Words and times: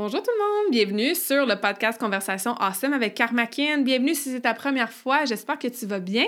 Bonjour 0.00 0.22
tout 0.22 0.30
le 0.30 0.38
monde, 0.38 0.70
bienvenue 0.70 1.12
sur 1.16 1.44
le 1.44 1.56
podcast 1.56 1.98
Conversation 1.98 2.54
Awesome 2.54 2.92
avec 2.92 3.16
Karmakin. 3.16 3.78
Bienvenue 3.78 4.14
si 4.14 4.30
c'est 4.30 4.42
ta 4.42 4.54
première 4.54 4.92
fois, 4.92 5.24
j'espère 5.24 5.58
que 5.58 5.66
tu 5.66 5.86
vas 5.86 5.98
bien. 5.98 6.24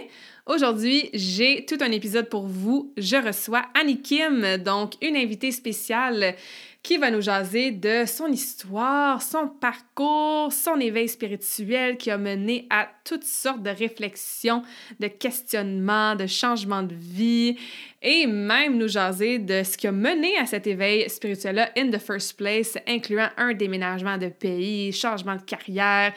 Aujourd'hui, 0.46 1.09
j'ai 1.15 1.65
tout 1.66 1.79
un 1.80 1.93
épisode 1.93 2.29
pour 2.29 2.48
vous. 2.48 2.93
Je 2.96 3.15
reçois 3.15 3.62
Annie 3.80 4.02
Kim, 4.02 4.56
donc 4.56 4.95
une 5.01 5.15
invitée 5.15 5.52
spéciale 5.52 6.34
qui 6.82 6.96
va 6.96 7.10
nous 7.10 7.20
jaser 7.20 7.72
de 7.72 8.04
son 8.06 8.28
histoire, 8.28 9.20
son 9.20 9.48
parcours, 9.48 10.52
son 10.52 10.80
éveil 10.80 11.09
spirituel 11.09 11.98
qui 11.98 12.10
a 12.10 12.16
mené 12.16 12.66
à 12.70 12.88
toutes 13.04 13.24
sortes 13.24 13.62
de 13.62 13.70
réflexions, 13.70 14.62
de 14.98 15.09
questionnements, 15.09 16.16
de 16.16 16.26
changements 16.26 16.82
de 16.82 16.95
vie 16.95 17.56
et 18.00 18.26
même 18.26 18.78
nous 18.78 18.88
jaser 18.88 19.38
de 19.38 19.62
ce 19.62 19.76
qui 19.76 19.87
a 19.88 19.92
mené 19.92 20.37
à 20.38 20.46
cet 20.46 20.66
éveil 20.66 21.09
spirituel-là 21.10 21.70
in 21.76 21.90
the 21.90 21.98
first 21.98 22.38
place, 22.38 22.78
incluant 22.88 23.28
un 23.37 23.52
déménagement 23.52 24.16
de 24.16 24.28
pays, 24.28 24.92
changement 24.92 25.37
de 25.37 25.42
carrière, 25.42 26.15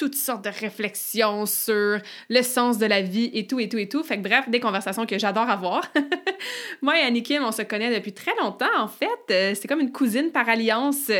toutes 0.00 0.14
sortes 0.14 0.42
de 0.46 0.48
réflexions 0.48 1.44
sur 1.44 1.98
le 2.30 2.42
sens 2.42 2.78
de 2.78 2.86
la 2.86 3.02
vie 3.02 3.30
et 3.34 3.46
tout 3.46 3.60
et 3.60 3.68
tout 3.68 3.76
et 3.76 3.86
tout. 3.86 4.02
Fait 4.02 4.16
que 4.16 4.22
bref, 4.22 4.48
des 4.48 4.58
conversations 4.58 5.04
que 5.04 5.18
j'adore 5.18 5.50
avoir. 5.50 5.92
Moi 6.80 6.98
et 6.98 7.02
Annie 7.02 7.22
Kim, 7.22 7.44
on 7.44 7.52
se 7.52 7.60
connaît 7.60 7.94
depuis 7.94 8.14
très 8.14 8.34
longtemps 8.40 8.64
en 8.78 8.88
fait. 8.88 9.06
Euh, 9.30 9.52
c'est 9.54 9.68
comme 9.68 9.80
une 9.80 9.92
cousine 9.92 10.30
par 10.30 10.48
alliance. 10.48 11.10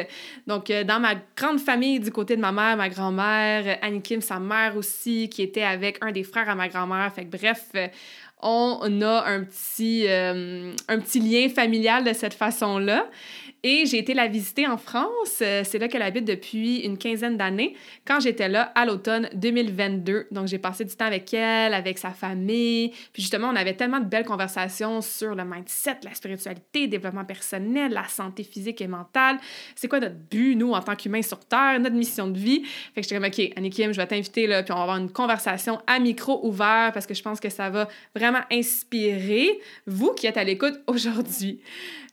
Donc 0.46 0.70
euh, 0.70 0.82
dans 0.82 0.98
ma 0.98 1.14
grande 1.36 1.60
famille 1.60 2.00
du 2.00 2.10
côté 2.10 2.36
de 2.36 2.40
ma 2.40 2.52
mère, 2.52 2.78
ma 2.78 2.88
grand-mère, 2.88 3.76
Annie 3.82 4.00
Kim, 4.00 4.22
sa 4.22 4.38
mère 4.38 4.78
aussi, 4.78 5.28
qui 5.28 5.42
était 5.42 5.62
avec 5.62 5.98
un 6.00 6.10
des 6.10 6.24
frères 6.24 6.48
à 6.48 6.54
ma 6.54 6.68
grand-mère. 6.68 7.12
Fait 7.12 7.26
que 7.26 7.36
bref, 7.36 7.66
euh, 7.74 7.86
on 8.40 9.02
a 9.02 9.26
un 9.26 9.44
petit, 9.44 10.06
un 10.08 10.98
petit 10.98 11.20
lien 11.20 11.50
familial 11.50 12.04
de 12.04 12.14
cette 12.14 12.32
façon-là. 12.32 13.06
Et 13.62 13.84
j'ai 13.86 13.98
été 13.98 14.14
la 14.14 14.26
visiter 14.26 14.66
en 14.66 14.78
France. 14.78 15.40
Euh, 15.42 15.62
c'est 15.64 15.78
là 15.78 15.88
qu'elle 15.88 16.02
habite 16.02 16.24
depuis 16.24 16.78
une 16.78 16.96
quinzaine 16.96 17.36
d'années, 17.36 17.74
quand 18.06 18.20
j'étais 18.20 18.48
là 18.48 18.72
à 18.74 18.86
l'automne 18.86 19.28
2022. 19.34 20.28
Donc, 20.30 20.46
j'ai 20.46 20.58
passé 20.58 20.84
du 20.84 20.94
temps 20.94 21.04
avec 21.04 21.32
elle, 21.34 21.74
avec 21.74 21.98
sa 21.98 22.10
famille. 22.10 22.90
Puis 23.12 23.22
justement, 23.22 23.48
on 23.48 23.56
avait 23.56 23.74
tellement 23.74 24.00
de 24.00 24.06
belles 24.06 24.24
conversations 24.24 25.02
sur 25.02 25.34
le 25.34 25.44
mindset, 25.44 25.98
la 26.04 26.14
spiritualité, 26.14 26.82
le 26.82 26.88
développement 26.88 27.24
personnel, 27.24 27.92
la 27.92 28.08
santé 28.08 28.44
physique 28.44 28.80
et 28.80 28.86
mentale. 28.86 29.38
C'est 29.74 29.88
quoi 29.88 30.00
notre 30.00 30.16
but, 30.16 30.56
nous, 30.56 30.72
en 30.72 30.80
tant 30.80 30.96
qu'humains 30.96 31.22
sur 31.22 31.40
Terre, 31.40 31.78
notre 31.80 31.96
mission 31.96 32.28
de 32.28 32.38
vie? 32.38 32.62
Fait 32.94 33.02
que 33.02 33.08
j'étais 33.08 33.16
comme, 33.16 33.26
OK, 33.26 33.52
Annie 33.56 33.70
Kim, 33.70 33.92
je 33.92 33.98
vais 33.98 34.06
t'inviter 34.06 34.46
là, 34.46 34.62
puis 34.62 34.72
on 34.72 34.76
va 34.76 34.82
avoir 34.82 34.96
une 34.96 35.12
conversation 35.12 35.80
à 35.86 35.98
micro 35.98 36.46
ouvert 36.46 36.90
parce 36.94 37.06
que 37.06 37.14
je 37.14 37.22
pense 37.22 37.40
que 37.40 37.50
ça 37.50 37.68
va 37.68 37.88
vraiment 38.14 38.40
inspirer 38.50 39.60
vous 39.86 40.12
qui 40.14 40.26
êtes 40.26 40.36
à 40.36 40.44
l'écoute 40.44 40.80
aujourd'hui. 40.86 41.60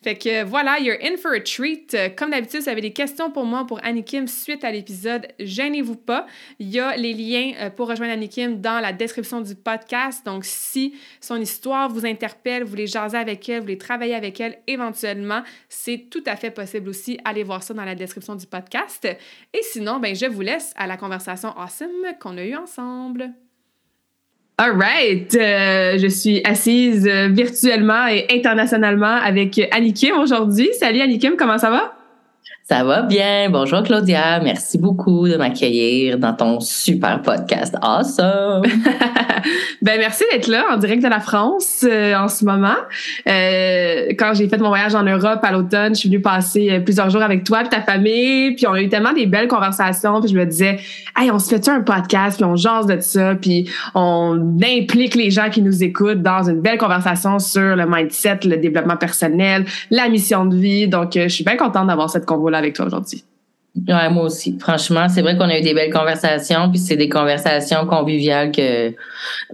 Fait 0.07 0.15
que 0.15 0.45
voilà, 0.45 0.79
you're 0.79 0.95
in 1.03 1.17
for 1.17 1.33
a 1.33 1.41
treat. 1.41 1.93
Comme 2.15 2.31
d'habitude, 2.31 2.61
si 2.61 2.63
vous 2.63 2.69
avez 2.69 2.79
des 2.79 2.93
questions 2.93 3.29
pour 3.29 3.43
moi, 3.43 3.65
pour 3.67 3.83
Annie 3.83 4.05
Kim, 4.05 4.25
suite 4.25 4.63
à 4.63 4.71
l'épisode, 4.71 5.27
gênez-vous 5.37 5.97
pas. 5.97 6.25
Il 6.59 6.69
y 6.69 6.79
a 6.79 6.95
les 6.95 7.13
liens 7.13 7.51
euh, 7.59 7.69
pour 7.69 7.89
rejoindre 7.89 8.13
Annie 8.13 8.29
Kim 8.29 8.61
dans 8.61 8.79
la 8.79 8.93
description 8.93 9.41
du 9.41 9.53
podcast. 9.53 10.25
Donc, 10.25 10.45
si 10.45 10.95
son 11.19 11.35
histoire 11.41 11.89
vous 11.89 12.05
interpelle, 12.05 12.63
vous 12.63 12.69
voulez 12.69 12.87
jaser 12.87 13.17
avec 13.17 13.49
elle, 13.49 13.57
vous 13.57 13.63
voulez 13.63 13.77
travailler 13.77 14.15
avec 14.15 14.39
elle 14.39 14.59
éventuellement, 14.65 15.43
c'est 15.67 16.07
tout 16.09 16.23
à 16.25 16.37
fait 16.37 16.51
possible 16.51 16.87
aussi. 16.87 17.19
Allez 17.25 17.43
voir 17.43 17.61
ça 17.61 17.73
dans 17.73 17.83
la 17.83 17.95
description 17.95 18.35
du 18.35 18.45
podcast. 18.45 19.05
Et 19.53 19.61
sinon, 19.61 19.99
ben, 19.99 20.15
je 20.15 20.27
vous 20.27 20.39
laisse 20.39 20.71
à 20.77 20.87
la 20.87 20.95
conversation 20.95 21.49
awesome 21.57 22.15
qu'on 22.21 22.37
a 22.37 22.45
eue 22.45 22.55
ensemble. 22.55 23.33
All 24.59 24.75
right. 24.75 25.35
Euh, 25.35 25.99
je 25.99 26.07
suis 26.07 26.41
assise 26.43 27.07
euh, 27.07 27.27
virtuellement 27.27 28.07
et 28.07 28.25
internationalement 28.31 29.05
avec 29.05 29.61
Annie 29.71 29.93
Kim 29.93 30.17
aujourd'hui. 30.17 30.69
Salut 30.79 30.99
Annie 30.99 31.19
Kim, 31.19 31.35
comment 31.37 31.59
ça 31.59 31.69
va? 31.69 31.93
Ça 32.69 32.83
va 32.83 33.01
bien. 33.01 33.49
Bonjour 33.49 33.81
Claudia. 33.81 34.41
Merci 34.41 34.77
beaucoup 34.77 35.25
de 35.29 35.37
m'accueillir 35.37 36.17
dans 36.17 36.33
ton 36.33 36.59
super 36.59 37.21
podcast. 37.21 37.73
Awesome. 37.81 38.63
ben 39.81 39.97
merci 39.97 40.25
d'être 40.33 40.49
là 40.49 40.65
en 40.73 40.75
direct 40.75 41.01
de 41.01 41.07
la 41.07 41.21
France 41.21 41.85
euh, 41.87 42.13
en 42.15 42.27
ce 42.27 42.43
moment. 42.43 42.75
Euh, 43.25 44.07
quand 44.19 44.33
j'ai 44.33 44.49
fait 44.49 44.57
mon 44.57 44.67
voyage 44.67 44.95
en 44.95 45.03
Europe 45.03 45.39
à 45.43 45.53
l'automne, 45.53 45.95
je 45.95 46.01
suis 46.01 46.09
venue 46.09 46.21
passer 46.21 46.69
euh, 46.69 46.79
plusieurs 46.81 47.09
jours 47.09 47.21
avec 47.21 47.45
toi 47.45 47.63
et 47.63 47.69
ta 47.69 47.79
famille, 47.79 48.53
puis 48.55 48.67
on 48.67 48.73
a 48.73 48.81
eu 48.81 48.89
tellement 48.89 49.13
des 49.13 49.27
belles 49.27 49.47
conversations, 49.47 50.19
puis 50.19 50.29
je 50.29 50.37
me 50.37 50.45
disais, 50.45 50.77
hey, 51.17 51.31
on 51.31 51.39
se 51.39 51.47
fait 51.47 51.65
un 51.69 51.79
podcast, 51.79 52.35
puis 52.35 52.43
on 52.43 52.57
jase 52.57 52.85
de 52.85 52.99
ça, 52.99 53.35
puis 53.35 53.69
on 53.95 54.57
implique 54.61 55.15
les 55.15 55.31
gens 55.31 55.49
qui 55.49 55.61
nous 55.61 55.85
écoutent 55.85 56.21
dans 56.21 56.49
une 56.49 56.59
belle 56.59 56.77
conversation 56.77 57.39
sur 57.39 57.77
le 57.77 57.85
mindset, 57.87 58.39
le 58.43 58.57
développement 58.57 58.97
personnel, 58.97 59.63
la 59.89 60.09
mission 60.09 60.45
de 60.45 60.57
vie. 60.57 60.89
Donc, 60.89 61.11
je 61.13 61.29
suis 61.29 61.45
bien 61.45 61.55
contente 61.55 61.87
d'avoir 61.87 62.09
cette 62.09 62.25
convo 62.25 62.49
là 62.49 62.56
avec 62.57 62.75
toi 62.75 62.85
aujourd'hui. 62.85 63.23
Ouais, 63.87 64.09
moi 64.09 64.23
aussi. 64.23 64.57
Franchement, 64.59 65.07
c'est 65.07 65.21
vrai 65.21 65.37
qu'on 65.37 65.49
a 65.49 65.59
eu 65.59 65.61
des 65.61 65.73
belles 65.73 65.93
conversations, 65.93 66.69
puis 66.69 66.79
c'est 66.79 66.95
des 66.95 67.09
conversations 67.09 67.85
conviviales 67.85 68.51
que 68.51 68.91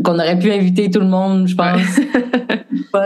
qu'on 0.03 0.15
aurait 0.15 0.39
pu 0.39 0.51
inviter 0.51 0.89
tout 0.89 1.01
le 1.01 1.07
monde, 1.07 1.47
je 1.47 1.55
pense, 1.55 1.99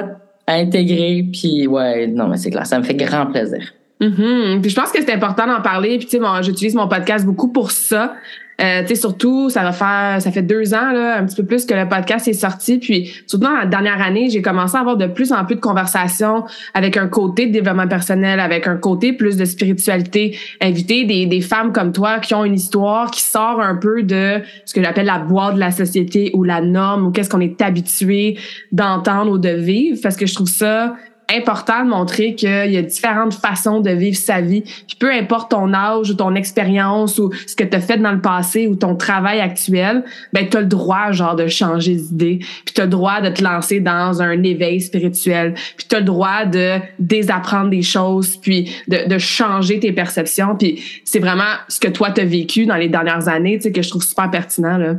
à 0.48 0.54
intégrer. 0.54 1.26
Puis 1.32 1.68
ouais, 1.68 2.08
non, 2.08 2.28
mais 2.28 2.38
c'est 2.38 2.52
clair, 2.52 2.66
ça 2.66 2.78
me 2.78 2.84
fait 2.84 2.94
grand 2.94 3.26
plaisir. 3.28 3.64
Mm-hmm. 4.00 4.62
Puis 4.62 4.70
je 4.70 4.76
pense 4.76 4.92
que 4.92 5.02
c'est 5.02 5.12
important 5.12 5.48
d'en 5.48 5.62
parler. 5.62 5.98
Puis 5.98 6.08
tu 6.08 6.20
sais, 6.20 6.24
j'utilise 6.42 6.76
mon 6.76 6.88
podcast 6.88 7.26
beaucoup 7.26 7.52
pour 7.52 7.72
ça. 7.72 8.14
Euh, 8.60 8.82
tu 8.82 8.88
sais, 8.88 8.96
surtout, 8.96 9.50
ça 9.50 9.62
va 9.62 9.72
faire, 9.72 10.22
ça 10.22 10.32
fait 10.32 10.42
deux 10.42 10.74
ans, 10.74 10.92
là, 10.92 11.18
un 11.18 11.26
petit 11.26 11.36
peu 11.36 11.46
plus 11.46 11.66
que 11.66 11.76
le 11.76 11.88
podcast 11.88 12.28
est 12.28 12.34
sorti. 12.34 12.80
Puis, 12.80 13.14
surtout 13.28 13.46
dans 13.46 13.56
la 13.56 13.66
dernière 13.66 14.02
année, 14.02 14.30
j'ai 14.30 14.42
commencé 14.42 14.76
à 14.76 14.80
avoir 14.80 14.98
de 14.98 15.06
plus 15.06 15.32
en 15.32 15.46
plus 15.46 15.56
de 15.56 15.60
conversations 15.60 16.44
avec 16.74 16.98
un 16.98 17.08
côté 17.08 17.46
de 17.46 17.52
développement 17.52 17.88
personnel, 17.88 18.40
avec 18.40 18.68
un 18.68 18.78
côté 18.78 19.14
plus 19.14 19.38
de 19.38 19.46
spiritualité, 19.46 20.38
inviter 20.60 21.06
des, 21.06 21.28
des 21.28 21.42
femmes 21.42 21.72
comme 21.72 21.92
toi 21.92 22.20
qui 22.20 22.34
ont 22.34 22.46
une 22.46 22.56
histoire 22.56 23.12
qui 23.12 23.22
sort 23.22 23.62
un 23.62 23.76
peu 23.76 24.02
de 24.02 24.42
ce 24.66 24.74
que 24.74 24.84
j'appelle 24.84 25.06
la 25.06 25.20
boîte 25.20 25.56
de 25.56 25.60
la 25.60 25.72
société 25.72 26.32
ou 26.34 26.44
la 26.44 26.62
norme 26.62 27.08
ou 27.08 27.12
qu'est-ce 27.12 27.30
qu'on 27.30 27.42
est 27.42 27.62
habitué 27.62 28.40
d'entendre 28.72 29.32
ou 29.32 29.38
de 29.38 29.50
vivre. 29.50 30.00
Parce 30.02 30.16
que 30.16 30.26
je 30.26 30.34
trouve 30.34 30.50
ça 30.50 30.96
important 31.30 31.84
de 31.84 31.90
montrer 31.90 32.36
qu'il 32.36 32.72
y 32.72 32.78
a 32.78 32.82
différentes 32.82 33.34
façons 33.34 33.82
de 33.82 33.90
vivre 33.90 34.18
sa 34.18 34.40
vie. 34.40 34.62
Puis 34.62 34.96
peu 34.98 35.12
importe 35.12 35.52
ton 35.52 35.74
âge 35.74 36.10
ou 36.10 36.14
ton 36.14 36.36
expérience 36.36 37.20
ou 37.20 37.32
ce 37.46 37.56
que 37.56 37.66
tu 37.66 37.76
as 37.76 37.82
fait 37.82 37.98
dans 37.98 38.14
le 38.14 38.22
passé 38.22 38.68
ou 38.68 38.76
ton 38.76 38.96
travail 38.96 39.42
actuel, 39.42 40.06
ben 40.32 40.48
tu 40.50 40.56
as 40.56 40.62
le 40.62 40.68
droit 40.68 41.12
genre 41.12 41.36
de 41.36 41.48
changer 41.48 41.96
d'idée, 41.96 42.40
puis 42.40 42.74
tu 42.74 42.82
as 42.82 42.86
le 42.86 42.90
droit 42.90 43.20
de 43.20 43.30
te 43.30 43.44
lancer 43.44 43.82
dans 43.82 44.22
un 44.22 44.42
éveil 44.44 44.80
spirituel, 44.80 45.54
puis 45.76 45.88
tu 45.90 45.96
as 45.96 46.00
le 46.00 46.06
droit 46.06 46.46
de 46.46 46.78
désapprendre 47.00 47.70
des 47.70 47.82
choses, 47.82 48.38
puis 48.38 48.72
de, 48.88 49.08
de 49.08 49.18
changer 49.18 49.80
tes 49.80 49.92
perceptions, 49.92 50.56
puis 50.56 50.82
c'est 51.04 51.20
vraiment 51.20 51.44
ce 51.68 51.80
que 51.80 51.90
toi 51.90 52.12
tu 52.12 52.22
as 52.22 52.26
vécu 52.26 52.66
dans 52.66 52.76
les 52.76 52.90
dernières 52.90 53.28
années, 53.28 53.58
tu 53.58 53.64
sais 53.64 53.72
que 53.72 53.82
je 53.82 53.90
trouve 53.90 54.04
super 54.04 54.32
pertinent 54.32 54.78
là. 54.78 54.96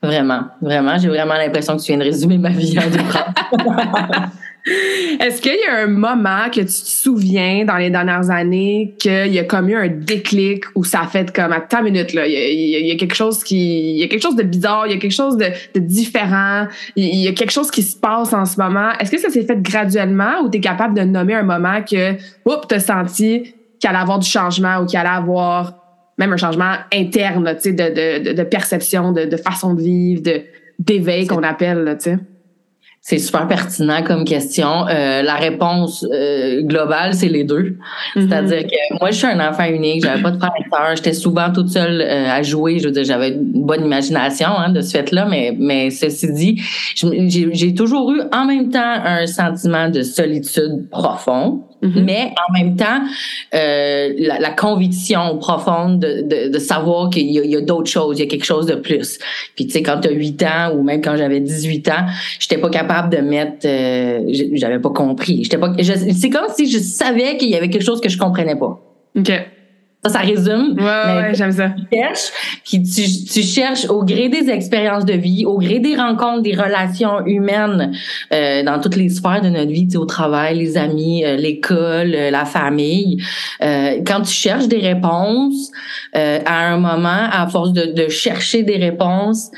Vraiment, 0.00 0.44
vraiment, 0.62 0.96
j'ai 0.96 1.08
vraiment 1.08 1.34
l'impression 1.34 1.76
que 1.76 1.82
tu 1.82 1.88
viens 1.88 1.98
de 1.98 2.04
résumer 2.04 2.38
ma 2.38 2.50
vie 2.50 2.78
en 2.78 2.88
deux 2.88 2.98
Est-ce 4.66 5.40
qu'il 5.40 5.54
y 5.54 5.68
a 5.68 5.84
un 5.84 5.86
moment 5.86 6.50
que 6.52 6.60
tu 6.60 6.66
te 6.66 6.70
souviens 6.70 7.64
dans 7.64 7.76
les 7.76 7.88
dernières 7.88 8.30
années 8.30 8.94
qu'il 8.98 9.32
y 9.32 9.38
a 9.38 9.44
comme 9.44 9.68
eu 9.68 9.76
un 9.76 9.86
déclic 9.86 10.64
où 10.74 10.82
ça 10.82 11.02
a 11.02 11.06
fait 11.06 11.32
comme 11.32 11.52
à 11.52 11.60
ta 11.60 11.82
minute 11.82 12.12
là, 12.14 12.26
il 12.26 12.86
y, 12.86 12.90
a, 12.90 12.96
quelque 12.96 13.14
chose 13.14 13.44
qui, 13.44 13.92
il 13.92 13.98
y 13.98 14.02
a 14.02 14.08
quelque 14.08 14.22
chose 14.22 14.34
de 14.34 14.42
bizarre, 14.42 14.86
il 14.88 14.92
y 14.92 14.96
a 14.96 14.98
quelque 14.98 15.12
chose 15.12 15.36
de, 15.36 15.78
différent, 15.78 16.66
il 16.96 17.14
y 17.14 17.28
a 17.28 17.32
quelque 17.32 17.52
chose 17.52 17.70
qui 17.70 17.82
se 17.82 17.96
passe 17.96 18.32
en 18.32 18.44
ce 18.44 18.60
moment. 18.60 18.90
Est-ce 18.98 19.12
que 19.12 19.18
ça 19.18 19.30
s'est 19.30 19.44
fait 19.44 19.62
graduellement 19.62 20.40
ou 20.42 20.50
tu 20.50 20.58
es 20.58 20.60
capable 20.60 20.94
de 20.94 21.02
nommer 21.02 21.34
un 21.34 21.44
moment 21.44 21.82
que, 21.82 22.14
oups, 22.44 22.66
t'as 22.68 22.80
senti 22.80 23.54
qu'il 23.78 23.88
allait 23.88 23.98
avoir 23.98 24.18
du 24.18 24.28
changement 24.28 24.78
ou 24.78 24.86
qu'il 24.86 24.98
allait 24.98 25.08
avoir 25.08 25.74
même 26.18 26.32
un 26.32 26.36
changement 26.36 26.74
interne, 26.92 27.54
tu 27.56 27.70
sais, 27.70 27.72
de, 27.72 28.30
de, 28.30 28.32
de, 28.32 28.42
perception, 28.42 29.12
de, 29.12 29.26
de 29.26 29.36
façon 29.36 29.74
de 29.74 29.82
vivre, 29.82 30.22
de 30.22 30.42
d'éveil 30.78 31.26
qu'on 31.26 31.42
appelle, 31.42 31.96
tu 31.98 32.10
sais? 32.10 32.18
C'est 33.08 33.18
super 33.18 33.46
pertinent 33.46 34.02
comme 34.02 34.24
question. 34.24 34.88
Euh, 34.88 35.22
la 35.22 35.36
réponse 35.36 36.04
euh, 36.12 36.62
globale, 36.62 37.14
c'est 37.14 37.28
les 37.28 37.44
deux. 37.44 37.76
Mhm. 38.16 38.28
C'est-à-dire 38.28 38.64
que 38.64 38.98
moi, 38.98 39.12
je 39.12 39.18
suis 39.18 39.26
un 39.28 39.48
enfant 39.48 39.62
unique, 39.66 40.02
j'avais 40.02 40.20
pas 40.20 40.32
de 40.32 40.38
frère 40.38 40.50
et 40.58 40.68
sœur, 40.68 40.96
j'étais 40.96 41.12
souvent 41.12 41.52
toute 41.52 41.68
seule 41.68 42.00
euh, 42.00 42.28
à 42.28 42.42
jouer. 42.42 42.80
Je 42.80 42.86
veux 42.86 42.90
dire, 42.90 43.04
j'avais 43.04 43.28
une 43.28 43.64
bonne 43.64 43.84
imagination 43.84 44.48
hein, 44.48 44.70
de 44.70 44.80
ce 44.80 44.90
fait-là, 44.90 45.24
mais, 45.30 45.54
mais 45.56 45.90
ceci 45.90 46.32
dit, 46.32 46.60
j'ai 46.96 47.74
toujours 47.74 48.10
eu 48.10 48.22
en 48.32 48.44
même 48.44 48.70
temps 48.70 48.80
un 49.04 49.24
sentiment 49.28 49.88
de 49.88 50.02
solitude 50.02 50.90
profond. 50.90 51.62
Mhm. 51.82 52.04
Mais 52.04 52.32
en 52.48 52.52
même 52.52 52.76
temps, 52.76 53.02
euh, 53.54 54.12
la, 54.18 54.38
la 54.38 54.50
conviction 54.50 55.38
profonde 55.38 56.00
de, 56.00 56.22
de, 56.22 56.48
de 56.52 56.58
savoir 56.58 57.10
qu'il 57.10 57.30
y 57.30 57.54
a, 57.54 57.58
a 57.58 57.60
d'autres 57.60 57.90
choses, 57.90 58.18
il 58.18 58.24
y 58.24 58.26
a 58.26 58.30
quelque 58.30 58.44
chose 58.44 58.66
de 58.66 58.74
plus. 58.74 59.18
Puis 59.54 59.66
tu 59.66 59.72
sais, 59.72 59.82
quand 59.82 60.00
tu 60.00 60.08
as 60.08 60.12
8 60.12 60.42
ans 60.42 60.72
ou 60.74 60.82
même 60.82 61.00
quand 61.02 61.16
j'avais 61.16 61.40
18 61.40 61.88
ans, 61.88 62.06
j'étais 62.38 62.58
pas 62.58 62.70
capable 62.70 63.14
de 63.14 63.20
mettre, 63.20 63.66
euh, 63.66 64.20
j'avais 64.54 64.78
pas 64.78 64.90
compris. 64.90 65.44
J'étais 65.44 65.58
pas, 65.58 65.72
c'est 65.78 66.30
comme 66.30 66.48
si 66.56 66.70
je 66.70 66.78
savais 66.78 67.36
qu'il 67.36 67.50
y 67.50 67.56
avait 67.56 67.68
quelque 67.68 67.84
chose 67.84 68.00
que 68.00 68.08
je 68.08 68.18
comprenais 68.18 68.56
pas. 68.56 68.80
OK. 69.18 69.32
Ça, 70.06 70.18
ça 70.18 70.18
résume. 70.20 70.74
Ouais, 70.78 70.84
ouais, 70.84 71.34
j'aime 71.34 71.52
ça. 71.52 71.70
tu 71.90 71.96
cherches, 71.98 72.30
puis 72.64 72.82
tu, 72.82 73.02
tu 73.32 73.42
cherches 73.42 73.86
au 73.88 74.04
gré 74.04 74.28
des 74.28 74.50
expériences 74.50 75.04
de 75.04 75.14
vie, 75.14 75.44
au 75.46 75.58
gré 75.58 75.78
des 75.78 75.96
rencontres, 75.96 76.42
des 76.42 76.54
relations 76.54 77.24
humaines 77.26 77.92
euh, 78.32 78.62
dans 78.62 78.80
toutes 78.80 78.96
les 78.96 79.08
sphères 79.08 79.40
de 79.42 79.48
notre 79.48 79.70
vie, 79.70 79.86
tu 79.86 79.92
sais, 79.92 79.96
au 79.96 80.04
travail, 80.04 80.58
les 80.58 80.76
amis, 80.76 81.24
euh, 81.24 81.36
l'école, 81.36 82.12
euh, 82.14 82.30
la 82.30 82.44
famille. 82.44 83.22
Euh, 83.62 84.00
quand 84.06 84.22
tu 84.22 84.32
cherches 84.32 84.68
des 84.68 84.78
réponses, 84.78 85.70
euh, 86.16 86.38
à 86.44 86.68
un 86.72 86.78
moment, 86.78 87.28
à 87.30 87.46
force 87.48 87.72
de, 87.72 87.92
de 87.92 88.08
chercher 88.08 88.62
des 88.62 88.76
réponses, 88.76 89.50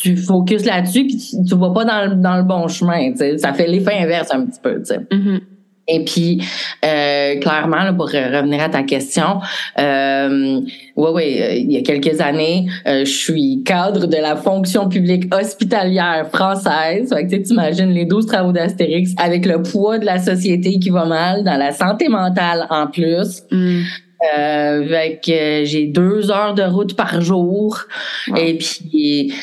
tu 0.00 0.16
focuses 0.16 0.64
là-dessus, 0.64 1.06
puis 1.06 1.16
tu, 1.16 1.36
tu 1.48 1.54
vas 1.56 1.70
pas 1.70 1.84
dans 1.84 2.10
le, 2.10 2.14
dans 2.16 2.36
le 2.36 2.42
bon 2.42 2.68
chemin. 2.68 3.10
tu 3.12 3.18
sais. 3.18 3.38
Ça 3.38 3.52
fait 3.52 3.66
l'effet 3.66 3.94
inverse 3.98 4.28
un 4.32 4.44
petit 4.46 4.60
peu. 4.62 4.78
tu 4.78 4.86
sais. 4.86 5.00
Mhm. 5.12 5.40
Et 5.88 6.04
puis, 6.04 6.42
euh, 6.84 7.38
clairement, 7.38 7.84
là, 7.84 7.92
pour 7.92 8.10
euh, 8.12 8.38
revenir 8.38 8.62
à 8.62 8.68
ta 8.68 8.82
question, 8.82 9.40
euh, 9.78 10.60
ouais, 10.96 11.10
ouais, 11.10 11.42
euh, 11.42 11.54
il 11.54 11.72
y 11.72 11.76
a 11.76 11.82
quelques 11.82 12.20
années, 12.20 12.66
euh, 12.88 13.04
je 13.04 13.10
suis 13.10 13.62
cadre 13.64 14.06
de 14.06 14.16
la 14.16 14.34
fonction 14.34 14.88
publique 14.88 15.32
hospitalière 15.32 16.28
française. 16.32 17.08
Fait 17.08 17.24
que, 17.24 17.30
tu 17.30 17.36
sais, 17.36 17.42
t'imagines 17.42 17.90
les 17.90 18.04
12 18.04 18.26
travaux 18.26 18.52
d'Astérix 18.52 19.12
avec 19.16 19.46
le 19.46 19.62
poids 19.62 19.98
de 19.98 20.06
la 20.06 20.18
société 20.18 20.80
qui 20.80 20.90
va 20.90 21.04
mal, 21.04 21.44
dans 21.44 21.56
la 21.56 21.70
santé 21.70 22.08
mentale 22.08 22.66
en 22.70 22.88
plus. 22.88 23.42
Euh, 24.38 24.88
fait 24.88 25.20
que 25.24 25.64
j'ai 25.64 25.86
deux 25.86 26.30
heures 26.30 26.54
de 26.54 26.62
route 26.62 26.96
par 26.96 27.20
jour. 27.20 27.78
Wow. 28.28 28.36
Et 28.36 28.58
puis 28.58 29.34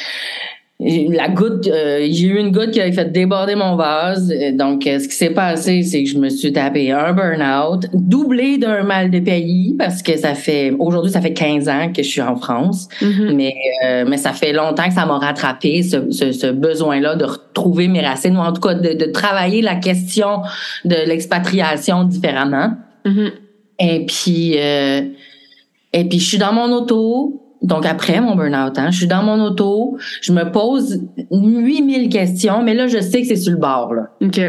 la 1.09 1.29
goutte, 1.29 1.67
euh, 1.67 2.07
j'ai 2.09 2.27
eu 2.27 2.37
une 2.37 2.51
goutte 2.51 2.71
qui 2.71 2.81
a 2.81 2.91
fait 2.91 3.11
déborder 3.11 3.55
mon 3.55 3.75
vase. 3.75 4.33
Donc, 4.53 4.85
euh, 4.85 4.99
ce 4.99 5.07
qui 5.07 5.15
s'est 5.15 5.29
passé, 5.29 5.83
c'est 5.83 6.03
que 6.03 6.09
je 6.09 6.17
me 6.17 6.29
suis 6.29 6.51
tapé 6.51 6.91
un 6.91 7.13
burn-out, 7.13 7.87
doublé 7.93 8.57
d'un 8.57 8.83
mal 8.83 9.09
de 9.09 9.19
pays, 9.19 9.75
parce 9.77 10.01
que 10.01 10.17
ça 10.17 10.35
fait 10.35 10.73
aujourd'hui, 10.79 11.11
ça 11.11 11.21
fait 11.21 11.33
15 11.33 11.69
ans 11.69 11.91
que 11.95 12.03
je 12.03 12.07
suis 12.07 12.21
en 12.21 12.35
France. 12.35 12.87
Mhm. 13.01 13.33
Mais, 13.35 13.55
euh, 13.85 14.05
mais 14.07 14.17
ça 14.17 14.33
fait 14.33 14.53
longtemps 14.53 14.87
que 14.87 14.93
ça 14.93 15.05
m'a 15.05 15.17
rattrapé, 15.17 15.83
ce, 15.83 16.11
ce, 16.11 16.31
ce 16.31 16.47
besoin-là 16.47 17.15
de 17.15 17.25
retrouver 17.25 17.87
mes 17.87 18.01
racines, 18.01 18.35
ou 18.35 18.41
en 18.41 18.53
tout 18.53 18.61
cas 18.61 18.73
de, 18.73 18.93
de 18.93 19.05
travailler 19.11 19.61
la 19.61 19.75
question 19.75 20.41
de 20.85 20.95
l'expatriation 21.07 22.03
différemment. 22.03 22.71
Mhm. 23.05 23.31
Et 23.79 24.05
puis, 24.05 24.55
euh, 24.57 25.01
et 25.93 26.05
puis 26.05 26.19
je 26.19 26.27
suis 26.27 26.37
dans 26.37 26.53
mon 26.53 26.71
auto. 26.71 27.42
Donc 27.63 27.85
après 27.85 28.19
mon 28.19 28.35
burn-out, 28.35 28.77
hein, 28.77 28.91
je 28.91 28.97
suis 28.97 29.07
dans 29.07 29.23
mon 29.23 29.41
auto, 29.41 29.97
je 30.21 30.33
me 30.33 30.51
pose 30.51 31.01
8000 31.31 32.09
questions, 32.09 32.61
mais 32.61 32.73
là 32.73 32.87
je 32.87 32.99
sais 32.99 33.21
que 33.21 33.27
c'est 33.27 33.37
sur 33.37 33.53
le 33.53 33.59
bord 33.59 33.93
là. 33.93 34.09
OK. 34.21 34.39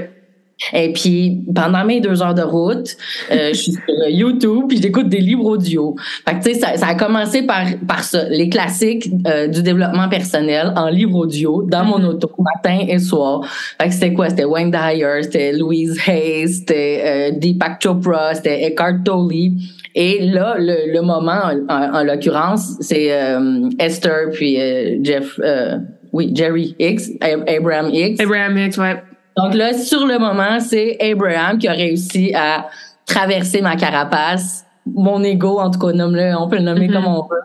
Et 0.73 0.93
puis 0.93 1.43
pendant 1.55 1.85
mes 1.85 2.01
deux 2.01 2.23
heures 2.23 2.35
de 2.35 2.43
route, 2.43 2.97
euh, 3.31 3.49
je 3.49 3.55
suis 3.55 3.73
sur 3.73 4.09
YouTube 4.09 4.65
puis 4.69 4.81
j'écoute 4.81 5.09
des 5.09 5.21
livres 5.21 5.45
audio. 5.45 5.97
Fait 6.27 6.39
que 6.39 6.45
tu 6.45 6.55
sais 6.55 6.61
ça, 6.61 6.77
ça 6.77 6.89
a 6.89 6.95
commencé 6.95 7.43
par 7.43 7.67
par 7.87 8.03
ça, 8.03 8.29
les 8.29 8.49
classiques 8.49 9.09
euh, 9.27 9.49
du 9.49 9.63
développement 9.63 10.09
personnel 10.09 10.73
en 10.77 10.89
livre 10.89 11.17
audio 11.17 11.63
dans 11.63 11.85
mon 11.85 12.03
auto 12.05 12.31
matin 12.39 12.85
et 12.89 12.99
soir. 12.99 13.45
Fait 13.81 13.89
que 13.89 13.95
c'était 13.95 14.13
quoi? 14.13 14.31
C'était 14.31 14.45
Wayne 14.45 14.71
Dyer, 14.71 15.23
c'était 15.23 15.53
Louise 15.53 15.99
Hay, 16.07 16.47
c'était 16.49 17.03
euh, 17.05 17.39
Deepak 17.39 17.83
Chopra, 17.83 18.35
c'était 18.35 18.65
Eckhart 18.65 19.03
Tolle. 19.05 19.53
Et 19.95 20.27
là, 20.27 20.57
le, 20.59 20.93
le 20.93 21.01
moment, 21.03 21.41
en, 21.69 21.95
en 21.95 22.03
l'occurrence, 22.03 22.77
c'est 22.81 23.13
euh, 23.13 23.69
Esther 23.79 24.31
puis 24.33 24.61
euh, 24.61 24.99
Jeff, 25.03 25.39
euh, 25.43 25.79
oui, 26.13 26.33
Jerry 26.35 26.75
Hicks, 26.79 27.03
Ab- 27.21 27.45
Abraham 27.49 27.91
Hicks. 27.93 28.21
Abraham 28.21 28.59
Hicks, 28.59 28.77
ouais. 28.79 29.03
Donc 29.37 29.55
là, 29.55 29.73
sur 29.73 30.07
le 30.07 30.19
moment, 30.19 30.59
c'est 30.61 30.97
Abraham 31.01 31.59
qui 31.59 31.69
a 31.69 31.73
réussi 31.73 32.33
à 32.35 32.67
traverser 33.07 33.61
ma 33.61 33.77
carapace, 33.77 34.65
mon 34.87 35.23
ego, 35.23 35.59
en 35.61 35.71
tout 35.71 35.79
cas, 35.79 35.93
nomme-le, 35.93 36.35
on 36.39 36.49
peut 36.49 36.57
le 36.57 36.63
nommer 36.63 36.89
Mhm. 36.89 36.95
comme 36.95 37.07
on 37.07 37.23
veut. 37.23 37.43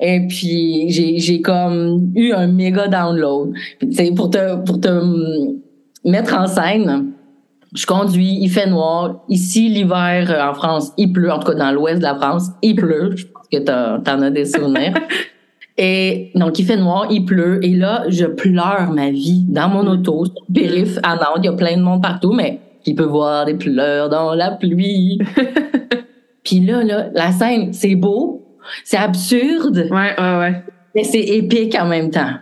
Et 0.00 0.26
puis 0.28 0.90
j'ai 0.90 1.40
comme 1.40 2.10
eu 2.16 2.32
un 2.32 2.48
méga 2.48 2.88
download. 2.88 3.52
Puis, 3.78 3.88
Tu 3.90 3.94
sais, 3.94 4.12
pour 4.14 4.28
te 4.30 4.56
pour 4.64 4.80
te 4.80 4.88
hum, 4.88 5.60
mettre 6.04 6.36
en 6.36 6.46
scène, 6.48 7.12
je 7.74 7.86
conduis, 7.86 8.38
il 8.40 8.50
fait 8.50 8.66
noir. 8.68 9.22
Ici, 9.28 9.68
l'hiver 9.68 10.30
euh, 10.30 10.50
en 10.50 10.54
France, 10.54 10.92
il 10.96 11.12
pleut. 11.12 11.30
En 11.30 11.38
tout 11.38 11.52
cas, 11.52 11.54
dans 11.54 11.70
l'ouest 11.72 11.98
de 11.98 12.02
la 12.02 12.16
France, 12.16 12.48
il 12.62 12.74
pleut. 12.74 13.16
Je 13.16 13.26
pense 13.26 13.46
que 13.52 13.58
t'en 13.58 14.22
as 14.22 14.30
des 14.30 14.44
souvenirs. 14.44 14.94
Et 15.78 16.30
donc, 16.34 16.58
il 16.58 16.66
fait 16.66 16.76
noir, 16.76 17.06
il 17.10 17.24
pleut. 17.24 17.64
Et 17.64 17.74
là, 17.74 18.04
je 18.08 18.26
pleure 18.26 18.90
ma 18.92 19.10
vie 19.10 19.44
dans 19.48 19.68
mon 19.68 19.86
auto, 19.86 20.24
sur 20.26 20.34
le 20.48 20.52
périph' 20.54 20.98
à 21.02 21.14
Nantes. 21.14 21.38
Il 21.38 21.44
y 21.46 21.48
a 21.48 21.52
plein 21.52 21.76
de 21.76 21.82
monde 21.82 22.02
partout, 22.02 22.32
mais 22.32 22.60
qui 22.84 22.94
peut 22.94 23.04
voir 23.04 23.46
des 23.46 23.54
pleurs 23.54 24.08
dans 24.08 24.34
la 24.34 24.50
pluie. 24.50 25.18
Puis 26.44 26.60
là, 26.60 26.82
là, 26.82 27.08
la 27.14 27.32
scène, 27.32 27.72
c'est 27.72 27.94
beau, 27.94 28.58
c'est 28.84 28.96
absurde, 28.96 29.86
Ouais, 29.90 30.14
ouais, 30.18 30.38
ouais. 30.38 30.64
mais 30.94 31.04
c'est 31.04 31.20
épique 31.20 31.76
en 31.78 31.86
même 31.86 32.10
temps. 32.10 32.32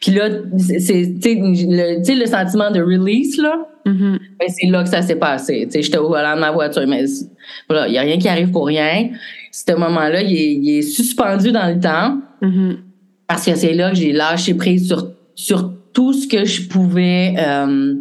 Puis 0.00 0.12
là, 0.12 0.28
c'est, 0.58 1.04
le, 1.04 2.20
le 2.20 2.26
sentiment 2.26 2.70
de 2.70 2.80
release, 2.80 3.38
là, 3.38 3.69
Mhm. 3.86 4.18
ben, 4.38 4.48
c'est 4.48 4.66
là 4.68 4.82
que 4.82 4.88
ça 4.90 5.02
s'est 5.02 5.16
passé. 5.16 5.68
J'étais 5.72 5.98
au 5.98 6.08
volant 6.08 6.34
de 6.36 6.40
ma 6.40 6.50
voiture, 6.50 6.86
mais 6.86 7.04
voilà, 7.68 7.88
il 7.88 7.94
y 7.94 7.98
a 7.98 8.02
rien 8.02 8.18
qui 8.18 8.28
arrive 8.28 8.50
pour 8.50 8.66
rien. 8.66 9.10
Ce 9.52 9.72
moment-là, 9.72 10.22
il 10.22 10.32
est, 10.36 10.52
il 10.54 10.78
est 10.78 10.82
suspendu 10.82 11.50
dans 11.52 11.66
le 11.72 11.80
temps 11.80 12.18
Mhm. 12.42 12.78
parce 13.26 13.44
que 13.46 13.54
c'est 13.54 13.74
là 13.74 13.90
que 13.90 13.96
j'ai 13.96 14.12
lâché 14.12 14.54
prise 14.54 14.86
sur, 14.86 15.10
sur 15.34 15.72
tout 15.92 16.12
ce 16.12 16.26
que 16.28 16.44
je 16.44 16.68
pouvais 16.68 17.34
euh, 17.38 17.94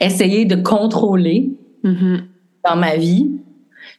essayer 0.00 0.44
de 0.44 0.56
contrôler 0.56 1.50
Mhm. 1.82 2.22
dans 2.68 2.76
ma 2.76 2.96
vie. 2.96 3.30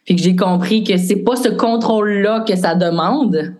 Puis 0.06 0.16
que 0.16 0.22
j'ai 0.22 0.36
compris 0.36 0.82
que 0.84 0.96
c'est 0.96 1.22
pas 1.24 1.36
ce 1.36 1.48
contrôle-là 1.48 2.44
que 2.46 2.56
ça 2.56 2.74
demande, 2.74 3.54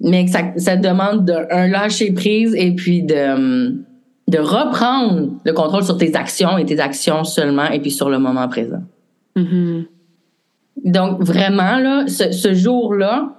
mais 0.00 0.24
que 0.24 0.30
ça, 0.32 0.52
ça 0.56 0.76
demande 0.76 1.24
de, 1.24 1.34
un 1.52 1.68
lâcher 1.68 2.12
prise 2.12 2.54
et 2.56 2.72
puis 2.72 3.02
de, 3.02 3.76
de 4.28 4.38
reprendre 4.38 5.30
le 5.44 5.52
contrôle 5.52 5.84
sur 5.84 5.98
tes 5.98 6.14
actions 6.14 6.56
et 6.56 6.64
tes 6.64 6.80
actions 6.80 7.24
seulement 7.24 7.68
et 7.68 7.80
puis 7.80 7.90
sur 7.90 8.08
le 8.08 8.18
moment 8.18 8.48
présent. 8.48 8.82
Mhm. 9.36 9.86
Donc, 10.84 11.22
vraiment, 11.22 11.78
là, 11.78 12.06
ce, 12.08 12.32
ce 12.32 12.54
jour-là, 12.54 13.34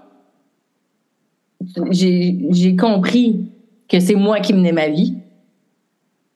j'ai 1.92 2.76
compris 2.76 3.52
que 3.90 4.00
c'est 4.00 4.16
moi 4.16 4.40
qui 4.40 4.54
menais 4.54 4.72
ma 4.72 4.90
vie. 4.90 5.16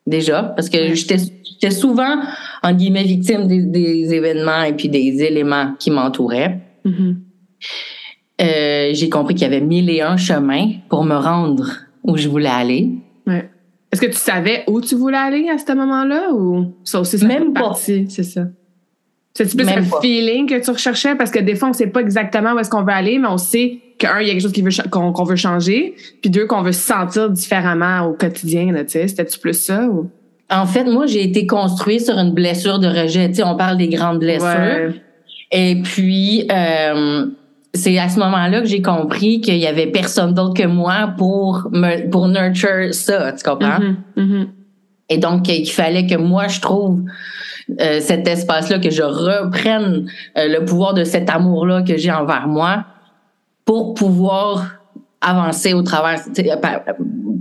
Déjà, 0.08 0.44
parce 0.44 0.70
que 0.70 0.96
j'étais 0.96 1.72
souvent, 1.72 2.20
en 2.63 2.74
guillemets, 2.74 3.03
victime 3.03 3.48
des, 3.48 3.63
des 3.63 4.13
événements 4.13 4.63
et 4.63 4.74
puis 4.74 4.89
des 4.89 5.22
éléments 5.22 5.75
qui 5.79 5.91
m'entouraient. 5.91 6.60
Mhm. 6.84 7.22
Euh, 8.41 8.89
j'ai 8.94 9.10
compris 9.10 9.36
qu'il 9.36 9.44
y 9.44 9.46
avait 9.46 9.62
mille 9.62 9.89
et 9.89 10.01
un 10.01 10.18
chemins 10.18 10.72
pour 10.88 11.03
me 11.03 11.15
rendre 11.15 11.70
où 12.03 12.18
je 12.18 12.27
voulais 12.29 12.50
aller. 12.50 12.89
Ouais. 13.27 13.50
Est-ce 13.91 14.01
que 14.01 14.08
tu 14.08 14.17
savais 14.17 14.63
où 14.67 14.81
tu 14.81 14.96
voulais 14.96 15.17
aller 15.17 15.50
à 15.50 15.58
ce 15.58 15.74
moment-là 15.74 16.31
ou 16.34 16.74
ça 16.84 17.00
aussi, 17.00 17.17
ça 17.17 17.25
Même 17.27 17.53
pas. 17.53 17.74
c'est 17.75 18.08
ça? 18.08 18.46
C'est 19.34 19.55
plus 19.55 19.65
Même 19.65 19.86
un 19.86 19.89
pas. 19.89 20.01
feeling 20.01 20.48
que 20.48 20.63
tu 20.63 20.69
recherchais? 20.69 21.15
Parce 21.15 21.31
que 21.31 21.39
des 21.39 21.55
fois, 21.55 21.69
on 21.69 21.74
sait 21.74 21.88
pas 21.88 22.01
exactement 22.01 22.53
où 22.53 22.60
est-ce 22.60 22.69
qu'on 22.69 22.84
veut 22.84 22.91
aller, 22.91 23.17
mais 23.19 23.27
on 23.29 23.38
sait 23.38 23.79
qu'un, 23.98 24.19
il 24.19 24.27
y 24.27 24.29
a 24.29 24.34
quelque 24.34 24.41
chose 24.41 24.51
qui 24.51 24.62
veut 24.62 24.72
qu'on 24.91 25.24
veut 25.24 25.36
changer, 25.36 25.96
puis 26.22 26.29
deux, 26.29 26.46
qu'on 26.46 26.62
veut 26.62 26.72
se 26.72 26.81
sentir 26.81 27.29
différemment 27.29 28.01
au 28.08 28.13
quotidien, 28.13 28.72
là, 28.72 28.84
tu 28.84 28.91
sais. 28.91 29.08
C'était-tu 29.08 29.39
plus 29.39 29.53
ça 29.53 29.86
ou? 29.88 30.10
En 30.51 30.65
fait, 30.65 30.84
moi, 30.84 31.05
j'ai 31.05 31.24
été 31.24 31.46
construit 31.46 32.00
sur 32.00 32.17
une 32.17 32.31
blessure 32.34 32.79
de 32.79 32.88
rejet. 32.88 33.29
Tu 33.29 33.36
sais, 33.36 33.43
on 33.43 33.55
parle 33.55 33.77
des 33.77 33.88
grandes 33.88 34.19
blessures. 34.19 34.48
Ouais. 34.48 34.93
Et 35.51 35.81
puis, 35.84 36.48
euh, 36.51 37.27
c'est 37.73 37.97
à 37.99 38.09
ce 38.09 38.19
moment-là 38.19 38.61
que 38.61 38.67
j'ai 38.67 38.81
compris 38.81 39.41
qu'il 39.41 39.57
y 39.57 39.67
avait 39.67 39.88
personne 39.88 40.33
d'autre 40.33 40.55
que 40.55 40.67
moi 40.67 41.13
pour 41.17 41.67
me, 41.71 42.09
pour 42.09 42.27
nurture 42.27 42.93
ça, 42.93 43.31
tu 43.33 43.43
comprends? 43.43 43.79
Mhm. 43.79 43.97
Mhm. 44.15 44.47
Et 45.09 45.17
donc, 45.17 45.47
il 45.47 45.69
fallait 45.69 46.05
que 46.05 46.15
moi, 46.15 46.47
je 46.47 46.61
trouve 46.61 47.03
euh, 47.79 47.99
cet 47.99 48.27
espace-là, 48.27 48.79
que 48.79 48.89
je 48.89 49.03
reprenne 49.03 50.07
euh, 50.38 50.47
le 50.47 50.65
pouvoir 50.65 50.93
de 50.93 51.03
cet 51.03 51.29
amour-là 51.29 51.83
que 51.83 51.97
j'ai 51.97 52.11
envers 52.11 52.47
moi 52.47 52.85
pour 53.65 53.93
pouvoir 53.93 54.79
avancer 55.21 55.73
au 55.73 55.83
travers, 55.83 56.23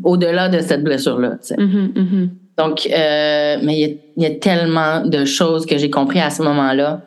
au-delà 0.04 0.48
de 0.48 0.60
cette 0.60 0.82
blessure-là. 0.82 1.36
Mhm. 1.56 1.92
Mhm. 1.96 2.30
Donc, 2.58 2.86
euh, 2.86 3.56
mais 3.62 3.98
il 4.16 4.22
y, 4.22 4.26
a 4.26 4.30
tellement 4.30 5.06
de 5.06 5.24
choses 5.24 5.64
que 5.64 5.78
j'ai 5.78 5.90
compris 5.90 6.20
à 6.20 6.28
ce 6.28 6.42
moment-là. 6.42 7.02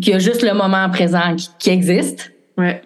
Qu'il 0.00 0.12
y 0.12 0.16
a 0.16 0.18
juste 0.18 0.42
le 0.42 0.54
moment 0.54 0.88
présent 0.90 1.36
qui, 1.58 1.70
existe. 1.70 2.32
Ouais. 2.56 2.82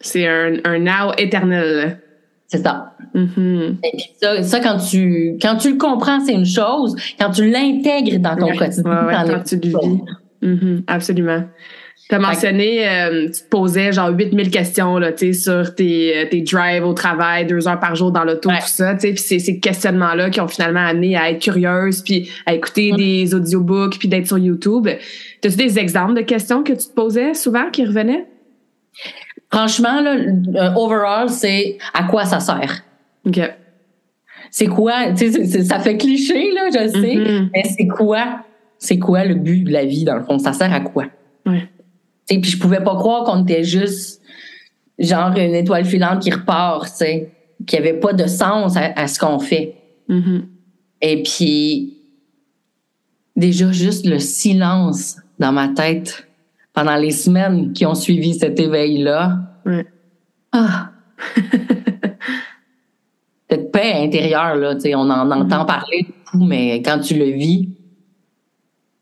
C'est 0.00 0.26
un, 0.26 0.56
un 0.64 0.78
now 0.78 1.12
éternel. 1.16 2.00
C'est 2.46 2.58
ça. 2.58 2.94
Mm-hmm. 3.14 3.76
Et 3.82 3.96
puis 3.96 4.10
ça, 4.20 4.42
ça, 4.42 4.60
quand 4.60 4.76
tu 4.76 5.38
quand 5.40 5.56
tu 5.56 5.72
le 5.72 5.78
comprends, 5.78 6.20
c'est 6.20 6.34
une 6.34 6.44
chose. 6.44 6.94
Quand 7.18 7.30
tu 7.30 7.50
l'intègres 7.50 8.18
dans 8.18 8.36
ton 8.36 8.54
quotidien, 8.54 9.06
ouais, 9.06 9.14
quand 9.14 9.42
tu 9.44 9.56
le 9.56 9.68
vis. 9.68 10.02
Mm-hmm. 10.42 10.82
Absolument. 10.86 11.44
Tu 12.08 12.16
as 12.16 12.18
mentionné, 12.18 12.88
euh, 12.88 13.26
tu 13.26 13.42
te 13.42 13.48
posais 13.48 13.92
genre 13.92 14.10
8000 14.10 14.50
questions 14.50 14.98
là, 14.98 15.12
sur 15.16 15.74
tes, 15.74 16.18
euh, 16.18 16.28
tes 16.28 16.42
drives 16.42 16.84
au 16.84 16.92
travail, 16.92 17.46
deux 17.46 17.66
heures 17.68 17.80
par 17.80 17.94
jour 17.94 18.10
dans 18.10 18.24
l'auto, 18.24 18.50
tout 18.50 18.66
ça. 18.66 18.94
Puis 18.94 19.16
c'est 19.16 19.38
ces 19.38 19.60
questionnements-là 19.60 20.28
qui 20.30 20.40
ont 20.40 20.48
finalement 20.48 20.84
amené 20.84 21.16
à 21.16 21.30
être 21.30 21.40
curieuse, 21.40 22.02
puis 22.02 22.28
à 22.44 22.54
écouter 22.54 22.92
mm. 22.92 22.96
des 22.96 23.34
audiobooks, 23.34 23.98
puis 23.98 24.08
d'être 24.08 24.26
sur 24.26 24.38
YouTube. 24.38 24.88
As-tu 24.88 25.56
des 25.56 25.78
exemples 25.78 26.14
de 26.14 26.22
questions 26.22 26.62
que 26.62 26.72
tu 26.72 26.88
te 26.88 26.92
posais 26.92 27.34
souvent 27.34 27.70
qui 27.70 27.84
revenaient? 27.84 28.26
Franchement, 29.50 30.00
là, 30.00 30.14
euh, 30.14 30.74
overall, 30.76 31.28
c'est 31.28 31.78
à 31.94 32.04
quoi 32.04 32.24
ça 32.24 32.40
sert? 32.40 32.82
OK. 33.26 33.40
C'est 34.50 34.66
quoi? 34.66 35.12
Tu 35.12 35.32
sais, 35.32 35.62
ça 35.64 35.78
fait 35.78 35.96
cliché, 35.96 36.50
là, 36.52 36.68
je 36.68 36.88
sais, 36.88 36.98
mm-hmm. 36.98 37.48
mais 37.54 37.62
c'est 37.64 37.86
quoi? 37.86 38.40
C'est 38.78 38.98
quoi 38.98 39.24
le 39.24 39.34
but 39.34 39.64
de 39.64 39.72
la 39.72 39.84
vie, 39.84 40.04
dans 40.04 40.16
le 40.16 40.24
fond? 40.24 40.38
Ça 40.38 40.52
sert 40.52 40.72
à 40.72 40.80
quoi? 40.80 41.04
Ouais. 41.46 41.68
Puis 42.40 42.50
je 42.52 42.58
pouvais 42.58 42.82
pas 42.82 42.94
croire 42.94 43.24
qu'on 43.24 43.42
était 43.42 43.64
juste 43.64 44.22
genre 44.98 45.36
une 45.36 45.54
étoile 45.54 45.84
filante 45.84 46.22
qui 46.22 46.30
repart, 46.30 46.84
tu 46.86 46.96
sais, 46.96 47.32
qu'il 47.66 47.80
n'y 47.80 47.88
avait 47.88 47.98
pas 47.98 48.12
de 48.12 48.26
sens 48.26 48.76
à, 48.76 49.06
ce 49.06 49.18
qu'on 49.18 49.38
fait. 49.38 49.76
Mm-hmm. 50.08 50.42
Et 51.02 51.22
puis, 51.22 51.98
déjà, 53.36 53.72
juste 53.72 54.06
le 54.06 54.18
silence 54.18 55.16
dans 55.38 55.52
ma 55.52 55.68
tête 55.68 56.26
pendant 56.72 56.96
les 56.96 57.10
semaines 57.10 57.72
qui 57.72 57.84
ont 57.86 57.94
suivi 57.94 58.34
cet 58.34 58.58
éveil-là. 58.58 59.38
Ah! 60.52 60.90
Cette 63.50 63.70
paix 63.70 63.92
intérieure, 63.96 64.54
là, 64.54 64.74
tu 64.76 64.80
sais, 64.82 64.94
on 64.94 65.00
en 65.00 65.30
entend 65.30 65.64
mm-hmm. 65.64 65.66
parler 65.66 66.06
beaucoup, 66.08 66.44
mais 66.46 66.80
quand 66.82 67.00
tu 67.00 67.18
le 67.18 67.26
vis, 67.26 67.68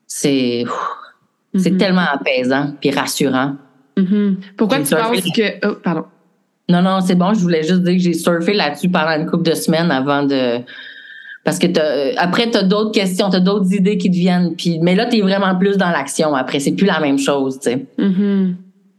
c'est 0.09 0.65
c'est 1.55 1.71
mm-hmm. 1.71 1.77
tellement 1.79 2.07
apaisant 2.13 2.73
puis 2.81 2.91
rassurant. 2.91 3.57
Mm-hmm. 3.97 4.37
Pourquoi 4.57 4.79
tu 4.79 4.95
penses 4.95 5.21
que. 5.35 5.67
Oh, 5.67 5.77
pardon. 5.83 6.05
Non, 6.69 6.83
non, 6.83 7.01
c'est 7.01 7.17
bon. 7.17 7.35
Je 7.35 7.41
voulais 7.41 7.63
juste 7.63 7.83
dire 7.83 7.95
que 7.95 8.01
j'ai 8.01 8.15
surfé 8.15 8.53
là-dessus 8.53 8.89
pendant 8.89 9.11
une 9.11 9.27
couple 9.27 9.51
de 9.51 9.55
semaines 9.55 9.91
avant 9.91 10.23
de. 10.23 10.61
Parce 11.43 11.59
que 11.59 11.67
après, 12.19 12.51
tu 12.51 12.59
as 12.59 12.63
d'autres 12.63 12.93
questions, 12.93 13.31
tu 13.31 13.37
as 13.37 13.41
d'autres 13.41 13.73
idées 13.75 13.99
qui 13.99 14.11
te 14.11 14.15
viennent. 14.15 14.55
Puis, 14.55 14.79
mais 14.81 14.95
là, 14.95 15.07
tu 15.07 15.17
es 15.17 15.21
vraiment 15.21 15.57
plus 15.57 15.77
dans 15.77 15.91
l'action 15.91 16.35
après. 16.35 16.61
C'est 16.61 16.73
plus 16.73 16.87
la 16.87 17.01
même 17.01 17.19
chose, 17.19 17.59
tu 17.59 17.71
sais. 17.71 17.87
Mm-hmm. 17.99 18.55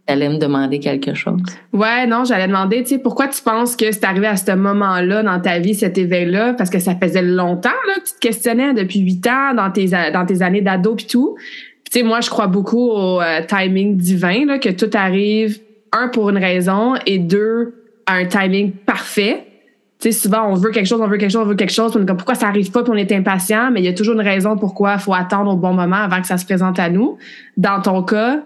allais 0.07 0.27
me 0.27 0.37
demander 0.37 0.79
quelque 0.79 1.13
chose. 1.13 1.39
Ouais, 1.71 2.07
non, 2.07 2.25
j'allais 2.25 2.47
demander, 2.47 2.81
tu 2.83 2.89
sais, 2.89 2.97
pourquoi 2.97 3.27
tu 3.27 3.41
penses 3.41 3.75
que 3.75 3.91
c'est 3.91 4.03
arrivé 4.03 4.27
à 4.27 4.35
ce 4.35 4.51
moment-là 4.51 5.23
dans 5.23 5.39
ta 5.39 5.59
vie, 5.59 5.75
cet 5.75 5.97
éveil-là? 5.97 6.55
Parce 6.55 6.69
que 6.69 6.79
ça 6.79 6.95
faisait 6.95 7.21
longtemps, 7.21 7.69
là, 7.87 7.93
que 8.01 8.07
tu 8.07 8.13
te 8.15 8.19
questionnais 8.19 8.73
depuis 8.73 8.99
huit 8.99 9.25
ans 9.27 9.53
dans 9.55 9.71
tes, 9.71 9.87
dans 10.11 10.25
tes 10.25 10.41
années 10.41 10.61
d'ado 10.61 10.95
puis 10.95 11.05
tout. 11.05 11.37
Tu 11.91 11.99
sais, 11.99 12.05
moi, 12.05 12.21
je 12.21 12.29
crois 12.29 12.47
beaucoup 12.47 12.89
au 12.89 13.19
euh, 13.21 13.41
timing 13.45 13.97
divin, 13.97 14.45
là, 14.45 14.59
que 14.59 14.69
tout 14.69 14.89
arrive, 14.93 15.59
un, 15.91 16.07
pour 16.07 16.29
une 16.29 16.37
raison, 16.37 16.95
et 17.05 17.19
deux, 17.19 17.73
à 18.05 18.13
un 18.13 18.25
timing 18.25 18.71
parfait. 18.71 19.45
Tu 19.99 20.09
sais, 20.09 20.17
souvent, 20.17 20.49
on 20.49 20.53
veut 20.53 20.71
quelque 20.71 20.87
chose, 20.87 21.01
on 21.01 21.07
veut 21.07 21.17
quelque 21.17 21.31
chose, 21.31 21.41
on 21.41 21.49
veut 21.49 21.55
quelque 21.55 21.73
chose, 21.73 21.91
on 21.97 22.05
comme, 22.05 22.15
pourquoi 22.15 22.35
ça 22.35 22.47
arrive 22.47 22.71
pas, 22.71 22.83
puis 22.83 22.93
on 22.93 22.95
est 22.95 23.11
impatient, 23.11 23.71
mais 23.71 23.81
il 23.81 23.85
y 23.85 23.89
a 23.89 23.93
toujours 23.93 24.13
une 24.13 24.21
raison 24.21 24.55
pourquoi 24.57 24.93
il 24.93 24.99
faut 25.01 25.13
attendre 25.13 25.51
au 25.51 25.57
bon 25.57 25.73
moment 25.73 25.97
avant 25.97 26.21
que 26.21 26.27
ça 26.27 26.37
se 26.37 26.45
présente 26.45 26.79
à 26.79 26.89
nous. 26.89 27.17
Dans 27.57 27.81
ton 27.81 28.03
cas, 28.03 28.39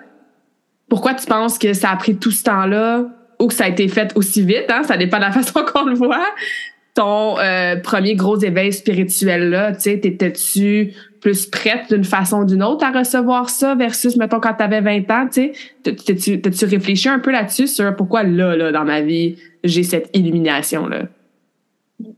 pourquoi 0.90 1.14
tu 1.14 1.28
penses 1.28 1.60
que 1.60 1.74
ça 1.74 1.92
a 1.92 1.98
pris 1.98 2.16
tout 2.16 2.32
ce 2.32 2.44
temps-là 2.46 3.06
ou 3.40 3.48
que 3.48 3.54
ça 3.54 3.66
a 3.66 3.68
été 3.68 3.88
fait 3.88 4.12
aussi 4.16 4.42
vite, 4.42 4.66
hein? 4.70 4.82
Ça 4.84 4.98
dépend 4.98 5.18
de 5.18 5.24
la 5.24 5.32
façon 5.40 5.64
qu'on 5.64 5.86
le 5.86 5.94
voit. 5.94 6.26
Ton 6.96 7.38
euh, 7.38 7.76
premier 7.76 8.16
gros 8.16 8.40
éveil 8.40 8.74
spirituel-là, 8.74 9.74
tu 9.74 9.82
sais, 9.82 10.00
t'étais-tu 10.00 10.94
plus 11.26 11.48
prête 11.48 11.92
d'une 11.92 12.04
façon 12.04 12.42
ou 12.42 12.46
d'une 12.46 12.62
autre 12.62 12.86
à 12.86 12.92
recevoir 12.92 13.50
ça 13.50 13.74
versus, 13.74 14.16
mettons, 14.16 14.40
quand 14.40 14.54
tu 14.54 14.64
avais 14.64 14.80
20 14.80 15.10
ans, 15.10 15.28
tu 15.28 15.52
sais? 15.84 16.38
T'as-tu 16.38 16.66
réfléchi 16.66 17.10
un 17.10 17.18
peu 17.18 17.32
là-dessus 17.32 17.66
sur 17.66 17.96
pourquoi 17.96 18.22
là, 18.22 18.56
là, 18.56 18.72
dans 18.72 18.84
ma 18.84 19.02
vie, 19.02 19.36
j'ai 19.64 19.82
cette 19.82 20.16
illumination-là? 20.16 21.08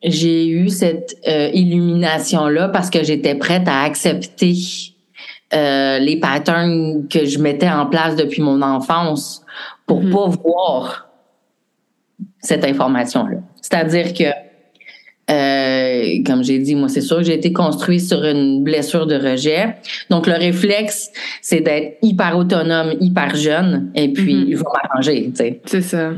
J'ai 0.03 0.49
eu 0.49 0.67
cette 0.67 1.15
euh, 1.25 1.49
illumination-là 1.53 2.67
parce 2.67 2.89
que 2.89 3.01
j'étais 3.01 3.35
prête 3.35 3.69
à 3.69 3.83
accepter 3.83 4.57
euh, 5.53 5.99
les 5.99 6.19
patterns 6.19 7.07
que 7.07 7.23
je 7.23 7.39
mettais 7.39 7.69
en 7.69 7.85
place 7.85 8.17
depuis 8.17 8.41
mon 8.41 8.61
enfance 8.61 9.41
pour 9.85 10.03
mm-hmm. 10.03 10.11
pas 10.11 10.27
voir 10.43 11.09
cette 12.41 12.65
information-là. 12.65 13.37
C'est-à-dire 13.61 14.13
que 14.13 14.25
euh, 15.29 15.76
comme 16.25 16.43
j'ai 16.43 16.59
dit, 16.59 16.75
moi, 16.75 16.89
c'est 16.89 17.01
sûr 17.01 17.17
que 17.17 17.23
j'ai 17.23 17.33
été 17.33 17.53
construit 17.53 17.99
sur 17.99 18.23
une 18.23 18.63
blessure 18.63 19.05
de 19.07 19.15
rejet. 19.15 19.75
Donc, 20.09 20.27
le 20.27 20.33
réflexe, 20.33 21.11
c'est 21.41 21.61
d'être 21.61 21.97
hyper 22.01 22.37
autonome, 22.37 22.93
hyper 22.99 23.35
jeune, 23.35 23.91
et 23.95 24.11
puis 24.11 24.35
mm-hmm. 24.35 24.47
il 24.47 24.57
faut 24.57 24.67
m'arranger, 24.73 25.29
tu 25.29 25.35
sais. 25.35 25.61
C'est 25.65 25.81
ça. 25.81 26.11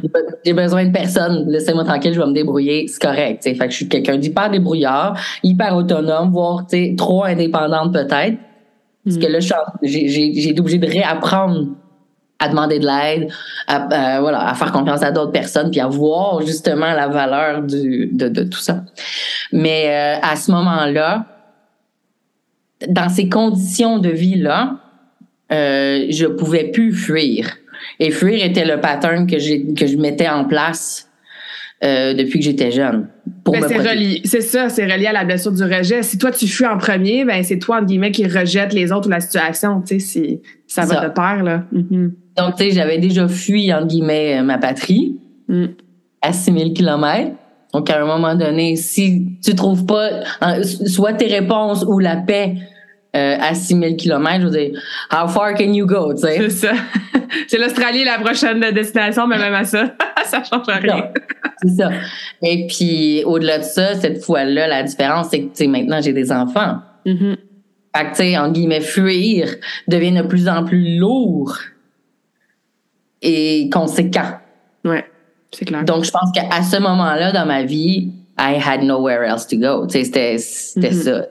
J'ai 0.46 0.54
besoin 0.54 0.86
de 0.86 0.92
personne. 0.92 1.46
Laissez-moi 1.50 1.84
tranquille, 1.84 2.14
je 2.14 2.20
vais 2.20 2.28
me 2.28 2.34
débrouiller. 2.34 2.88
C'est 2.88 3.02
correct, 3.02 3.44
tu 3.44 3.50
sais. 3.50 3.56
Fait 3.56 3.66
que 3.66 3.72
je 3.72 3.78
suis 3.78 3.88
quelqu'un 3.88 4.18
d'hyper 4.18 4.50
débrouillard, 4.50 5.20
hyper 5.44 5.76
autonome, 5.76 6.32
voire, 6.32 6.66
tu 6.68 6.78
sais, 6.78 6.96
trop 6.98 7.24
indépendante 7.24 7.94
peut-être. 7.94 8.38
Parce 9.06 9.18
que 9.18 9.28
là, 9.28 9.40
j'ai 9.82 10.50
été 10.50 10.60
obligée 10.60 10.78
de 10.78 10.88
réapprendre 10.88 11.68
à 12.40 12.48
demander 12.48 12.80
de 12.80 12.86
l'aide, 12.86 13.30
à, 13.68 14.20
voilà, 14.22 14.48
à 14.48 14.54
faire 14.54 14.72
confiance 14.72 15.04
à 15.04 15.12
d'autres 15.12 15.32
personnes, 15.32 15.72
puis 15.72 15.82
à 15.82 15.88
voir 15.88 16.42
justement 16.42 16.94
la 16.94 17.08
valeur 17.08 17.62
du, 17.64 18.10
de, 18.12 18.30
de 18.30 18.44
tout 18.44 18.60
ça. 18.60 18.84
Mais 19.52 19.88
euh, 19.90 20.20
à 20.22 20.36
ce 20.36 20.52
moment-là, 20.52 21.26
dans 22.88 23.10
ces 23.10 23.28
conditions 23.28 24.00
de 24.00 24.10
vie-là, 24.10 24.78
euh, 25.52 26.06
je 26.10 26.26
pouvais 26.28 26.66
plus 26.66 26.94
fuir. 26.94 27.58
Et 28.00 28.12
fuir 28.12 28.44
était 28.44 28.66
le 28.66 28.80
pattern 28.80 29.28
que, 29.28 29.40
j'ai, 29.40 29.74
que 29.74 29.86
je 29.86 29.98
mettais 29.98 30.30
en 30.30 30.46
place 30.46 31.09
euh, 31.84 32.14
depuis 32.14 32.40
que 32.40 32.46
j'étais 32.46 32.72
jeune. 32.72 33.08
Ben, 33.46 33.64
c'est 33.68 33.78
relié, 33.78 34.22
c'est 34.26 34.42
ça, 34.42 34.70
c'est 34.70 34.84
relié 34.84 35.08
à 35.08 35.14
la 35.14 35.24
blessure 35.24 35.52
du 35.52 35.64
rejet. 35.64 36.04
Si 36.04 36.18
toi 36.18 36.30
tu 36.30 36.48
fuis 36.48 36.66
en 36.66 36.78
premier, 36.78 37.26
ben 37.26 37.42
c'est 37.44 37.58
toi 37.58 37.78
entre 37.78 37.86
guillemets 37.86 38.12
qui 38.12 38.28
rejette 38.28 38.74
les 38.74 38.92
autres 38.92 39.08
ou 39.08 39.12
la 39.12 39.22
situation. 39.22 39.82
Tu 39.82 40.00
sais, 40.00 40.42
ça 40.68 40.86
va 40.86 41.08
de 41.08 41.14
pair 41.14 41.44
là. 41.44 41.64
Mm-hmm. 41.74 42.12
Donc 42.38 42.56
tu 42.58 42.64
sais, 42.64 42.72
j'avais 42.72 42.98
déjà 42.98 43.28
fui 43.28 43.74
entre 43.74 43.88
guillemets 43.88 44.44
ma 44.44 44.58
patrie 44.58 45.18
mm. 45.48 45.66
à 46.22 46.34
6000 46.34 46.74
km. 46.74 47.32
Donc 47.74 47.90
à 47.90 48.02
un 48.02 48.06
moment 48.06 48.36
donné, 48.36 48.76
si 48.76 49.40
tu 49.44 49.56
trouves 49.56 49.86
pas 49.86 50.10
soit 50.86 51.14
tes 51.14 51.28
réponses 51.28 51.86
ou 51.88 52.00
la 52.00 52.18
paix 52.18 52.56
euh, 53.16 53.38
à 53.40 53.56
6000 53.56 53.98
km, 53.98 54.42
je 54.42 54.46
veux 54.46 54.52
dire, 54.52 54.82
how 55.12 55.28
far 55.28 55.56
can 55.56 55.74
you 55.74 55.88
go, 55.88 56.14
tu 56.14 56.22
sais? 56.22 56.38
C'est 56.38 56.68
ça. 56.68 56.74
c'est 57.48 57.58
l'Australie 57.58 58.04
la 58.04 58.20
prochaine 58.20 58.60
destination, 58.72 59.26
mais 59.26 59.40
même 59.40 59.56
à 59.56 59.64
ça, 59.64 59.96
ça 60.26 60.44
change 60.44 60.68
rien. 60.68 61.10
c'est 61.60 61.70
ça. 61.70 61.90
Et 62.44 62.68
puis, 62.68 63.24
au-delà 63.26 63.58
de 63.58 63.64
ça, 63.64 63.96
cette 63.96 64.24
fois-là, 64.24 64.68
la 64.68 64.84
différence, 64.84 65.30
c'est 65.32 65.40
que, 65.40 65.46
tu 65.46 65.56
sais, 65.56 65.68
maintenant, 65.68 66.00
j'ai 66.02 66.14
des 66.14 66.32
enfants. 66.32 66.82
Mm-hmm. 67.04 67.36
Fait 67.96 68.04
que, 68.04 68.10
tu 68.10 68.16
sais, 68.16 68.38
en 68.38 68.52
guillemets, 68.52 68.82
fuir 68.82 69.56
devient 69.88 70.12
de 70.12 70.22
plus 70.22 70.48
en 70.48 70.64
plus 70.64 71.00
lourd 71.00 71.58
et 73.24 73.72
conséquent. 73.74 74.38
Ouais, 74.86 75.04
c'est 75.52 75.66
clair. 75.66 75.84
Donc, 75.84 76.04
je 76.04 76.12
pense 76.12 76.32
qu'à 76.32 76.62
ce 76.62 76.78
moment-là, 76.78 77.32
dans 77.32 77.48
ma 77.48 77.64
vie, 77.64 78.12
I 78.38 78.62
had 78.64 78.84
nowhere 78.84 79.24
else 79.24 79.48
to 79.48 79.58
go. 79.58 79.88
Tu 79.88 79.94
sais, 79.94 80.04
c'était, 80.04 80.38
c'était 80.38 80.90
mm-hmm. 80.92 81.04
ça 81.04 81.26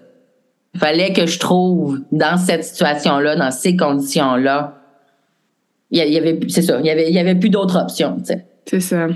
fallait 0.79 1.13
que 1.13 1.27
je 1.27 1.39
trouve 1.39 2.01
dans 2.13 2.37
cette 2.37 2.65
situation-là, 2.65 3.37
dans 3.37 3.51
ces 3.51 3.77
conditions-là, 3.77 4.75
il 5.91 6.05
y, 6.05 6.19
avait, 6.19 6.39
c'est 6.49 6.63
ça, 6.63 6.79
il 6.81 6.87
y 6.87 6.91
avait, 6.91 7.09
il 7.09 7.15
y 7.15 7.19
avait 7.19 7.35
plus 7.35 7.49
d'autres 7.49 7.81
options, 7.81 8.17
tu 8.19 8.27
sais. 8.27 8.45
C'est 8.67 8.81
ça. 8.81 9.07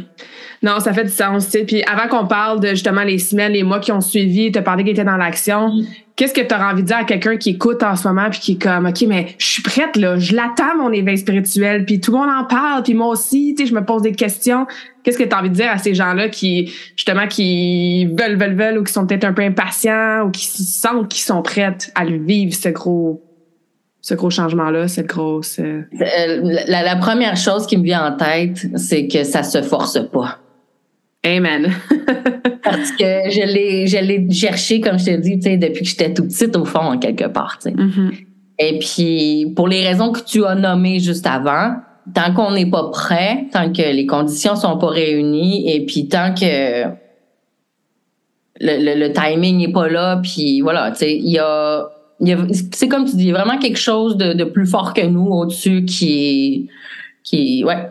Non, 0.62 0.78
ça 0.80 0.92
fait 0.92 1.04
du 1.04 1.10
sens. 1.10 1.46
sais. 1.48 1.64
Puis 1.64 1.82
avant 1.82 2.08
qu'on 2.08 2.26
parle 2.26 2.60
de 2.60 2.68
justement 2.68 3.02
les 3.02 3.18
semaines, 3.18 3.52
les 3.52 3.64
mois 3.64 3.80
qui 3.80 3.92
ont 3.92 4.00
suivi, 4.00 4.50
tu 4.50 4.58
as 4.58 4.62
parlé 4.62 4.84
qu'il 4.84 4.92
était 4.92 5.04
dans 5.04 5.16
l'action. 5.16 5.72
Qu'est-ce 6.16 6.32
que 6.32 6.40
tu 6.40 6.54
as 6.54 6.70
envie 6.70 6.82
de 6.82 6.86
dire 6.86 6.98
à 6.98 7.04
quelqu'un 7.04 7.36
qui 7.36 7.50
écoute 7.50 7.82
en 7.82 7.96
ce 7.96 8.06
moment 8.06 8.30
puis 8.30 8.38
qui 8.38 8.52
est 8.52 8.62
comme 8.62 8.86
OK, 8.86 9.02
mais 9.08 9.34
je 9.38 9.46
suis 9.46 9.62
prête 9.62 9.96
là, 9.96 10.18
je 10.18 10.34
l'attends 10.34 10.76
mon 10.78 10.92
éveil 10.92 11.18
spirituel, 11.18 11.84
puis 11.84 12.00
tout 12.00 12.12
le 12.12 12.18
monde 12.18 12.30
en 12.30 12.44
parle, 12.44 12.82
puis 12.82 12.94
moi 12.94 13.08
aussi, 13.08 13.54
tu 13.56 13.64
sais, 13.64 13.70
je 13.70 13.74
me 13.74 13.84
pose 13.84 14.02
des 14.02 14.12
questions. 14.12 14.66
Qu'est-ce 15.02 15.18
que 15.18 15.24
tu 15.24 15.34
as 15.34 15.38
envie 15.38 15.50
de 15.50 15.54
dire 15.54 15.70
à 15.70 15.78
ces 15.78 15.94
gens-là 15.94 16.28
qui 16.28 16.72
justement 16.96 17.26
qui 17.26 18.06
veulent 18.06 18.36
veulent 18.36 18.54
veulent 18.54 18.78
ou 18.78 18.84
qui 18.84 18.92
sont 18.92 19.06
peut-être 19.06 19.24
un 19.24 19.32
peu 19.32 19.42
impatients 19.42 20.26
ou 20.26 20.30
qui 20.30 20.46
sentent 20.46 21.08
qu'ils 21.08 21.22
sont 21.22 21.42
prêts 21.42 21.76
à 21.94 22.04
le 22.04 22.18
vivre 22.18 22.54
ce 22.54 22.68
gros 22.68 23.22
ce 24.02 24.14
gros 24.14 24.30
changement-là, 24.30 24.88
cette 24.88 25.06
grosse. 25.06 25.60
Euh, 25.60 25.82
euh, 26.00 26.40
la, 26.66 26.82
la, 26.82 26.96
première 26.96 27.36
chose 27.36 27.66
qui 27.66 27.76
me 27.76 27.84
vient 27.84 28.12
en 28.12 28.16
tête, 28.16 28.66
c'est 28.76 29.06
que 29.06 29.22
ça 29.22 29.44
se 29.44 29.62
force 29.62 30.00
pas. 30.10 30.40
Amen. 31.24 31.72
Parce 32.64 32.90
que 32.90 33.30
je 33.30 33.46
l'ai, 33.46 33.86
je 33.86 33.98
l'ai 33.98 34.28
cherché, 34.32 34.80
comme 34.80 34.98
je 34.98 35.04
te 35.04 35.16
dis, 35.16 35.36
tu 35.36 35.42
sais, 35.42 35.56
depuis 35.56 35.82
que 35.82 35.88
j'étais 35.88 36.12
tout 36.12 36.24
petite, 36.24 36.56
au 36.56 36.64
fond, 36.64 36.98
quelque 36.98 37.28
part, 37.28 37.58
tu 37.62 37.70
sais. 37.70 37.76
Mhm. 37.76 38.12
Et 38.58 38.78
puis, 38.80 39.52
pour 39.54 39.68
les 39.68 39.86
raisons 39.86 40.10
que 40.10 40.20
tu 40.20 40.44
as 40.44 40.56
nommées 40.56 40.98
juste 40.98 41.26
avant, 41.26 41.76
tant 42.14 42.32
qu'on 42.34 42.52
n'est 42.52 42.70
pas 42.70 42.90
prêt, 42.90 43.46
tant 43.52 43.72
que 43.72 43.82
les 43.82 44.06
conditions 44.06 44.56
sont 44.56 44.78
pas 44.78 44.88
réunies, 44.88 45.70
et 45.72 45.84
puis 45.86 46.08
tant 46.08 46.34
que 46.34 46.84
le, 48.60 48.84
le, 48.94 49.08
le 49.08 49.12
timing 49.12 49.58
n'est 49.58 49.72
pas 49.72 49.88
là, 49.88 50.20
puis 50.22 50.60
voilà, 50.60 50.90
tu 50.92 50.98
sais, 50.98 51.16
il 51.16 51.30
y 51.30 51.38
a, 51.38 51.88
il 52.20 52.28
y 52.28 52.32
a 52.32 52.38
c'est 52.72 52.88
comme 52.88 53.04
tu 53.04 53.16
dis, 53.16 53.24
il 53.24 53.28
y 53.28 53.34
a 53.34 53.42
vraiment 53.42 53.58
quelque 53.58 53.78
chose 53.78 54.16
de, 54.16 54.32
de 54.32 54.44
plus 54.44 54.66
fort 54.66 54.94
que 54.94 55.04
nous 55.06 55.26
au-dessus 55.26 55.84
qui 55.84 56.68
qui, 57.24 57.64
ouais, 57.64 57.88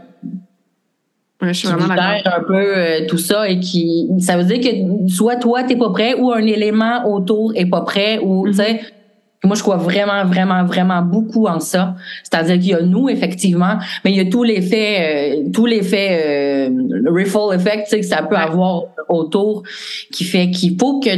Ouais, 1.42 1.54
je 1.54 1.60
suis 1.60 1.68
qui 1.70 1.74
vraiment 1.74 1.96
un 2.00 2.44
peu 2.46 2.78
euh, 2.78 3.08
tout 3.08 3.18
ça 3.18 3.50
et 3.50 3.60
qui 3.60 4.08
ça 4.20 4.38
veut 4.38 4.44
dire 4.44 4.60
que 4.60 5.10
soit 5.12 5.38
toi 5.38 5.64
t'es 5.64 5.76
pas 5.76 5.90
prêt 5.90 6.14
ou 6.14 6.32
un 6.32 6.46
élément 6.46 7.04
autour 7.12 7.52
est 7.56 7.66
pas 7.66 7.82
prêt 7.82 8.20
ou 8.22 8.46
Mhm. 8.46 8.52
tu 8.52 8.58
sais 8.58 8.82
moi 9.44 9.56
je 9.56 9.62
crois 9.64 9.78
vraiment 9.78 10.24
vraiment 10.26 10.64
vraiment 10.66 11.02
beaucoup 11.02 11.48
en 11.48 11.60
ça 11.60 11.96
c'est-à-dire 12.24 12.56
qu'il 12.60 12.68
y 12.70 12.74
a 12.74 12.82
nous 12.82 13.10
effectivement 13.10 13.78
mais 14.06 14.12
il 14.12 14.18
y 14.18 14.20
a 14.20 14.26
tout 14.26 14.44
l'effet 14.44 15.42
euh, 15.46 15.50
tout 15.52 15.66
l'effet 15.66 16.68
euh, 16.70 16.70
ripple 17.12 17.56
effect 17.56 17.86
tu 17.86 17.90
sais 17.90 18.00
que 18.02 18.06
ça 18.06 18.22
peut 18.24 18.36
Ouais. 18.36 18.42
avoir 18.42 18.84
autour 19.10 19.64
qui 20.12 20.24
fait 20.26 20.52
qu'il 20.52 20.78
faut 20.80 21.00
que 21.00 21.10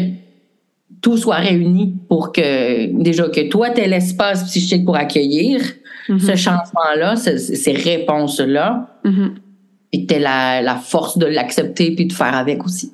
tout 1.02 1.18
soit 1.18 1.36
réuni 1.36 1.96
pour 2.08 2.32
que 2.32 2.86
déjà 3.04 3.28
que 3.28 3.50
toi 3.50 3.70
t'aies 3.72 3.88
l'espace 3.90 4.46
psychique 4.46 4.86
pour 4.86 4.96
accueillir 4.96 5.62
Mhm. 6.10 6.20
ce 6.20 6.36
changement-là, 6.36 7.16
ce- 7.16 7.38
ces 7.38 7.72
réponses-là, 7.72 9.00
et 9.94 10.02
que 10.02 10.08
t'aies 10.08 10.20
la, 10.20 10.62
la 10.62 10.76
force 10.76 11.18
de 11.18 11.26
l'accepter 11.26 11.96
puis 11.96 12.08
de 12.08 12.12
faire 12.14 12.36
avec 12.36 12.66
aussi. 12.66 12.92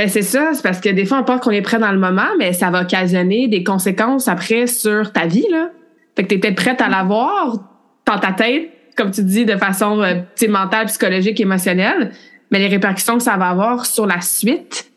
Ben 0.00 0.08
c'est 0.08 0.22
ça, 0.22 0.52
c'est 0.54 0.62
parce 0.62 0.80
que 0.80 0.88
des 0.88 1.04
fois 1.04 1.18
on 1.18 1.24
pense 1.24 1.42
qu'on 1.42 1.50
est 1.50 1.60
prêt 1.60 1.78
dans 1.78 1.92
le 1.92 1.98
moment, 1.98 2.30
mais 2.38 2.54
ça 2.54 2.70
va 2.70 2.80
occasionner 2.80 3.48
des 3.48 3.62
conséquences 3.62 4.28
après 4.28 4.66
sur 4.66 5.12
ta 5.12 5.26
vie 5.26 5.44
là. 5.50 5.68
Fait 6.16 6.22
que 6.22 6.28
t'es 6.28 6.38
peut-être 6.38 6.56
prête 6.56 6.80
à 6.80 6.88
l'avoir 6.88 7.58
dans 8.06 8.18
ta 8.18 8.32
tête, 8.32 8.70
comme 8.96 9.10
tu 9.10 9.22
dis, 9.22 9.44
de 9.44 9.58
façon 9.58 10.00
euh, 10.00 10.14
tu 10.36 10.48
mentale, 10.48 10.86
psychologique, 10.86 11.38
émotionnelle, 11.38 12.12
mais 12.50 12.60
les 12.60 12.68
répercussions 12.68 13.18
que 13.18 13.22
ça 13.22 13.36
va 13.36 13.50
avoir 13.50 13.84
sur 13.84 14.06
la 14.06 14.22
suite, 14.22 14.90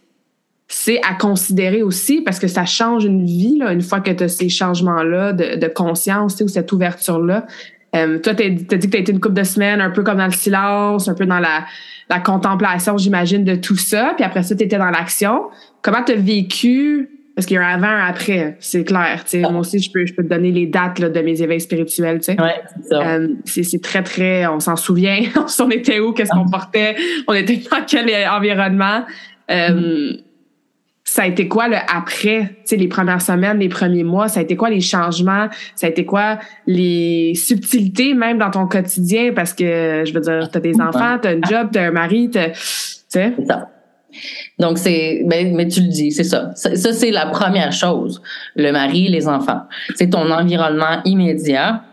c'est 0.69 1.01
à 1.03 1.15
considérer 1.15 1.83
aussi 1.83 2.21
parce 2.21 2.39
que 2.39 2.47
ça 2.47 2.63
change 2.63 3.03
une 3.03 3.25
vie 3.25 3.57
là, 3.57 3.73
une 3.73 3.81
fois 3.81 3.99
que 3.99 4.09
tu 4.09 4.23
as 4.23 4.29
ces 4.29 4.47
changements-là 4.47 5.33
de, 5.33 5.57
de 5.57 5.67
conscience 5.67 6.37
tu 6.37 6.43
ou 6.43 6.47
cette 6.47 6.71
ouverture-là. 6.71 7.45
Euh, 7.95 8.19
toi, 8.19 8.33
t'as 8.33 8.45
as 8.45 8.49
dit 8.49 8.65
que 8.65 8.75
tu 8.75 8.97
as 8.97 8.99
été 8.99 9.11
une 9.11 9.19
couple 9.19 9.35
de 9.35 9.43
semaines 9.43 9.81
un 9.81 9.91
peu 9.91 10.03
comme 10.03 10.17
dans 10.17 10.25
le 10.25 10.31
silence, 10.31 11.07
un 11.07 11.13
peu 11.13 11.25
dans 11.25 11.39
la, 11.39 11.65
la 12.09 12.19
contemplation, 12.19 12.97
j'imagine, 12.97 13.43
de 13.43 13.55
tout 13.55 13.75
ça. 13.77 14.13
Puis 14.15 14.25
après 14.25 14.43
ça, 14.43 14.55
tu 14.55 14.63
étais 14.63 14.77
dans 14.77 14.89
l'action. 14.89 15.43
Comment 15.81 16.03
tu 16.03 16.13
as 16.13 16.15
vécu? 16.15 17.09
Parce 17.35 17.47
qu'il 17.47 17.55
y 17.55 17.57
a 17.57 17.65
un 17.67 17.73
avant, 17.73 17.87
un 17.87 18.05
après, 18.05 18.57
c'est 18.59 18.83
clair. 18.83 19.23
tu 19.23 19.31
sais. 19.31 19.39
Moi 19.41 19.61
aussi, 19.61 19.79
je 19.79 19.91
peux, 19.91 20.05
je 20.05 20.13
peux 20.13 20.23
te 20.23 20.29
donner 20.29 20.51
les 20.51 20.67
dates 20.67 20.99
là, 20.99 21.09
de 21.09 21.19
mes 21.21 21.41
éveils 21.41 21.61
spirituels. 21.61 22.19
tu 22.19 22.25
sais. 22.25 22.41
Ouais, 22.41 22.61
c'est 22.75 22.89
ça. 22.89 23.01
Euh, 23.01 23.27
c'est 23.45 23.63
c'est 23.63 23.81
très, 23.81 24.03
très... 24.03 24.45
On 24.45 24.59
s'en 24.59 24.75
souvient. 24.75 25.19
on 25.59 25.69
était 25.71 25.99
où? 25.99 26.13
Qu'est-ce 26.13 26.31
qu'on 26.31 26.49
portait? 26.49 26.95
On 27.27 27.33
était 27.33 27.57
dans 27.57 27.83
quel 27.87 28.09
environnement? 28.29 29.03
Euh, 29.49 30.11
ça 31.13 31.21
a 31.21 31.27
été 31.27 31.47
quoi 31.47 31.67
le 31.67 31.75
après, 31.75 32.45
tu 32.45 32.55
sais, 32.65 32.75
les 32.75 32.87
premières 32.87 33.21
semaines, 33.21 33.59
les 33.59 33.69
premiers 33.69 34.03
mois, 34.03 34.29
ça 34.29 34.39
a 34.39 34.43
été 34.43 34.55
quoi 34.55 34.71
les 34.71 34.81
changements, 34.81 35.47
ça 35.75 35.85
a 35.85 35.91
été 35.91 36.05
quoi 36.05 36.39
les 36.65 37.35
subtilités 37.35 38.15
même 38.15 38.39
dans 38.39 38.49
ton 38.49 38.65
quotidien? 38.65 39.31
Parce 39.31 39.53
que 39.53 40.01
je 40.07 40.11
veux 40.11 40.21
dire, 40.21 40.49
t'as 40.49 40.59
des 40.59 40.81
enfants, 40.81 41.19
t'as 41.21 41.35
un 41.35 41.41
job, 41.47 41.69
t'as 41.71 41.83
un 41.83 41.91
mari, 41.91 42.31
t'as, 42.31 42.49
tu 42.49 42.57
sais? 43.09 43.31
Donc, 44.57 44.79
c'est, 44.79 45.21
ben, 45.27 45.55
mais 45.55 45.67
tu 45.67 45.81
le 45.81 45.89
dis, 45.89 46.11
c'est 46.11 46.23
ça. 46.23 46.49
Ça, 46.55 46.75
ça, 46.75 46.91
c'est 46.93 47.11
la 47.11 47.27
première 47.27 47.73
chose. 47.73 48.19
Le 48.55 48.71
mari, 48.71 49.07
les 49.07 49.27
enfants. 49.27 49.61
C'est 49.93 50.09
ton 50.09 50.31
environnement 50.31 50.99
immédiat. 51.05 51.83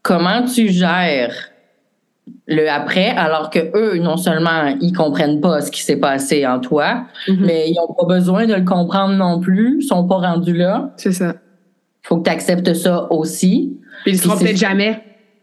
Comment 0.00 0.42
tu 0.42 0.70
gères 0.70 1.34
le 2.46 2.68
après, 2.70 3.08
alors 3.10 3.50
que 3.50 3.58
eux, 3.76 3.98
non 3.98 4.16
seulement 4.16 4.76
ils 4.80 4.92
comprennent 4.92 5.40
pas 5.40 5.60
ce 5.60 5.70
qui 5.70 5.82
s'est 5.82 5.96
passé 5.98 6.46
en 6.46 6.58
toi, 6.60 7.04
Mhm. 7.28 7.36
mais 7.46 7.70
ils 7.70 7.78
ont 7.78 7.92
pas 7.94 8.06
besoin 8.06 8.46
de 8.46 8.54
le 8.54 8.64
comprendre 8.64 9.14
non 9.14 9.40
plus, 9.40 9.78
ils 9.80 9.86
sont 9.86 10.06
pas 10.06 10.16
rendus 10.16 10.56
là. 10.56 10.90
C'est 10.96 11.12
ça. 11.12 11.34
Faut 12.02 12.18
que 12.18 12.24
tu 12.24 12.30
acceptes 12.30 12.74
ça 12.74 13.10
aussi. 13.10 13.78
Puis 14.04 14.12
ils 14.12 14.18
seront 14.18 14.36
peut-être 14.38 14.56
jamais. 14.58 15.00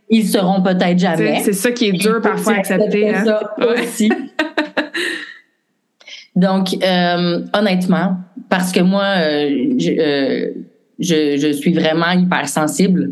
Ils 0.10 0.28
seront 0.28 0.62
peut-être 0.62 1.00
jamais. 1.00 1.40
C'est 1.40 1.54
ça 1.54 1.72
qui 1.72 1.88
est 1.88 1.92
dur 1.94 2.20
parfois 2.22 2.54
à 2.54 2.58
accepter. 2.58 3.10
Hein? 3.16 3.26
ça 3.26 3.54
Ouais. 3.60 3.82
aussi. 3.82 4.12
Donc, 6.36 6.70
euh, 6.84 7.42
honnêtement, 7.54 8.18
parce 8.50 8.72
que 8.72 8.80
moi, 8.80 9.04
euh, 9.18 9.74
je, 9.78 9.92
euh, 10.00 10.52
je, 11.02 11.38
je 11.38 11.52
suis 11.52 11.74
vraiment 11.74 12.12
hypersensible, 12.12 13.12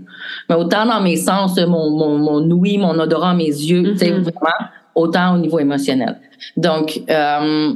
mais 0.50 0.56
autant 0.56 0.86
dans 0.86 1.02
mes 1.02 1.16
sens, 1.18 1.58
mon, 1.60 1.90
mon, 1.90 2.18
mon 2.18 2.52
ouïe, 2.52 2.78
mon 2.78 2.98
odorat, 3.00 3.34
mes 3.34 3.46
yeux, 3.48 3.84
tu 3.94 3.98
sais, 3.98 4.12
Mhm. 4.12 4.22
vraiment, 4.22 4.70
autant 4.96 5.36
au 5.36 5.38
niveau 5.40 5.60
émotionnel. 5.60 6.18
Donc, 6.56 7.02
euh, 7.10 7.74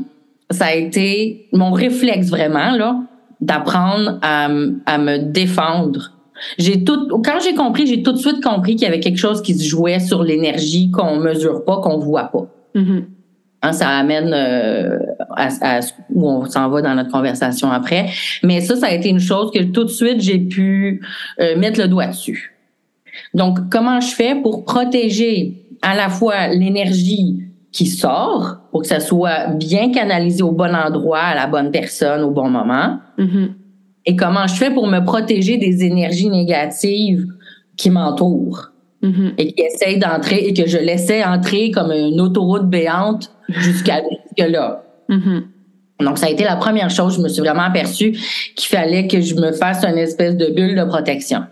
ça 0.51 0.65
a 0.65 0.73
été 0.75 1.47
mon 1.51 1.71
réflexe 1.71 2.29
vraiment, 2.29 2.71
là, 2.71 2.95
d'apprendre 3.41 4.19
à, 4.21 4.45
à 4.85 4.97
me 4.97 5.17
défendre. 5.17 6.11
J'ai 6.57 6.83
tout, 6.83 7.07
quand 7.23 7.39
j'ai 7.43 7.55
compris, 7.55 7.87
j'ai 7.87 8.03
tout 8.03 8.11
de 8.13 8.17
suite 8.17 8.41
compris 8.43 8.75
qu'il 8.75 8.83
y 8.83 8.87
avait 8.87 8.99
quelque 8.99 9.19
chose 9.19 9.41
qui 9.41 9.53
se 9.53 9.65
jouait 9.67 9.99
sur 9.99 10.23
l'énergie 10.23 10.91
qu'on 10.91 11.17
mesure 11.17 11.63
pas, 11.65 11.77
qu'on 11.77 11.97
voit 11.97 12.25
pas. 12.31 12.45
Mhm. 12.75 13.05
Hein, 13.65 13.71
ça 13.71 13.87
amène 13.89 14.31
euh, 14.33 14.97
à, 15.35 15.49
à 15.61 15.81
ce- 15.81 15.93
où 16.13 16.27
on 16.29 16.45
s'en 16.45 16.69
va 16.69 16.81
dans 16.81 16.95
notre 16.95 17.11
conversation 17.11 17.71
après. 17.71 18.09
Mais 18.43 18.61
ça, 18.61 18.75
ça 18.75 18.87
a 18.87 18.91
été 18.91 19.09
une 19.09 19.19
chose 19.19 19.51
que 19.51 19.63
tout 19.63 19.83
de 19.83 19.89
suite, 19.89 20.21
j'ai 20.21 20.39
pu 20.39 21.01
euh, 21.39 21.57
mettre 21.57 21.79
le 21.81 21.87
doigt 21.87 22.07
dessus. 22.07 22.55
Donc, 23.33 23.69
comment 23.69 23.99
je 24.01 24.13
fais 24.13 24.35
pour 24.35 24.65
protéger 24.65 25.65
à 25.81 25.95
la 25.95 26.09
fois 26.09 26.47
l'énergie 26.47 27.39
qui 27.71 27.87
sort, 27.87 28.57
pour 28.71 28.81
que 28.81 28.87
ça 28.87 28.99
soit 28.99 29.47
bien 29.55 29.91
canalisé 29.91 30.43
au 30.43 30.51
bon 30.51 30.73
endroit, 30.75 31.19
à 31.19 31.35
la 31.35 31.47
bonne 31.47 31.71
personne, 31.71 32.21
au 32.21 32.29
bon 32.31 32.49
moment, 32.49 32.99
Mhm. 33.17 33.53
et 34.05 34.15
comment 34.15 34.45
je 34.47 34.53
fais 34.55 34.69
pour 34.71 34.85
me 34.87 34.99
protéger 35.03 35.57
des 35.57 35.83
énergies 35.83 36.29
négatives 36.29 37.25
qui 37.75 37.89
m'entourent 37.89 38.69
Mhm. 39.01 39.33
et 39.37 39.53
qui 39.53 39.61
essayent 39.63 39.97
d'entrer 39.99 40.45
et 40.47 40.53
que 40.53 40.67
je 40.67 40.77
laissais 40.77 41.23
entrer 41.25 41.71
comme 41.71 41.91
une 41.91 42.21
autoroute 42.21 42.69
béante 42.69 43.31
jusqu'à 43.49 44.01
là. 44.47 44.83
Mhm. 45.15 45.43
Donc, 45.99 46.17
ça 46.17 46.25
a 46.25 46.29
été 46.29 46.43
la 46.43 46.55
première 46.55 46.89
chose. 46.89 47.15
Je 47.17 47.21
me 47.21 47.29
suis 47.29 47.41
vraiment 47.41 47.63
aperçue 47.63 48.11
qu'il 48.55 48.67
fallait 48.69 49.07
que 49.07 49.21
je 49.21 49.35
me 49.35 49.51
fasse 49.51 49.83
une 49.83 49.97
espèce 49.97 50.35
de 50.35 50.47
bulle 50.47 50.75
de 50.75 50.83
protection. 50.83 51.43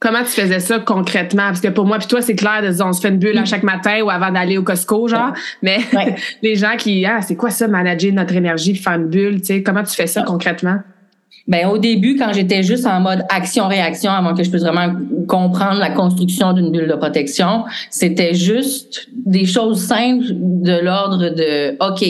Comment 0.00 0.20
tu 0.20 0.30
faisais 0.30 0.60
ça 0.60 0.80
concrètement? 0.80 1.44
Parce 1.48 1.60
que 1.60 1.68
pour 1.68 1.86
moi, 1.86 1.98
puis 1.98 2.08
toi, 2.08 2.20
c'est 2.20 2.34
clair 2.34 2.60
de 2.62 2.68
dire 2.68 2.84
on 2.86 2.92
se 2.92 3.00
fait 3.00 3.08
une 3.08 3.18
bulle 3.18 3.38
à 3.38 3.44
chaque 3.44 3.62
matin 3.62 4.02
ou 4.02 4.10
avant 4.10 4.30
d'aller 4.30 4.58
au 4.58 4.62
Costco, 4.62 5.08
genre. 5.08 5.32
Mais 5.62 5.78
Ouais. 5.92 6.16
les 6.42 6.56
gens 6.56 6.76
qui, 6.76 7.06
ah, 7.06 7.22
c'est 7.22 7.36
quoi 7.36 7.50
ça, 7.50 7.68
manager 7.68 8.12
notre 8.12 8.34
énergie 8.34 8.74
faire 8.74 8.94
une 8.94 9.08
bulle, 9.08 9.40
tu 9.40 9.46
sais, 9.46 9.62
comment 9.62 9.82
tu 9.82 9.94
fais 9.94 10.06
ça 10.06 10.22
concrètement? 10.22 10.78
Ben, 11.46 11.68
au 11.68 11.76
début, 11.76 12.16
quand 12.16 12.32
j'étais 12.32 12.62
juste 12.62 12.86
en 12.86 13.00
mode 13.00 13.22
action-réaction, 13.28 14.10
avant 14.10 14.34
que 14.34 14.42
je 14.42 14.50
puisse 14.50 14.62
vraiment 14.62 14.94
comprendre 15.28 15.78
la 15.78 15.90
construction 15.90 16.54
d'une 16.54 16.70
bulle 16.70 16.88
de 16.88 16.94
protection, 16.94 17.64
c'était 17.90 18.32
juste 18.32 19.08
des 19.14 19.44
choses 19.44 19.80
simples 19.80 20.24
de 20.30 20.78
l'ordre 20.80 21.28
de, 21.28 21.76
OK, 21.86 22.04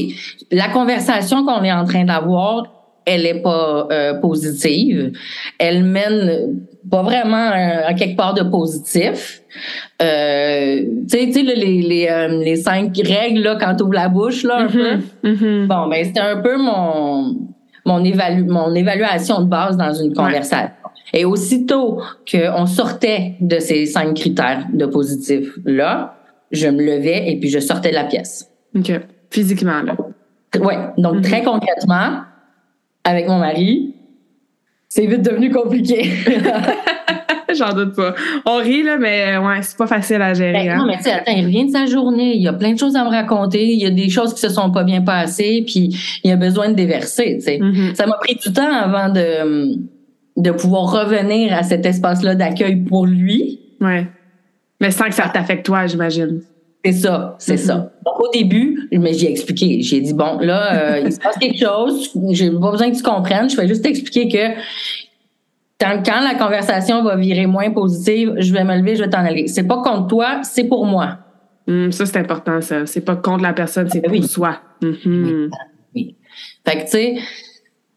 la 0.52 0.68
conversation 0.68 1.44
qu'on 1.44 1.64
est 1.64 1.72
en 1.72 1.84
train 1.84 2.04
d'avoir, 2.04 2.64
elle 3.06 3.26
est 3.26 3.42
pas 3.42 3.88
euh, 3.90 4.14
positive. 4.14 5.12
Elle 5.58 5.82
mène 5.82 6.60
pas 6.88 7.02
vraiment 7.02 7.50
à 7.50 7.92
quelque 7.94 8.16
part 8.16 8.34
de 8.34 8.42
positif. 8.42 9.42
Euh, 10.00 10.80
tu 11.10 11.32
sais, 11.32 11.42
les, 11.42 11.82
les, 11.82 12.08
euh, 12.08 12.28
les 12.42 12.56
cinq 12.56 12.96
règles, 13.04 13.42
là, 13.42 13.56
quand 13.60 13.74
tu 13.76 13.82
ouvres 13.82 13.94
la 13.94 14.08
bouche, 14.08 14.44
là, 14.44 14.58
un 14.58 14.66
peu. 14.68 14.94
Mhm. 14.94 15.02
Mhm. 15.24 15.66
Bon, 15.66 15.88
ben 15.88 16.04
c'était 16.04 16.20
un 16.20 16.36
peu 16.36 16.56
mon 16.56 17.36
mon, 17.84 18.02
évalu 18.04 18.44
mon 18.44 18.74
évaluation 18.74 19.40
de 19.42 19.46
base 19.48 19.76
dans 19.76 19.92
une 19.92 20.14
conversation. 20.14 20.70
Et 21.12 21.24
aussitôt 21.24 22.00
qu'on 22.30 22.66
sortait 22.66 23.34
de 23.40 23.58
ces 23.58 23.86
cinq 23.86 24.14
critères 24.14 24.66
de 24.72 24.86
positif 24.86 25.52
là, 25.64 26.16
je 26.50 26.68
me 26.68 26.82
levais 26.82 27.30
et 27.30 27.38
puis 27.38 27.48
je 27.48 27.58
sortais 27.58 27.90
de 27.90 27.94
la 27.94 28.04
pièce. 28.04 28.50
OK. 28.76 28.92
Physiquement, 29.30 29.82
là. 29.82 29.96
Ouais, 30.60 30.76
donc 30.98 31.16
Mhm. 31.16 31.22
très 31.22 31.42
concrètement, 31.42 32.20
avec 33.04 33.26
mon 33.28 33.38
mari, 33.38 33.94
c'est 34.88 35.06
vite 35.06 35.22
devenu 35.22 35.50
compliqué. 35.50 36.10
J'en 37.58 37.72
doute 37.72 37.94
pas. 37.94 38.14
On 38.46 38.56
rit, 38.56 38.82
là, 38.82 38.98
mais 38.98 39.36
ouais, 39.36 39.62
c'est 39.62 39.76
pas 39.76 39.86
facile 39.86 40.22
à 40.22 40.34
gérer. 40.34 40.52
Ben, 40.52 40.70
hein. 40.70 40.76
non, 40.78 40.86
mais 40.86 40.96
tu 40.96 41.04
sais, 41.04 41.12
attends, 41.12 41.32
il 41.36 41.44
revient 41.44 41.66
de 41.66 41.70
sa 41.70 41.86
journée. 41.86 42.34
Il 42.36 42.42
y 42.42 42.48
a 42.48 42.52
plein 42.52 42.72
de 42.72 42.78
choses 42.78 42.96
à 42.96 43.04
me 43.04 43.10
raconter. 43.10 43.64
Il 43.64 43.80
y 43.80 43.86
a 43.86 43.90
des 43.90 44.08
choses 44.08 44.34
qui 44.34 44.40
se 44.40 44.48
sont 44.48 44.70
pas 44.70 44.84
bien 44.84 45.02
passées, 45.02 45.64
puis 45.66 45.96
il 46.22 46.30
a 46.30 46.36
besoin 46.36 46.68
de 46.68 46.74
déverser, 46.74 47.36
tu 47.38 47.44
sais. 47.44 47.58
Mhm. 47.58 47.94
Ça 47.94 48.06
m'a 48.06 48.16
pris 48.16 48.36
du 48.36 48.52
temps 48.52 48.72
avant 48.72 49.08
de, 49.08 49.76
de 50.36 50.50
pouvoir 50.50 50.90
revenir 50.90 51.52
à 51.52 51.62
cet 51.62 51.86
espace-là 51.86 52.34
d'accueil 52.34 52.76
pour 52.76 53.06
lui. 53.06 53.60
Ouais. 53.80 54.06
Mais 54.80 54.90
sans 54.90 55.06
que 55.06 55.14
ça 55.14 55.30
t'affecte 55.32 55.64
toi, 55.64 55.86
j'imagine. 55.86 56.42
C'est 56.84 56.92
ça, 56.92 57.36
c'est 57.38 57.56
ça. 57.56 57.76
Mm-hmm. 57.76 58.04
Donc, 58.04 58.20
au 58.20 58.30
début, 58.30 58.88
mais 58.92 59.14
j'ai 59.14 59.30
expliqué. 59.30 59.80
J'ai 59.80 60.00
dit, 60.02 60.12
bon, 60.12 60.38
là, 60.38 60.96
euh, 60.96 61.02
il 61.06 61.12
se 61.12 61.18
passe 61.18 61.38
quelque 61.38 61.58
chose. 61.58 62.10
J'ai 62.32 62.50
pas 62.50 62.70
besoin 62.70 62.90
que 62.90 62.96
tu 62.96 63.02
comprennes. 63.02 63.48
Je 63.48 63.56
vais 63.56 63.66
juste 63.66 63.82
t'expliquer 63.82 64.28
que 64.28 64.60
quand, 65.80 66.02
quand 66.04 66.20
la 66.20 66.34
conversation 66.34 67.02
va 67.02 67.16
virer 67.16 67.46
moins 67.46 67.70
positive, 67.70 68.34
je 68.38 68.52
vais 68.52 68.64
me 68.64 68.76
lever, 68.78 68.96
je 68.96 69.02
vais 69.04 69.10
t'en 69.10 69.24
aller. 69.24 69.46
C'est 69.48 69.66
pas 69.66 69.82
contre 69.82 70.06
toi, 70.08 70.40
c'est 70.42 70.64
pour 70.64 70.86
moi. 70.86 71.18
Hum, 71.68 71.90
ça, 71.92 72.06
c'est 72.06 72.18
important, 72.18 72.60
ça. 72.60 72.86
C'est 72.86 73.00
pas 73.00 73.16
contre 73.16 73.42
la 73.42 73.52
personne, 73.52 73.88
c'est 73.90 74.00
Ben 74.00 74.10
pour 74.12 74.24
soi. 74.24 74.58
Mhm. 74.82 75.50
Oui. 75.94 76.16
Fait 76.66 76.76
que, 76.78 76.84
tu 76.84 76.90
sais, 76.90 77.14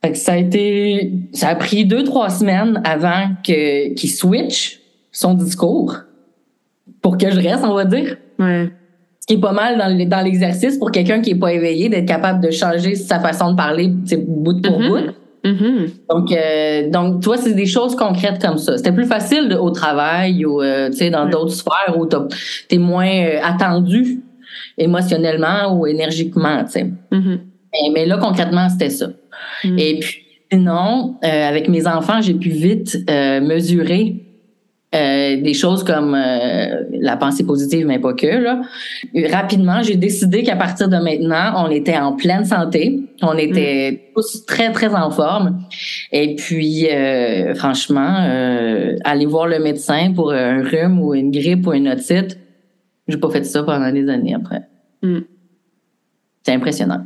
fait 0.04 0.12
que 0.12 0.18
ça 0.18 0.34
a 0.34 0.38
été, 0.38 1.12
ça 1.34 1.50
a 1.50 1.56
pris 1.56 1.86
deux, 1.86 2.04
trois 2.04 2.30
semaines 2.30 2.82
avant 2.86 3.30
que, 3.46 3.94
qu'il 3.94 4.10
switch 4.10 4.80
son 5.12 5.34
discours 5.34 5.96
pour 7.02 7.18
que 7.18 7.30
je 7.30 7.40
reste, 7.40 7.64
on 7.64 7.74
va 7.74 7.86
dire. 7.86 8.18
Ouais. 8.40 8.70
Ce 9.20 9.28
qui 9.28 9.34
est 9.34 9.42
pas 9.42 9.52
mal 9.52 9.78
dans, 9.78 9.96
le- 9.98 10.06
dans 10.06 10.22
l'exercice 10.22 10.78
pour 10.78 10.92
quelqu'un 10.92 11.20
qui 11.22 11.32
est 11.32 11.36
pas 11.40 11.52
éveillé, 11.52 11.90
d'être 11.90 12.08
capable 12.08 12.40
de 12.42 12.52
changer 12.52 12.96
sa 12.96 13.20
façon 13.20 13.52
de 13.52 13.56
parler, 13.58 13.88
bout 13.90 14.62
pour 14.62 14.80
Mhm. 14.80 14.88
bout. 14.88 15.12
Mhm. 15.44 15.88
Donc, 16.10 16.32
euh, 16.32 16.90
donc, 16.90 17.22
tu 17.22 17.26
vois, 17.28 17.38
c'est 17.38 17.54
des 17.54 17.66
choses 17.66 17.96
concrètes 17.96 18.42
comme 18.42 18.58
ça. 18.58 18.76
C'était 18.78 18.92
plus 18.92 19.06
facile 19.06 19.48
de- 19.50 19.56
au 19.56 19.70
travail 19.72 20.46
ou, 20.46 20.62
euh, 20.62 20.90
tu 20.90 20.98
sais, 20.98 21.10
dans 21.10 21.28
d'autres 21.30 21.54
sphères 21.54 21.98
où 21.98 22.06
t'as- 22.06 22.28
t'es 22.68 22.78
moins 22.78 23.08
euh, 23.10 23.40
attendu 23.44 24.22
émotionnellement 24.78 25.76
ou 25.78 25.88
énergiquement, 25.88 26.64
tu 26.66 26.72
sais. 26.72 26.84
Mhm. 27.12 27.40
Mais, 27.74 27.90
mais 27.94 28.06
là, 28.06 28.18
concrètement, 28.18 28.70
c'était 28.70 28.90
ça. 28.90 29.08
Mhm. 29.64 29.80
Et 29.80 30.00
puis, 30.00 30.18
sinon, 30.52 31.16
euh, 31.24 31.48
avec 31.50 31.68
mes 31.70 31.88
enfants, 31.88 32.22
j'ai 32.22 32.34
pu 32.34 32.50
vite 32.50 32.98
mesurer 33.42 34.24
euh, 34.96 35.42
des 35.42 35.54
choses 35.54 35.84
comme 35.84 36.16
euh, 36.16 36.84
la 36.92 37.18
pensée 37.18 37.46
positive, 37.46 37.86
mais 37.86 38.00
pas 38.00 38.14
que. 38.14 38.26
Là. 38.26 38.62
Rapidement, 39.32 39.84
j'ai 39.84 39.98
décidé 39.98 40.44
qu'à 40.44 40.56
partir 40.56 40.88
de 40.88 40.96
maintenant, 40.96 41.66
on 41.66 41.70
était 41.70 41.98
en 41.98 42.14
pleine 42.14 42.46
santé. 42.46 43.02
On 43.22 43.38
était 43.38 44.12
tous 44.16 44.46
très, 44.46 44.72
très 44.72 44.96
en 44.96 45.12
forme. 45.12 45.62
Et 46.14 46.36
puis, 46.36 46.88
euh, 46.90 47.54
franchement, 47.56 48.16
euh, 48.22 48.96
aller 49.04 49.26
voir 49.26 49.48
le 49.48 49.60
médecin 49.60 50.14
pour 50.14 50.32
un 50.32 50.64
rhume 50.64 51.02
ou 51.02 51.14
une 51.14 51.32
grippe 51.32 51.68
ou 51.68 51.74
une 51.74 51.90
otite, 51.90 52.38
j'ai 53.10 53.18
pas 53.18 53.30
fait 53.30 53.44
ça 53.44 53.64
pendant 53.64 53.92
des 53.92 54.08
années 54.08 54.36
après. 54.36 54.62
Mm. 55.04 55.20
C'est 56.44 56.54
impressionnant. 56.54 57.04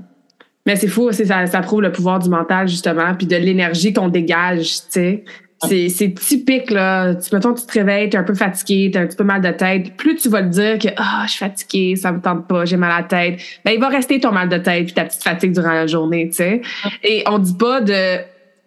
Mais 0.68 0.76
c'est 0.76 0.88
fou, 0.88 1.12
ça, 1.12 1.48
ça 1.48 1.62
prouve 1.62 1.82
le 1.82 1.92
pouvoir 1.92 2.20
du 2.20 2.30
mental, 2.30 2.68
justement, 2.68 3.16
puis 3.16 3.26
de 3.26 3.36
l'énergie 3.38 3.92
qu'on 3.92 4.10
dégage, 4.10 4.82
tu 4.82 4.86
sais. 4.90 5.24
C'est, 5.68 6.14
typique, 6.16 6.72
là. 6.72 7.16
Tu, 7.16 7.34
mettons, 7.34 7.54
tu 7.54 7.66
te 7.66 7.74
réveilles, 7.74 8.10
t'es 8.10 8.18
un 8.18 8.24
peu 8.24 8.34
fatigué, 8.34 8.90
t'as 8.92 9.02
un 9.02 9.08
petit 9.08 9.18
peu 9.18 9.24
mal 9.24 9.42
de 9.42 9.52
tête. 9.52 9.96
Plus 9.96 10.16
tu 10.16 10.30
vas 10.30 10.42
le 10.42 10.50
dire 10.50 10.80
que, 10.80 10.88
ah, 10.98 11.24
je 11.26 11.32
suis 11.32 11.40
fatigué, 11.40 11.96
ça 11.96 12.12
me 12.12 12.20
tente 12.20 12.48
pas, 12.48 12.66
j'ai 12.66 12.78
mal 12.78 12.92
à 12.92 13.02
la 13.02 13.04
tête, 13.04 13.40
ben, 13.64 13.72
il 13.72 13.80
va 13.80 13.90
rester 13.90 14.20
ton 14.20 14.32
mal 14.32 14.50
de 14.50 14.58
tête 14.58 14.86
puis 14.86 14.94
ta 14.94 15.06
petite 15.06 15.24
fatigue 15.24 15.52
durant 15.52 15.74
la 15.74 15.88
journée, 15.88 16.30
tu 16.30 16.38
sais. 16.38 16.62
Et 17.04 17.24
on 17.28 17.38
dit 17.38 17.56
pas 17.56 17.82
de 17.82 18.20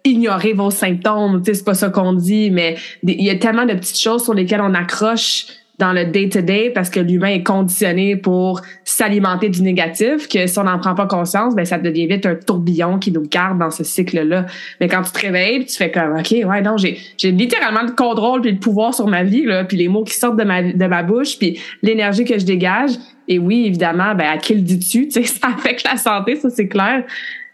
ignorer 0.05 0.53
vos 0.53 0.71
symptômes, 0.71 1.43
tu 1.43 1.47
sais, 1.47 1.55
c'est 1.59 1.65
pas 1.65 1.75
ça 1.75 1.89
qu'on 1.89 2.13
dit, 2.13 2.51
mais 2.51 2.77
il 3.03 3.25
y 3.25 3.31
a 3.31 3.37
tellement 3.37 3.65
de 3.65 3.73
petites 3.75 3.99
choses 3.99 4.23
sur 4.23 4.35
lesquelles 4.35 4.61
on 4.61 4.75
accroche 4.75 5.47
dans 5.79 5.93
le 5.93 6.05
day-to-day 6.05 6.71
parce 6.71 6.89
que 6.89 7.01
l'humain 7.01 7.29
est 7.29 7.43
conditionné 7.43 8.17
pour 8.17 8.61
s'alimenter 8.85 9.49
du 9.49 9.63
négatif 9.63 10.29
que 10.29 10.47
si 10.47 10.59
on 10.59 10.65
n'en 10.65 10.79
prend 10.79 10.95
pas 10.95 11.07
conscience, 11.07 11.55
ben 11.57 11.65
ça 11.65 11.79
devient 11.79 12.07
vite 12.07 12.27
un 12.27 12.37
tourbillon 12.37 12.99
qui 12.99 13.11
nous 13.11 13.23
garde 13.23 13.59
dans 13.59 13.71
ce 13.71 13.83
cycle-là. 13.83 14.47
Mais 14.81 14.89
quand 14.89 15.03
tu 15.03 15.11
te 15.13 15.19
réveilles, 15.19 15.65
tu 15.65 15.75
fais 15.75 15.91
comme 15.91 16.17
OK, 16.17 16.31
ouais, 16.31 16.63
non, 16.63 16.77
j'ai 16.77 16.99
j'ai 17.17 17.33
littéralement 17.33 17.83
le 17.83 17.93
contrôle 17.93 18.43
puis 18.43 18.53
le 18.53 18.59
pouvoir 18.59 18.95
sur 18.95 19.09
ma 19.09 19.25
vie 19.25 19.45
là, 19.45 19.65
puis 19.65 19.77
les 19.77 19.89
mots 19.89 20.05
qui 20.05 20.15
sortent 20.15 20.39
de 20.39 20.45
ma 20.45 20.63
de 20.63 20.87
ma 20.87 21.03
bouche, 21.03 21.39
puis 21.39 21.59
l'énergie 21.83 22.25
que 22.25 22.39
je 22.39 22.45
dégage. 22.45 22.93
Et 23.27 23.39
oui, 23.39 23.65
évidemment, 23.67 24.15
ben 24.15 24.27
à 24.27 24.37
qui 24.37 24.55
le 24.55 24.61
dis-tu, 24.61 25.09
tu 25.09 25.13
sais, 25.13 25.25
ça 25.25 25.49
affecte 25.49 25.85
la 25.85 25.97
santé, 25.97 26.37
ça 26.37 26.51
c'est 26.51 26.69
clair. 26.69 27.05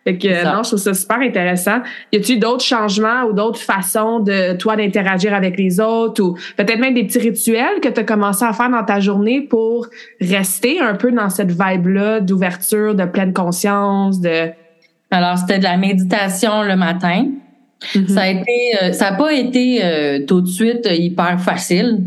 Fait 0.04 0.16
que 0.16 0.44
non, 0.44 0.62
je 0.62 0.68
trouve 0.68 0.78
ça 0.78 0.94
super 0.94 1.18
intéressant. 1.18 1.80
Y 2.10 2.16
a-tu 2.16 2.38
d'autres 2.38 2.64
changements 2.64 3.24
ou 3.24 3.34
d'autres 3.34 3.60
façons 3.60 4.20
de 4.20 4.56
toi 4.56 4.74
d'interagir 4.76 5.34
avec 5.34 5.58
les 5.58 5.78
autres 5.78 6.22
ou 6.22 6.38
peut-être 6.56 6.78
même 6.78 6.94
des 6.94 7.04
petits 7.04 7.18
rituels 7.18 7.80
que 7.82 7.88
tu 7.88 8.00
as 8.00 8.04
commencé 8.04 8.44
à 8.44 8.52
faire 8.54 8.70
dans 8.70 8.84
ta 8.84 9.00
journée 9.00 9.42
pour 9.42 9.88
rester 10.20 10.80
un 10.80 10.94
peu 10.94 11.12
dans 11.12 11.28
cette 11.28 11.50
vibe-là 11.50 12.20
d'ouverture, 12.20 12.94
de 12.94 13.04
pleine 13.04 13.34
conscience, 13.34 14.20
de 14.20 14.48
Alors, 15.10 15.36
c'était 15.36 15.58
de 15.58 15.64
la 15.64 15.76
méditation 15.76 16.62
le 16.62 16.76
matin. 16.76 17.26
Ça 18.08 18.22
a 18.22 18.28
été, 18.28 18.76
euh, 18.82 18.92
ça 18.92 19.10
n'a 19.10 19.16
pas 19.16 19.32
été 19.32 19.80
euh, 19.82 20.26
tout 20.26 20.42
de 20.42 20.46
suite 20.46 20.86
euh, 20.86 20.94
hyper 20.94 21.40
facile 21.40 22.00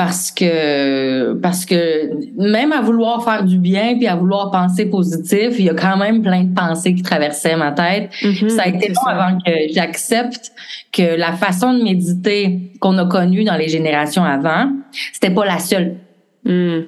parce 0.00 0.30
que 0.30 1.34
parce 1.34 1.66
que 1.66 2.10
même 2.38 2.72
à 2.72 2.80
vouloir 2.80 3.22
faire 3.22 3.44
du 3.44 3.58
bien 3.58 3.98
puis 3.98 4.06
à 4.06 4.16
vouloir 4.16 4.50
penser 4.50 4.86
positif, 4.86 5.58
il 5.58 5.66
y 5.66 5.68
a 5.68 5.74
quand 5.74 5.98
même 5.98 6.22
plein 6.22 6.44
de 6.44 6.54
pensées 6.54 6.94
qui 6.94 7.02
traversaient 7.02 7.54
ma 7.54 7.72
tête. 7.72 8.08
Mhm, 8.22 8.48
Ça 8.48 8.62
a 8.62 8.68
été 8.68 8.88
long 8.88 8.94
ça. 8.94 9.10
avant 9.10 9.38
que 9.38 9.50
j'accepte 9.74 10.52
que 10.90 11.18
la 11.18 11.34
façon 11.34 11.74
de 11.74 11.82
méditer 11.82 12.72
qu'on 12.80 12.96
a 12.96 13.04
connue 13.04 13.44
dans 13.44 13.56
les 13.56 13.68
générations 13.68 14.24
avant, 14.24 14.72
c'était 15.12 15.34
pas 15.34 15.44
la 15.44 15.58
seule. 15.58 15.96
Mhm. 16.46 16.86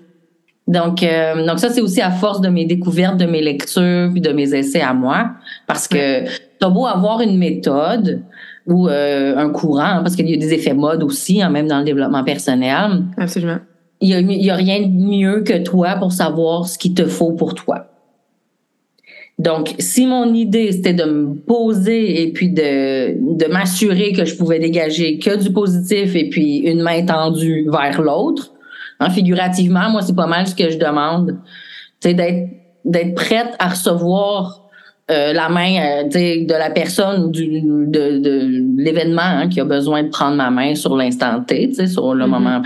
Donc, 0.69 1.03
euh, 1.03 1.47
donc 1.47 1.59
ça, 1.59 1.69
c'est 1.69 1.83
aussi 1.83 2.01
à 2.01 2.13
force 2.13 2.41
de 2.41 2.49
mes 2.49 2.65
découvertes, 2.65 3.19
de 3.19 3.27
mes 3.27 3.43
lectures, 3.43 4.09
puis 4.11 4.23
de 4.23 4.33
mes 4.33 4.55
essais 4.55 4.81
à 4.81 4.95
moi. 4.95 5.33
Parce 5.67 5.87
que 5.87 6.25
t'as 6.59 6.71
beau 6.71 6.87
avoir 6.87 7.21
une 7.21 7.37
méthode 7.37 8.23
ou 8.67 8.89
euh, 8.89 9.37
un 9.37 9.51
courant, 9.51 9.81
hein, 9.81 10.01
parce 10.03 10.17
qu'il 10.17 10.29
y 10.29 10.35
a 10.35 10.37
des 10.37 10.53
effets 10.53 10.75
modes 10.75 11.03
aussi, 11.03 11.43
hein, 11.43 11.51
même 11.51 11.67
dans 11.67 11.79
le 11.79 11.85
développement 11.85 12.25
personnel. 12.25 13.05
Absolument. 13.17 13.59
Il 14.01 14.09
y 14.09 14.15
a, 14.15 14.21
il 14.21 14.45
y 14.45 14.51
a 14.51 14.55
rien 14.55 14.81
de 14.81 14.89
mieux 14.89 15.43
que 15.43 15.63
toi 15.63 15.97
pour 15.97 16.13
savoir 16.13 16.69
ce 16.69 16.79
qu'il 16.79 16.95
te 16.95 17.07
faut 17.07 17.33
pour 17.33 17.55
toi. 17.55 17.89
Donc, 19.39 19.75
si 19.79 20.07
mon 20.07 20.33
idée, 20.35 20.71
c'était 20.73 20.93
de 20.93 21.05
me 21.05 21.35
poser 21.35 22.23
et 22.23 22.33
puis 22.33 22.51
de, 22.51 23.37
de 23.37 23.47
m'assurer 23.51 24.13
que 24.13 24.25
je 24.25 24.37
pouvais 24.37 24.59
dégager 24.59 25.19
que 25.19 25.43
du 25.43 25.53
positif 25.53 26.15
et 26.15 26.29
puis 26.29 26.59
une 26.59 26.83
main 26.83 27.05
tendue 27.05 27.69
vers 27.71 28.01
l'autre, 28.01 28.53
hein, 29.01 29.11
figurativement, 29.11 29.91
moi, 29.91 30.03
c'est 30.03 30.15
pas 30.15 30.27
mal 30.27 30.47
ce 30.47 30.55
que 30.55 30.71
je 30.71 30.79
demande. 30.79 31.39
D'être, 32.03 32.51
d'être 32.85 33.15
prête 33.15 33.55
à 33.59 33.69
recevoir 33.69 34.62
euh, 35.13 35.33
la 35.33 35.49
main 35.49 35.75
euh, 35.81 36.03
de 36.05 36.53
la 36.53 36.71
personne 36.71 37.25
ou 37.25 37.31
du, 37.31 37.61
de, 37.63 38.19
de 38.19 38.83
l'événement 38.83 39.21
hein, 39.23 39.49
qui 39.49 39.61
a 39.61 39.65
besoin 39.65 40.03
de 40.03 40.09
prendre 40.09 40.37
ma 40.37 40.51
main 40.51 40.75
sur 40.75 40.97
l'instant 40.97 41.41
T, 41.47 41.69
tu 41.69 41.75
sais, 41.75 41.87
sur 41.87 42.15
le 42.15 42.25
Mhm. 42.25 42.31
moment. 42.31 42.63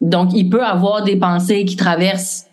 Donc, 0.00 0.30
il 0.34 0.50
peut 0.50 0.62
avoir 0.62 1.02
des 1.04 1.16
pensées 1.16 1.64
qui 1.64 1.76
traversent 1.76 2.46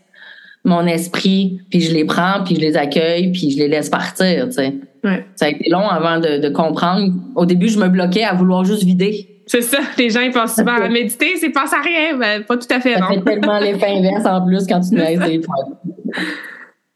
mon 0.65 0.85
esprit, 0.87 1.59
puis 1.69 1.81
je 1.81 1.93
les 1.93 2.05
prends, 2.05 2.41
puis 2.45 2.55
je 2.55 2.61
les 2.61 2.77
accueille, 2.77 3.31
puis 3.33 3.51
je 3.51 3.57
les 3.57 3.67
laisse 3.67 3.89
partir, 3.89 4.45
tu 4.45 4.53
sais. 4.53 4.73
Ouais. 5.03 5.25
Ça 5.35 5.45
a 5.45 5.49
été 5.49 5.69
long 5.69 5.85
avant 5.89 6.19
de, 6.21 6.37
de 6.41 6.47
comprendre. 6.49 7.11
Au 7.35 7.45
début, 7.45 7.67
je 7.67 7.77
me 7.77 7.89
bloquais 7.89 8.23
à 8.23 8.33
vouloir 8.33 8.63
juste 8.63 8.83
vider. 8.83 9.27
C'est 9.45 9.61
ça, 9.61 9.79
les 9.97 10.09
gens 10.09 10.21
ils 10.21 10.31
pensent 10.31 10.55
souvent 10.55 10.75
à 10.81 10.87
méditer, 10.99 11.35
c'est 11.37 11.49
pense 11.49 11.73
à 11.73 11.81
rien, 11.81 12.17
ben 12.17 12.43
pas 12.43 12.55
tout 12.55 12.67
à 12.73 12.79
fait 12.79 12.93
Ça 12.93 13.01
non. 13.01 13.07
fait 13.09 13.21
tellement 13.21 13.59
l'effet 13.59 13.87
inverse 13.97 14.25
en 14.25 14.45
plus 14.45 14.65
quand 14.65 14.79
tu 14.79 14.95
laisses 14.95 15.19
des. 15.19 15.41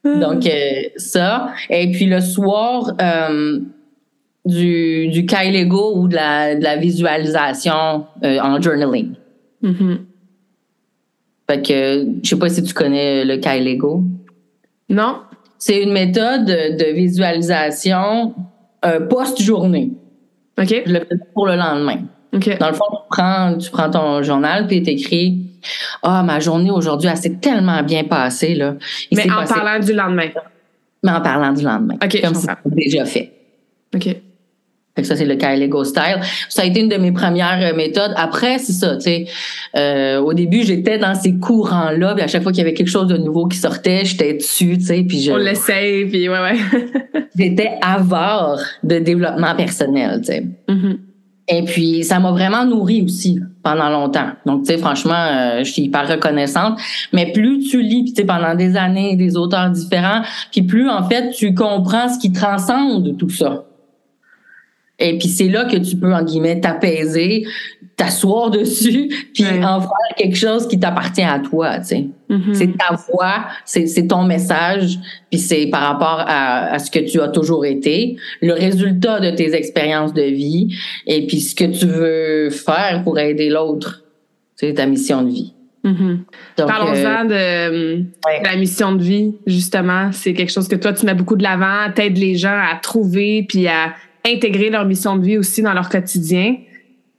Donc, 0.03 0.45
euh, 0.45 0.81
ça. 0.95 1.53
Et 1.69 1.91
puis 1.91 2.05
le 2.05 2.21
soir, 2.21 2.93
euh, 3.01 3.59
du, 4.45 5.09
du 5.09 5.25
Kailego 5.25 5.97
ou 5.97 6.07
de 6.07 6.15
la, 6.15 6.55
de 6.55 6.63
la 6.63 6.77
visualisation 6.77 8.05
euh, 8.23 8.39
en 8.39 8.61
journaling. 8.61 9.13
Mhm. 9.61 10.05
Fait 11.49 11.61
que, 11.61 12.07
je 12.23 12.29
sais 12.29 12.37
pas 12.37 12.49
si 12.49 12.63
tu 12.63 12.73
connais 12.73 13.25
le 13.25 13.37
Kailego. 13.37 14.03
Non? 14.89 15.21
C'est 15.57 15.81
une 15.81 15.91
méthode 15.91 16.45
de 16.45 16.93
visualisation 16.93 18.35
post-journée. 19.09 19.91
OK. 20.59 20.83
Je 20.85 20.93
le 20.93 20.99
fais 20.99 21.15
pour 21.33 21.47
le 21.47 21.55
lendemain. 21.55 22.03
OK. 22.33 22.57
Dans 22.59 22.67
le 22.67 22.73
fond, 22.73 22.85
tu 22.91 23.03
prends, 23.09 23.57
tu 23.57 23.71
prends 23.71 23.89
ton 23.89 24.21
journal 24.23 24.67
puis 24.67 24.83
t'écris 24.83 25.46
Ah, 26.03 26.23
ma 26.23 26.39
journée 26.39 26.71
aujourd'hui, 26.71 27.09
elle 27.09 27.17
s'est 27.17 27.37
tellement 27.41 27.81
bien 27.83 28.03
passée. 28.03 28.55
Là. 28.55 28.75
Il 29.11 29.17
Mais 29.17 29.31
en 29.31 29.35
passé- 29.41 29.53
parlant 29.53 29.79
du 29.83 29.93
lendemain. 29.93 30.29
mais 31.03 31.11
en 31.11 31.21
parlant 31.21 31.53
du 31.53 31.63
lendemain. 31.63 31.95
OK, 32.03 32.21
Comme 32.21 32.35
si 32.35 32.41
c'était 32.41 32.75
déjà 32.75 33.05
fait. 33.05 33.31
OK. 33.95 34.03
Fait 34.95 35.03
que 35.03 35.07
ça, 35.07 35.15
c'est 35.15 35.25
le 35.25 35.35
Kyle 35.35 35.59
Lego 35.59 35.83
Style. 35.83 36.19
Ça 36.49 36.63
a 36.63 36.65
été 36.65 36.79
une 36.79 36.89
de 36.89 36.97
mes 36.97 37.11
premières 37.11 37.59
euh, 37.61 37.75
méthodes. 37.75 38.13
Après, 38.15 38.57
c'est 38.57 38.73
ça, 38.73 38.95
tu 38.95 39.01
sais. 39.03 39.25
euh, 39.75 40.17
au 40.19 40.33
début, 40.33 40.63
j'étais 40.63 40.97
dans 40.97 41.13
ces 41.13 41.35
courants-là, 41.35 42.15
puis 42.15 42.23
à 42.23 42.27
chaque 42.27 42.41
fois 42.41 42.51
qu'il 42.51 42.59
y 42.63 42.65
avait 42.65 42.73
quelque 42.73 42.89
chose 42.89 43.05
de 43.07 43.15
nouveau 43.17 43.45
qui 43.47 43.57
sortait, 43.59 44.05
j'étais 44.05 44.33
dessus, 44.33 44.75
tu 44.79 44.85
sais, 44.85 45.03
puis 45.07 45.21
je, 45.21 45.31
On 45.31 45.37
l'essaye, 45.37 46.05
puis 46.07 46.27
ouais, 46.27 46.39
ouais. 46.39 46.57
j'étais 47.37 47.73
avare 47.83 48.59
de 48.83 48.97
développement 48.97 49.55
personnel, 49.55 50.19
tu 50.21 50.25
sais. 50.33 50.43
Mhm. 50.67 50.97
Et 51.49 51.63
puis, 51.63 52.03
ça 52.03 52.19
m'a 52.19 52.31
vraiment 52.31 52.65
nourri 52.65 53.03
aussi 53.03 53.39
pendant 53.67 53.89
longtemps. 53.89 54.29
Donc, 54.45 54.63
tu 54.63 54.71
sais, 54.71 54.77
franchement, 54.77 55.13
euh, 55.13 55.59
je 55.59 55.69
suis 55.69 55.81
hyper 55.83 56.07
reconnaissante. 56.07 56.79
Mais 57.11 57.33
plus 57.33 57.59
tu 57.59 57.81
lis, 57.81 58.05
tu 58.05 58.15
sais, 58.15 58.25
pendant 58.25 58.55
des 58.55 58.77
années, 58.77 59.17
des 59.17 59.35
auteurs 59.35 59.69
différents, 59.69 60.21
puis 60.53 60.61
plus, 60.61 60.89
en 60.89 61.03
fait, 61.03 61.31
tu 61.31 61.53
comprends 61.53 62.07
ce 62.07 62.17
qui 62.17 62.31
transcende 62.31 63.17
tout 63.17 63.29
ça. 63.29 63.65
Et 64.99 65.17
puis 65.17 65.27
c'est 65.27 65.49
là 65.49 65.65
que 65.65 65.75
tu 65.75 65.97
peux, 65.97 66.13
en 66.13 66.23
guillemets, 66.23 66.61
t'apaiser, 66.61 67.45
t'asseoir 67.97 68.51
dessus, 68.51 69.09
puis 69.33 69.45
en 69.45 69.81
faire 69.81 70.15
quelque 70.15 70.37
chose 70.37 70.67
qui 70.67 70.79
t'appartient 70.79 71.23
à 71.23 71.39
toi, 71.39 71.79
tu 71.79 71.85
sais. 71.85 72.07
Mm-hmm. 72.29 72.53
C'est 72.53 72.77
ta 72.77 72.95
voix, 72.95 73.47
c'est 73.65 74.07
ton 74.07 74.23
message, 74.23 74.99
puis 75.29 75.39
c'est 75.39 75.67
par 75.67 75.81
rapport 75.81 76.23
à, 76.25 76.73
à, 76.73 76.79
ce 76.79 76.91
que 76.91 76.99
tu 76.99 77.19
as 77.19 77.29
toujours 77.29 77.65
été, 77.65 78.17
le 78.41 78.53
résultat 78.53 79.19
de 79.19 79.31
tes 79.31 79.53
expériences 79.55 80.13
de 80.13 80.21
vie, 80.21 80.75
et 81.05 81.25
puis 81.25 81.41
ce 81.41 81.55
que 81.55 81.65
tu 81.65 81.87
veux 81.87 82.49
faire 82.49 83.01
pour 83.03 83.19
aider 83.19 83.49
l'autre. 83.49 84.03
C'est 84.55 84.73
ta 84.73 84.85
mission 84.85 85.21
de 85.21 85.29
vie. 85.29 85.53
Mm-hmm. 85.83 86.17
Parlons-en 86.67 87.29
euh, 87.29 87.97
de, 87.97 88.43
la 88.43 88.55
mission 88.57 88.93
de 88.93 89.03
vie, 89.03 89.35
justement. 89.45 90.11
C'est 90.11 90.33
quelque 90.33 90.51
chose 90.51 90.67
que 90.67 90.75
toi, 90.75 90.93
tu 90.93 91.05
mets 91.05 91.13
beaucoup 91.13 91.35
de 91.35 91.43
l'avant, 91.43 91.91
t'aides 91.93 92.17
les 92.17 92.35
gens 92.35 92.59
à 92.59 92.75
trouver 92.81 93.45
puis 93.47 93.67
à 93.67 93.93
intégrer 94.25 94.69
leur 94.69 94.85
mission 94.85 95.15
de 95.15 95.23
vie 95.23 95.37
aussi 95.37 95.61
dans 95.61 95.73
leur 95.73 95.89
quotidien. 95.89 96.55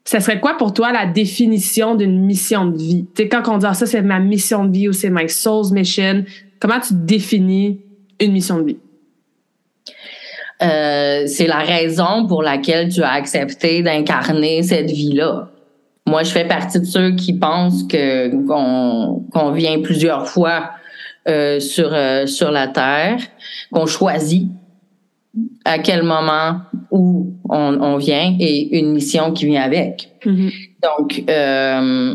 Ça 0.08 0.20
serait 0.20 0.40
quoi 0.40 0.56
pour 0.56 0.72
toi 0.72 0.90
la 0.90 1.04
définition 1.04 1.94
d'une 1.94 2.24
mission 2.24 2.64
de 2.64 2.78
vie? 2.78 3.06
Tu 3.14 3.28
quand 3.28 3.46
on 3.46 3.58
dit 3.58 3.66
ah, 3.68 3.74
ça, 3.74 3.84
c'est 3.84 4.00
ma 4.00 4.18
mission 4.18 4.64
de 4.64 4.72
vie 4.72 4.88
ou 4.88 4.94
c'est 4.94 5.10
my 5.10 5.28
soul's 5.28 5.70
mission, 5.70 6.24
comment 6.60 6.80
tu 6.80 6.94
définis 6.94 7.82
une 8.18 8.32
mission 8.32 8.58
de 8.58 8.64
vie? 8.68 8.78
Euh, 10.62 11.24
c'est 11.26 11.46
la 11.46 11.58
raison 11.58 12.26
pour 12.26 12.42
laquelle 12.42 12.88
tu 12.88 13.02
as 13.02 13.12
accepté 13.12 13.82
d'incarner 13.82 14.62
cette 14.62 14.90
vie-là. 14.90 15.50
Moi, 16.06 16.22
je 16.22 16.30
fais 16.30 16.46
partie 16.46 16.80
de 16.80 16.86
ceux 16.86 17.10
qui 17.14 17.34
pensent 17.34 17.82
qu'on 17.82 19.50
vient 19.52 19.82
plusieurs 19.82 20.26
fois 20.26 20.70
euh, 21.28 21.60
sur 21.60 21.90
euh, 21.92 22.24
sur 22.24 22.50
la 22.50 22.68
terre, 22.68 23.18
qu'on 23.70 23.84
choisit 23.84 24.48
à 25.64 25.78
quel 25.78 26.02
moment 26.02 26.60
où 26.90 27.34
on, 27.48 27.96
vient 27.96 28.36
et 28.40 28.78
une 28.78 28.92
mission 28.92 29.32
qui 29.32 29.46
vient 29.46 29.62
avec. 29.62 30.10
Mm-hmm. 30.24 30.52
Donc 30.82 31.24
euh, 31.28 32.14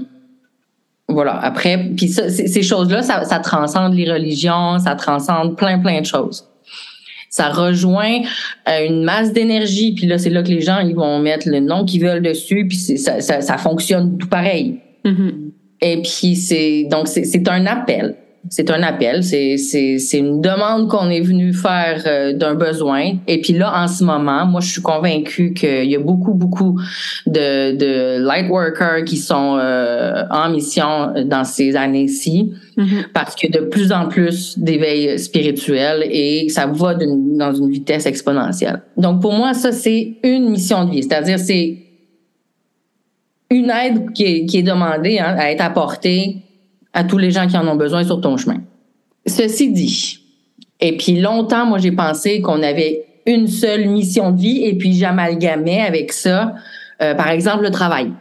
voilà. 1.08 1.38
Après, 1.38 1.78
puis 1.96 2.08
ces 2.10 2.64
choses-là, 2.64 3.02
ça, 3.02 3.24
ça 3.24 3.40
transcende 3.40 3.94
les 3.94 4.12
religions, 4.12 4.80
ça 4.80 4.96
transcende 4.96 5.58
plein 5.58 5.80
plein 5.80 6.02
de 6.02 6.06
choses 6.06 6.48
ça 7.34 7.50
rejoint 7.50 8.22
euh, 8.70 8.86
une 8.86 9.04
masse 9.04 9.34
d'énergie. 9.34 9.96
Puis 9.96 10.06
là, 10.06 10.20
c'est 10.20 10.30
là 10.30 10.44
que 10.44 10.50
les 10.50 10.62
gens 10.62 10.78
ils 10.82 10.94
vont 10.94 11.18
mettre 11.18 11.50
le 11.50 11.62
nom 11.62 11.84
qu'ils 11.84 12.04
veulent 12.04 12.22
dessus, 12.22 12.68
puis 12.68 12.78
ça, 12.78 13.22
ça, 13.22 13.42
ça, 13.42 13.58
fonctionne 13.58 14.20
tout 14.20 14.28
pareil. 14.28 14.82
Mm-hmm. 15.04 15.32
Et 15.82 16.02
puis 16.04 16.36
c'est 16.36 16.88
donc 16.92 17.08
c'est 17.08 17.50
un 17.50 17.66
appel 17.66 18.16
c'est 18.50 18.70
un 18.70 18.84
appel, 18.84 19.24
c'est, 19.24 19.58
c'est, 19.58 19.98
c'est 20.00 20.20
une 20.20 20.42
demande 20.42 20.90
qu'on 20.90 21.10
est 21.10 21.22
venu 21.22 21.54
faire 21.54 22.04
euh, 22.06 22.34
d'un 22.34 22.56
besoin. 22.56 23.14
Et 23.28 23.40
puis 23.40 23.54
là, 23.54 23.74
en 23.74 23.88
ce 23.88 24.04
moment, 24.04 24.46
moi, 24.46 24.60
je 24.60 24.70
suis 24.70 24.82
convaincue 24.82 25.54
qu'il 25.54 25.86
y 25.86 25.96
a 25.96 26.00
beaucoup, 26.00 26.34
beaucoup 26.34 26.80
de, 27.26 27.76
de 27.76 28.20
light 28.20 28.50
workers 28.50 29.06
qui 29.06 29.16
sont 29.16 29.58
euh, 29.58 30.24
en 30.30 30.50
mission 30.50 31.14
dans 31.26 31.46
ces 31.46 31.76
années-ci, 31.78 32.54
mm-hmm. 32.78 33.12
parce 33.14 33.34
que 33.36 33.50
de 33.50 33.60
plus 33.60 33.94
en 33.94 34.08
plus 34.08 34.60
d'éveil 34.60 35.18
spirituel 35.18 36.04
et 36.10 36.50
ça 36.50 36.66
va 36.68 36.96
dans 36.96 37.54
une 37.54 37.72
vitesse 37.72 38.06
exponentielle. 38.06 38.82
Donc 38.98 39.22
pour 39.22 39.32
moi, 39.32 39.54
ça, 39.54 39.72
c'est 39.72 40.18
une 40.24 40.50
mission 40.50 40.84
de 40.86 40.92
vie, 40.92 41.04
c'est-à-dire 41.04 41.40
c'est 41.40 41.78
une 43.50 43.70
aide 43.70 44.12
qui 44.14 44.24
est, 44.24 44.46
qui 44.46 44.58
est 44.58 44.64
demandée 44.64 45.20
hein, 45.20 45.36
à 45.38 45.52
être 45.52 45.64
apportée 45.64 46.43
à 46.94 47.04
tous 47.04 47.18
les 47.18 47.32
gens 47.32 47.48
qui 47.48 47.58
en 47.58 47.68
ont 47.68 47.76
besoin 47.76 48.04
sur 48.04 48.22
ton 48.22 48.38
chemin. 48.38 48.62
Ceci 49.26 49.72
dit, 49.72 50.20
et 50.80 50.98
puis 50.98 51.20
longtemps, 51.20 51.66
moi, 51.66 51.78
j'ai 51.78 51.92
pensé 51.92 52.42
qu'on 52.42 52.62
avait 52.62 53.06
une 53.26 53.48
seule 53.48 53.88
mission 53.88 54.32
de 54.32 54.40
vie 54.40 54.66
et 54.66 54.78
puis 54.78 54.94
j'amalgamais 54.94 55.82
avec 55.82 56.12
ça, 56.12 56.56
euh, 57.02 57.16
par 57.16 57.30
exemple, 57.30 57.64
le 57.64 57.72
travail. 57.72 58.12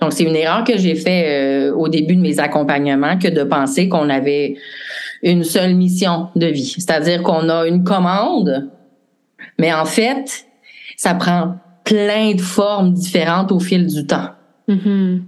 Donc, 0.00 0.12
c'est 0.12 0.22
une 0.22 0.36
erreur 0.36 0.62
que 0.62 0.76
j'ai 0.78 0.94
fait 0.94 1.24
euh, 1.26 1.74
au 1.74 1.88
début 1.88 2.14
de 2.14 2.20
mes 2.20 2.38
accompagnements 2.38 3.18
que 3.18 3.28
de 3.28 3.42
penser 3.42 3.88
qu'on 3.88 4.08
avait 4.08 4.56
une 5.22 5.42
seule 5.42 5.74
mission 5.74 6.28
de 6.36 6.46
vie. 6.46 6.74
C'est-à-dire 6.78 7.22
qu'on 7.22 7.48
a 7.48 7.66
une 7.66 7.82
commande, 7.82 8.70
mais 9.58 9.72
en 9.72 9.84
fait, 9.84 10.46
ça 10.96 11.14
prend 11.14 11.56
plein 11.84 12.34
de 12.34 12.40
formes 12.40 12.92
différentes 12.92 13.50
au 13.50 13.58
fil 13.58 13.86
du 13.86 14.06
temps. 14.06 14.30
Mm-hmm. 14.68 15.20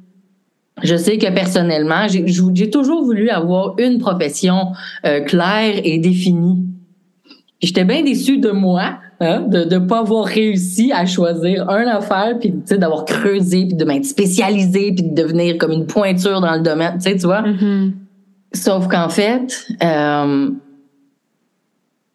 Je 0.83 0.97
sais 0.97 1.19
que 1.19 1.31
personnellement, 1.33 2.07
j'ai 2.09 2.71
toujours 2.71 3.05
voulu 3.05 3.31
avoir 3.31 3.75
une 3.79 3.99
profession 3.99 4.73
euh, 5.05 5.21
claire 5.21 5.81
et 5.85 5.99
définie. 5.99 6.65
J'étais 7.61 7.85
bien 7.85 8.03
déçue 8.03 8.39
de 8.39 8.51
moi 8.51 8.99
hein, 9.21 9.43
de 9.43 9.65
ne 9.65 9.79
pas 9.79 9.99
avoir 9.99 10.25
réussi 10.25 10.93
à 10.93 11.05
choisir 11.05 11.69
un 11.69 11.87
affaire, 11.87 12.39
puis 12.39 12.55
d'avoir 12.71 13.05
creusé, 13.05 13.67
puis 13.67 13.77
de 13.77 13.85
m'être 13.85 14.07
spécialisée, 14.07 14.93
puis 14.93 15.05
de 15.05 15.15
devenir 15.15 15.59
comme 15.59 15.73
une 15.73 15.87
pointure 15.87 16.41
dans 16.41 16.55
le 16.55 16.63
domaine, 16.63 16.95
tu 16.95 17.11
sais, 17.11 17.17
tu 17.17 17.27
vois. 17.27 17.43
Mm-hmm. 17.43 17.93
Sauf 18.53 18.89
qu'en 18.89 19.11
fait, 19.11 19.67
euh, 19.85 20.51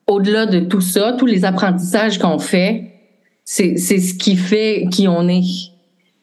au-delà 0.08 0.46
de 0.48 0.62
tout 0.62 0.82
ça, 0.82 1.14
tous 1.14 1.26
les 1.26 1.46
apprentissages 1.46 2.18
qu'on 2.18 2.40
fait, 2.40 2.92
c'est 3.44 3.78
ce 3.78 4.14
qui 4.16 4.36
fait 4.36 4.88
qui 4.92 5.08
on 5.08 5.28
est. 5.28 5.44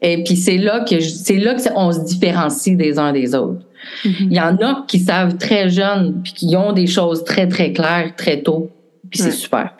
Et 0.02 0.22
puis 0.24 0.36
c'est 0.36 0.58
là 0.58 0.80
que 0.80 1.00
c'est 1.00 1.36
là 1.36 1.54
que 1.54 1.62
on 1.76 1.92
se 1.92 2.00
différencie 2.00 2.76
des 2.76 2.98
uns 2.98 3.12
des 3.12 3.34
autres. 3.34 3.64
Mm-hmm. 4.04 4.26
Il 4.30 4.32
y 4.32 4.40
en 4.40 4.56
a 4.56 4.84
qui 4.88 4.98
savent 4.98 5.38
très 5.38 5.70
jeunes 5.70 6.20
puis 6.22 6.32
qui 6.32 6.56
ont 6.56 6.72
des 6.72 6.88
choses 6.88 7.24
très 7.24 7.48
très 7.48 7.72
claires 7.72 8.14
très 8.16 8.42
tôt. 8.42 8.70
Puis 9.10 9.20
c'est 9.20 9.30
super. 9.30 9.74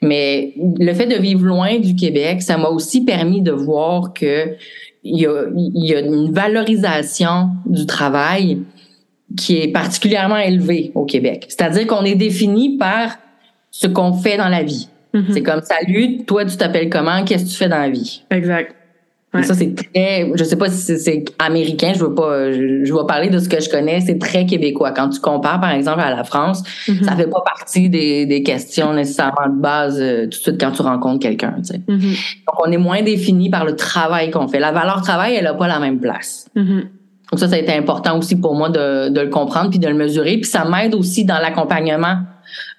Mais 0.00 0.54
le 0.56 0.94
fait 0.94 1.06
de 1.06 1.16
vivre 1.16 1.44
loin 1.44 1.78
du 1.78 1.96
Québec, 1.96 2.40
ça 2.40 2.56
m'a 2.56 2.68
aussi 2.68 3.04
permis 3.04 3.42
de 3.42 3.50
voir 3.50 4.12
que 4.12 4.54
il 5.02 5.20
y 5.20 5.26
a, 5.26 5.44
il 5.54 5.86
y 5.86 5.94
a 5.94 6.00
une 6.00 6.32
valorisation 6.32 7.50
du 7.66 7.86
travail 7.86 8.58
qui 9.36 9.58
est 9.58 9.68
particulièrement 9.68 10.38
élevée 10.38 10.92
au 10.94 11.04
Québec. 11.04 11.46
C'est-à-dire 11.48 11.86
qu'on 11.86 12.04
est 12.04 12.14
défini 12.14 12.76
par 12.76 13.18
ce 13.70 13.86
qu'on 13.86 14.12
fait 14.12 14.36
dans 14.36 14.48
la 14.48 14.62
vie. 14.62 14.88
Mm-hmm. 15.14 15.32
C'est 15.32 15.42
comme 15.42 15.62
salut, 15.62 16.24
toi 16.24 16.44
tu 16.44 16.56
t'appelles 16.56 16.88
comment, 16.88 17.24
qu'est-ce 17.24 17.44
que 17.44 17.50
tu 17.50 17.56
fais 17.56 17.68
dans 17.68 17.78
la 17.78 17.90
vie? 17.90 18.22
Exact. 18.30 18.74
Ça, 19.42 19.54
c'est 19.54 19.74
très, 19.74 20.30
je 20.34 20.44
sais 20.44 20.56
pas 20.56 20.70
si 20.70 20.98
c'est 20.98 21.24
américain, 21.38 21.92
je 21.94 22.04
veux 22.04 22.14
pas, 22.14 22.52
je, 22.52 22.92
vais 22.92 23.06
parler 23.06 23.28
de 23.28 23.38
ce 23.38 23.48
que 23.48 23.60
je 23.60 23.68
connais, 23.68 24.00
c'est 24.00 24.18
très 24.18 24.46
québécois. 24.46 24.92
Quand 24.92 25.10
tu 25.10 25.20
compares, 25.20 25.60
par 25.60 25.72
exemple, 25.72 26.00
à 26.00 26.10
la 26.10 26.24
France, 26.24 26.62
mm-hmm. 26.88 27.04
ça 27.04 27.16
fait 27.16 27.26
pas 27.26 27.42
partie 27.42 27.90
des, 27.90 28.24
des 28.24 28.42
questions 28.42 28.94
nécessairement 28.94 29.48
de 29.48 29.60
base 29.60 29.98
euh, 30.00 30.22
tout 30.22 30.28
de 30.28 30.34
suite 30.34 30.60
quand 30.60 30.70
tu 30.70 30.82
rencontres 30.82 31.18
quelqu'un, 31.18 31.54
tu 31.58 31.64
sais. 31.64 31.80
Mm-hmm. 31.86 32.36
Donc, 32.46 32.66
on 32.66 32.72
est 32.72 32.78
moins 32.78 33.02
défini 33.02 33.50
par 33.50 33.64
le 33.64 33.76
travail 33.76 34.30
qu'on 34.30 34.48
fait. 34.48 34.58
La 34.58 34.72
valeur 34.72 35.02
travail, 35.02 35.34
elle 35.34 35.46
a 35.46 35.54
pas 35.54 35.68
la 35.68 35.80
même 35.80 36.00
place. 36.00 36.48
Mm-hmm. 36.56 36.80
Donc, 37.32 37.40
ça, 37.40 37.48
ça 37.48 37.56
a 37.56 37.58
été 37.58 37.74
important 37.74 38.16
aussi 38.18 38.36
pour 38.36 38.54
moi 38.54 38.70
de, 38.70 39.10
de 39.10 39.20
le 39.20 39.28
comprendre 39.28 39.70
puis 39.70 39.78
de 39.78 39.88
le 39.88 39.94
mesurer. 39.94 40.38
Puis 40.38 40.50
ça 40.50 40.64
m'aide 40.64 40.94
aussi 40.94 41.24
dans 41.24 41.38
l'accompagnement 41.38 42.20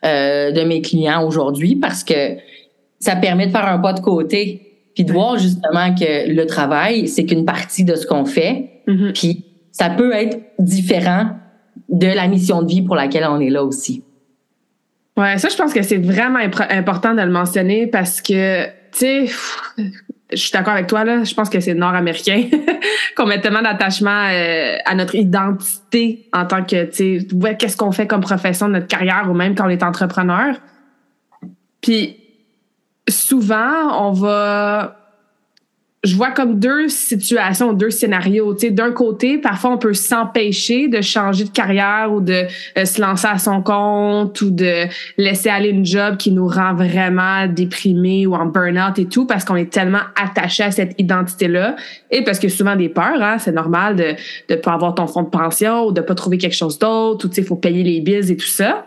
euh, 0.05 0.51
de 0.51 0.61
mes 0.61 0.81
clients 0.81 1.23
aujourd'hui 1.23 1.75
parce 1.75 2.03
que 2.03 2.37
ça 2.99 3.15
permet 3.15 3.47
de 3.47 3.51
faire 3.51 3.67
un 3.67 3.77
pas 3.77 3.93
de 3.93 3.99
côté 3.99 4.66
puis 4.97 5.05
de 5.05 5.13
voir 5.13 5.37
justement 5.37 5.93
que 5.93 6.27
le 6.27 6.45
travail, 6.47 7.07
c'est 7.07 7.23
qu'une 7.23 7.45
partie 7.45 7.83
de 7.83 7.93
ce 7.93 8.07
qu'on 8.07 8.25
fait, 8.25 8.81
mm-hmm. 8.87 9.13
puis 9.13 9.45
ça 9.71 9.91
peut 9.91 10.11
être 10.11 10.39
différent 10.57 11.37
de 11.87 12.07
la 12.07 12.27
mission 12.27 12.63
de 12.63 12.67
vie 12.67 12.81
pour 12.81 12.95
laquelle 12.95 13.27
on 13.29 13.39
est 13.39 13.51
là 13.51 13.63
aussi. 13.63 14.03
Ouais, 15.15 15.37
ça, 15.37 15.49
je 15.49 15.55
pense 15.55 15.71
que 15.71 15.83
c'est 15.83 15.99
vraiment 15.99 16.39
important 16.71 17.13
de 17.13 17.21
le 17.21 17.29
mentionner 17.29 17.85
parce 17.85 18.23
que, 18.23 18.65
tu 18.65 18.71
sais, 18.97 19.25
je 20.31 20.35
suis 20.35 20.51
d'accord 20.51 20.73
avec 20.73 20.87
toi, 20.87 21.03
là. 21.03 21.23
Je 21.23 21.35
pense 21.35 21.51
que 21.51 21.59
c'est 21.59 21.75
nord-américain 21.75 22.45
qu'on 23.15 23.27
met 23.27 23.39
tellement 23.39 23.61
d'attachement 23.61 24.29
euh, 24.31 24.77
à 24.83 24.95
notre 24.95 25.13
identité 25.13 26.27
en 26.33 26.47
tant 26.47 26.63
que, 26.63 26.85
tu 26.85 27.19
sais, 27.19 27.55
qu'est-ce 27.59 27.77
qu'on 27.77 27.91
fait 27.91 28.07
comme 28.07 28.21
profession, 28.21 28.67
notre 28.67 28.87
carrière 28.87 29.27
ou 29.29 29.35
même 29.35 29.53
quand 29.53 29.67
on 29.67 29.69
est 29.69 29.83
entrepreneur. 29.83 30.55
Puis, 31.81 32.17
souvent, 33.07 34.07
on 34.07 34.11
va 34.11 34.97
je 36.03 36.15
vois 36.15 36.31
comme 36.31 36.59
deux 36.59 36.87
situations, 36.89 37.73
deux 37.73 37.89
scénarios. 37.89 38.53
Tu 38.53 38.71
d'un 38.71 38.91
côté, 38.91 39.39
parfois 39.39 39.71
on 39.71 39.77
peut 39.77 39.93
s'empêcher 39.93 40.87
de 40.87 41.01
changer 41.01 41.43
de 41.43 41.49
carrière 41.49 42.13
ou 42.13 42.21
de 42.21 42.45
euh, 42.77 42.85
se 42.85 43.01
lancer 43.01 43.27
à 43.27 43.37
son 43.37 43.61
compte 43.61 44.39
ou 44.41 44.51
de 44.51 44.85
laisser 45.17 45.49
aller 45.49 45.69
une 45.69 45.85
job 45.85 46.17
qui 46.17 46.31
nous 46.31 46.47
rend 46.47 46.75
vraiment 46.75 47.47
déprimés 47.47 48.27
ou 48.27 48.35
en 48.35 48.45
burn-out 48.45 48.99
et 48.99 49.05
tout 49.05 49.25
parce 49.25 49.43
qu'on 49.43 49.55
est 49.55 49.71
tellement 49.71 50.03
attaché 50.15 50.63
à 50.63 50.71
cette 50.71 50.93
identité-là 50.99 51.75
et 52.11 52.23
parce 52.23 52.39
que 52.39 52.47
souvent 52.47 52.75
des 52.75 52.89
peurs, 52.89 53.21
hein, 53.21 53.37
c'est 53.39 53.51
normal 53.51 53.95
de 53.95 54.15
de 54.49 54.55
pas 54.55 54.73
avoir 54.73 54.95
ton 54.95 55.07
fonds 55.07 55.23
de 55.23 55.29
pension 55.29 55.87
ou 55.87 55.91
de 55.91 56.01
pas 56.01 56.15
trouver 56.15 56.37
quelque 56.37 56.55
chose 56.55 56.77
d'autre 56.77 57.25
ou 57.25 57.29
tu 57.29 57.35
sais, 57.35 57.43
faut 57.43 57.55
payer 57.55 57.83
les 57.83 58.01
bills 58.01 58.31
et 58.31 58.37
tout 58.37 58.45
ça. 58.45 58.85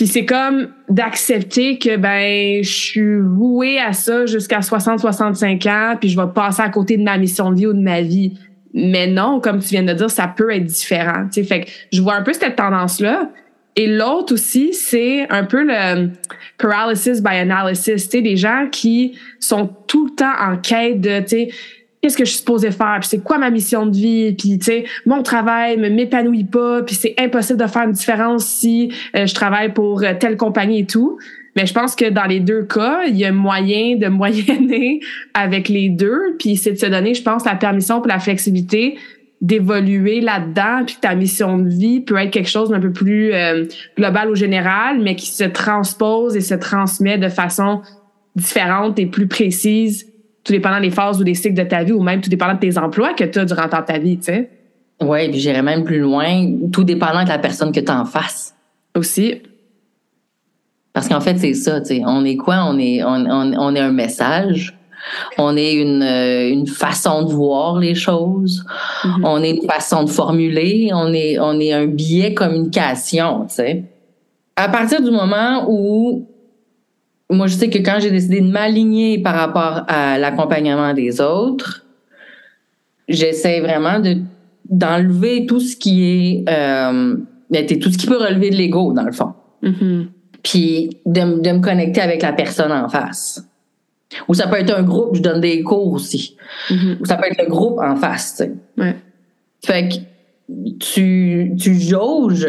Puis 0.00 0.06
c'est 0.06 0.24
comme 0.24 0.68
d'accepter 0.88 1.78
que 1.78 1.98
ben 1.98 2.64
je 2.64 2.70
suis 2.70 3.20
vouée 3.20 3.78
à 3.78 3.92
ça 3.92 4.24
jusqu'à 4.24 4.60
60-65 4.60 5.68
ans, 5.68 5.96
puis 6.00 6.08
je 6.08 6.18
vais 6.18 6.26
passer 6.34 6.62
à 6.62 6.70
côté 6.70 6.96
de 6.96 7.02
ma 7.02 7.18
mission 7.18 7.50
de 7.50 7.56
vie 7.56 7.66
ou 7.66 7.74
de 7.74 7.82
ma 7.82 8.00
vie. 8.00 8.32
Mais 8.72 9.06
non, 9.06 9.40
comme 9.40 9.58
tu 9.58 9.68
viens 9.68 9.82
de 9.82 9.92
dire, 9.92 10.08
ça 10.08 10.26
peut 10.26 10.54
être 10.54 10.64
différent. 10.64 11.26
sais 11.30 11.44
Fait 11.44 11.64
que 11.64 11.70
je 11.92 12.00
vois 12.00 12.14
un 12.14 12.22
peu 12.22 12.32
cette 12.32 12.56
tendance-là. 12.56 13.28
Et 13.76 13.88
l'autre 13.88 14.32
aussi, 14.32 14.72
c'est 14.72 15.28
un 15.28 15.44
peu 15.44 15.62
le 15.62 16.12
paralysis 16.56 17.22
by 17.22 17.36
analysis, 17.36 18.08
tu 18.08 18.22
des 18.22 18.38
gens 18.38 18.68
qui 18.72 19.18
sont 19.38 19.68
tout 19.86 20.06
le 20.06 20.14
temps 20.14 20.32
en 20.40 20.56
quête 20.56 21.02
de, 21.02 21.20
tu 21.20 21.52
qu'est-ce 22.00 22.16
que 22.16 22.24
je 22.24 22.30
suis 22.30 22.38
supposée 22.38 22.70
faire, 22.70 22.98
puis 23.00 23.08
c'est 23.08 23.22
quoi 23.22 23.38
ma 23.38 23.50
mission 23.50 23.86
de 23.86 23.94
vie, 23.94 24.32
puis 24.32 24.58
tu 24.58 24.64
sais, 24.64 24.84
mon 25.06 25.22
travail 25.22 25.76
me 25.76 25.88
m'épanouit 25.90 26.44
pas, 26.44 26.82
puis 26.82 26.94
c'est 26.94 27.14
impossible 27.18 27.60
de 27.60 27.66
faire 27.66 27.82
une 27.82 27.92
différence 27.92 28.46
si 28.46 28.92
euh, 29.14 29.26
je 29.26 29.34
travaille 29.34 29.72
pour 29.72 30.02
euh, 30.02 30.14
telle 30.18 30.36
compagnie 30.36 30.80
et 30.80 30.86
tout. 30.86 31.18
Mais 31.56 31.66
je 31.66 31.74
pense 31.74 31.96
que 31.96 32.08
dans 32.08 32.24
les 32.24 32.40
deux 32.40 32.62
cas, 32.62 33.02
il 33.06 33.16
y 33.16 33.24
a 33.24 33.32
moyen 33.32 33.96
de 33.96 34.06
moyenner 34.08 35.00
avec 35.34 35.68
les 35.68 35.88
deux, 35.88 36.36
puis 36.38 36.56
c'est 36.56 36.72
de 36.72 36.78
se 36.78 36.86
donner, 36.86 37.14
je 37.14 37.22
pense, 37.22 37.44
la 37.44 37.56
permission 37.56 37.98
pour 37.98 38.08
la 38.08 38.18
flexibilité 38.18 38.96
d'évoluer 39.40 40.20
là-dedans, 40.20 40.84
puis 40.86 40.96
ta 41.00 41.14
mission 41.14 41.58
de 41.58 41.68
vie 41.68 42.00
peut 42.00 42.16
être 42.16 42.30
quelque 42.30 42.48
chose 42.48 42.68
d'un 42.68 42.80
peu 42.80 42.92
plus 42.92 43.32
euh, 43.32 43.64
global 43.96 44.30
ou 44.30 44.34
général, 44.34 45.00
mais 45.00 45.16
qui 45.16 45.28
se 45.28 45.44
transpose 45.44 46.36
et 46.36 46.42
se 46.42 46.54
transmet 46.54 47.16
de 47.16 47.28
façon 47.28 47.80
différente 48.36 48.98
et 48.98 49.06
plus 49.06 49.26
précise, 49.26 50.09
tout 50.44 50.52
dépendant 50.52 50.80
des 50.80 50.90
phases 50.90 51.20
ou 51.20 51.24
des 51.24 51.34
cycles 51.34 51.54
de 51.54 51.68
ta 51.68 51.82
vie, 51.82 51.92
ou 51.92 52.02
même 52.02 52.20
tout 52.20 52.30
dépendant 52.30 52.54
de 52.54 52.60
tes 52.60 52.78
emplois 52.78 53.14
que 53.14 53.24
tu 53.24 53.38
as 53.38 53.44
durant 53.44 53.68
ta 53.68 53.98
vie, 53.98 54.18
tu 54.18 54.24
sais. 54.24 54.50
Oui, 55.02 55.28
puis 55.30 55.40
j'irais 55.40 55.62
même 55.62 55.84
plus 55.84 56.00
loin, 56.00 56.46
tout 56.72 56.84
dépendant 56.84 57.24
de 57.24 57.28
la 57.28 57.38
personne 57.38 57.72
que 57.72 57.80
tu 57.80 57.92
en 57.92 58.04
face. 58.04 58.54
Aussi. 58.94 59.42
Parce 60.92 61.08
qu'en 61.08 61.20
fait, 61.20 61.38
c'est 61.38 61.54
ça, 61.54 61.80
tu 61.80 61.86
sais. 61.86 62.02
On 62.04 62.24
est 62.24 62.36
quoi? 62.36 62.64
On 62.66 62.78
est, 62.78 63.02
on, 63.02 63.24
on, 63.26 63.52
on 63.56 63.74
est 63.74 63.80
un 63.80 63.92
message 63.92 64.76
on 65.38 65.56
est 65.56 65.74
une, 65.74 66.02
euh, 66.02 66.50
une 66.50 66.66
façon 66.66 67.22
de 67.22 67.32
voir 67.32 67.78
les 67.78 67.94
choses. 67.94 68.64
Mm-hmm. 69.04 69.20
On 69.24 69.42
est 69.42 69.50
une 69.50 69.68
façon 69.68 70.04
de 70.04 70.10
formuler. 70.10 70.90
On 70.92 71.12
est, 71.12 71.38
on 71.38 71.58
est 71.58 71.72
un 71.72 71.86
biais 71.86 72.34
communication, 72.34 73.46
tu 73.48 73.56
sais. 73.56 73.84
À 74.56 74.68
partir 74.68 75.02
du 75.02 75.10
moment 75.10 75.66
où 75.68 76.26
moi, 77.30 77.46
je 77.46 77.54
sais 77.54 77.70
que 77.70 77.78
quand 77.78 77.98
j'ai 78.00 78.10
décidé 78.10 78.40
de 78.40 78.50
m'aligner 78.50 79.18
par 79.18 79.34
rapport 79.34 79.84
à 79.88 80.18
l'accompagnement 80.18 80.92
des 80.94 81.20
autres, 81.20 81.84
j'essaie 83.08 83.60
vraiment 83.60 84.00
de 84.00 84.18
d'enlever 84.68 85.46
tout 85.46 85.58
ce 85.58 85.74
qui 85.74 86.04
est 86.04 86.44
euh, 86.48 87.16
ben, 87.50 87.66
tout 87.66 87.90
ce 87.90 87.98
qui 87.98 88.06
peut 88.06 88.18
relever 88.18 88.50
de 88.50 88.56
l'ego 88.56 88.92
dans 88.92 89.02
le 89.02 89.12
fond. 89.12 89.32
Mm-hmm. 89.62 90.06
Puis 90.42 90.90
de, 91.06 91.40
de 91.40 91.50
me 91.50 91.60
connecter 91.60 92.00
avec 92.00 92.22
la 92.22 92.32
personne 92.32 92.70
en 92.70 92.88
face. 92.88 93.44
Ou 94.28 94.34
ça 94.34 94.46
peut 94.46 94.56
être 94.56 94.76
un 94.76 94.82
groupe, 94.82 95.16
je 95.16 95.22
donne 95.22 95.40
des 95.40 95.62
cours 95.62 95.92
aussi. 95.92 96.36
Mm-hmm. 96.68 97.00
Ou 97.00 97.04
ça 97.04 97.16
peut 97.16 97.26
être 97.26 97.42
le 97.42 97.48
groupe 97.48 97.78
en 97.80 97.96
face, 97.96 98.36
tu 98.36 98.44
sais. 98.44 98.52
Ouais. 98.78 98.96
Fait 99.64 99.88
que 99.88 99.94
tu, 100.78 101.52
tu 101.58 101.74
jauges. 101.74 102.46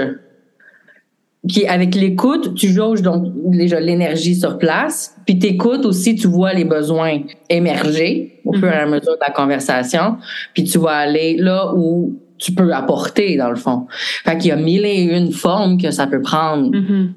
Puis 1.48 1.66
avec 1.66 1.96
l'écoute, 1.96 2.54
tu 2.54 2.68
jauges 2.68 3.02
donc 3.02 3.26
déjà 3.48 3.80
l'énergie 3.80 4.36
sur 4.36 4.58
place. 4.60 5.16
Puis 5.26 5.40
t'écoutes 5.40 5.86
aussi, 5.86 6.16
tu 6.16 6.28
vois 6.28 6.54
les 6.54 6.66
besoins 6.66 7.22
émerger 7.50 8.40
au 8.46 8.54
fur 8.54 8.68
et 8.68 8.76
à 8.76 8.86
mesure 8.86 9.14
de 9.14 9.26
la 9.26 9.32
conversation. 9.32 10.18
Puis 10.54 10.66
tu 10.66 10.78
vas 10.78 10.98
aller 10.98 11.38
là 11.38 11.74
où 11.76 12.20
tu 12.38 12.54
peux 12.54 12.74
apporter, 12.74 13.38
dans 13.38 13.50
le 13.50 13.56
fond. 13.56 13.88
Fait 14.24 14.38
qu'il 14.38 14.50
y 14.50 14.52
a 14.52 14.56
mille 14.56 14.86
et 14.86 15.02
une 15.02 15.32
formes 15.32 15.80
que 15.80 15.92
ça 15.92 16.08
peut 16.08 16.22
prendre. 16.22 16.72
Mm-hmm. 16.72 17.10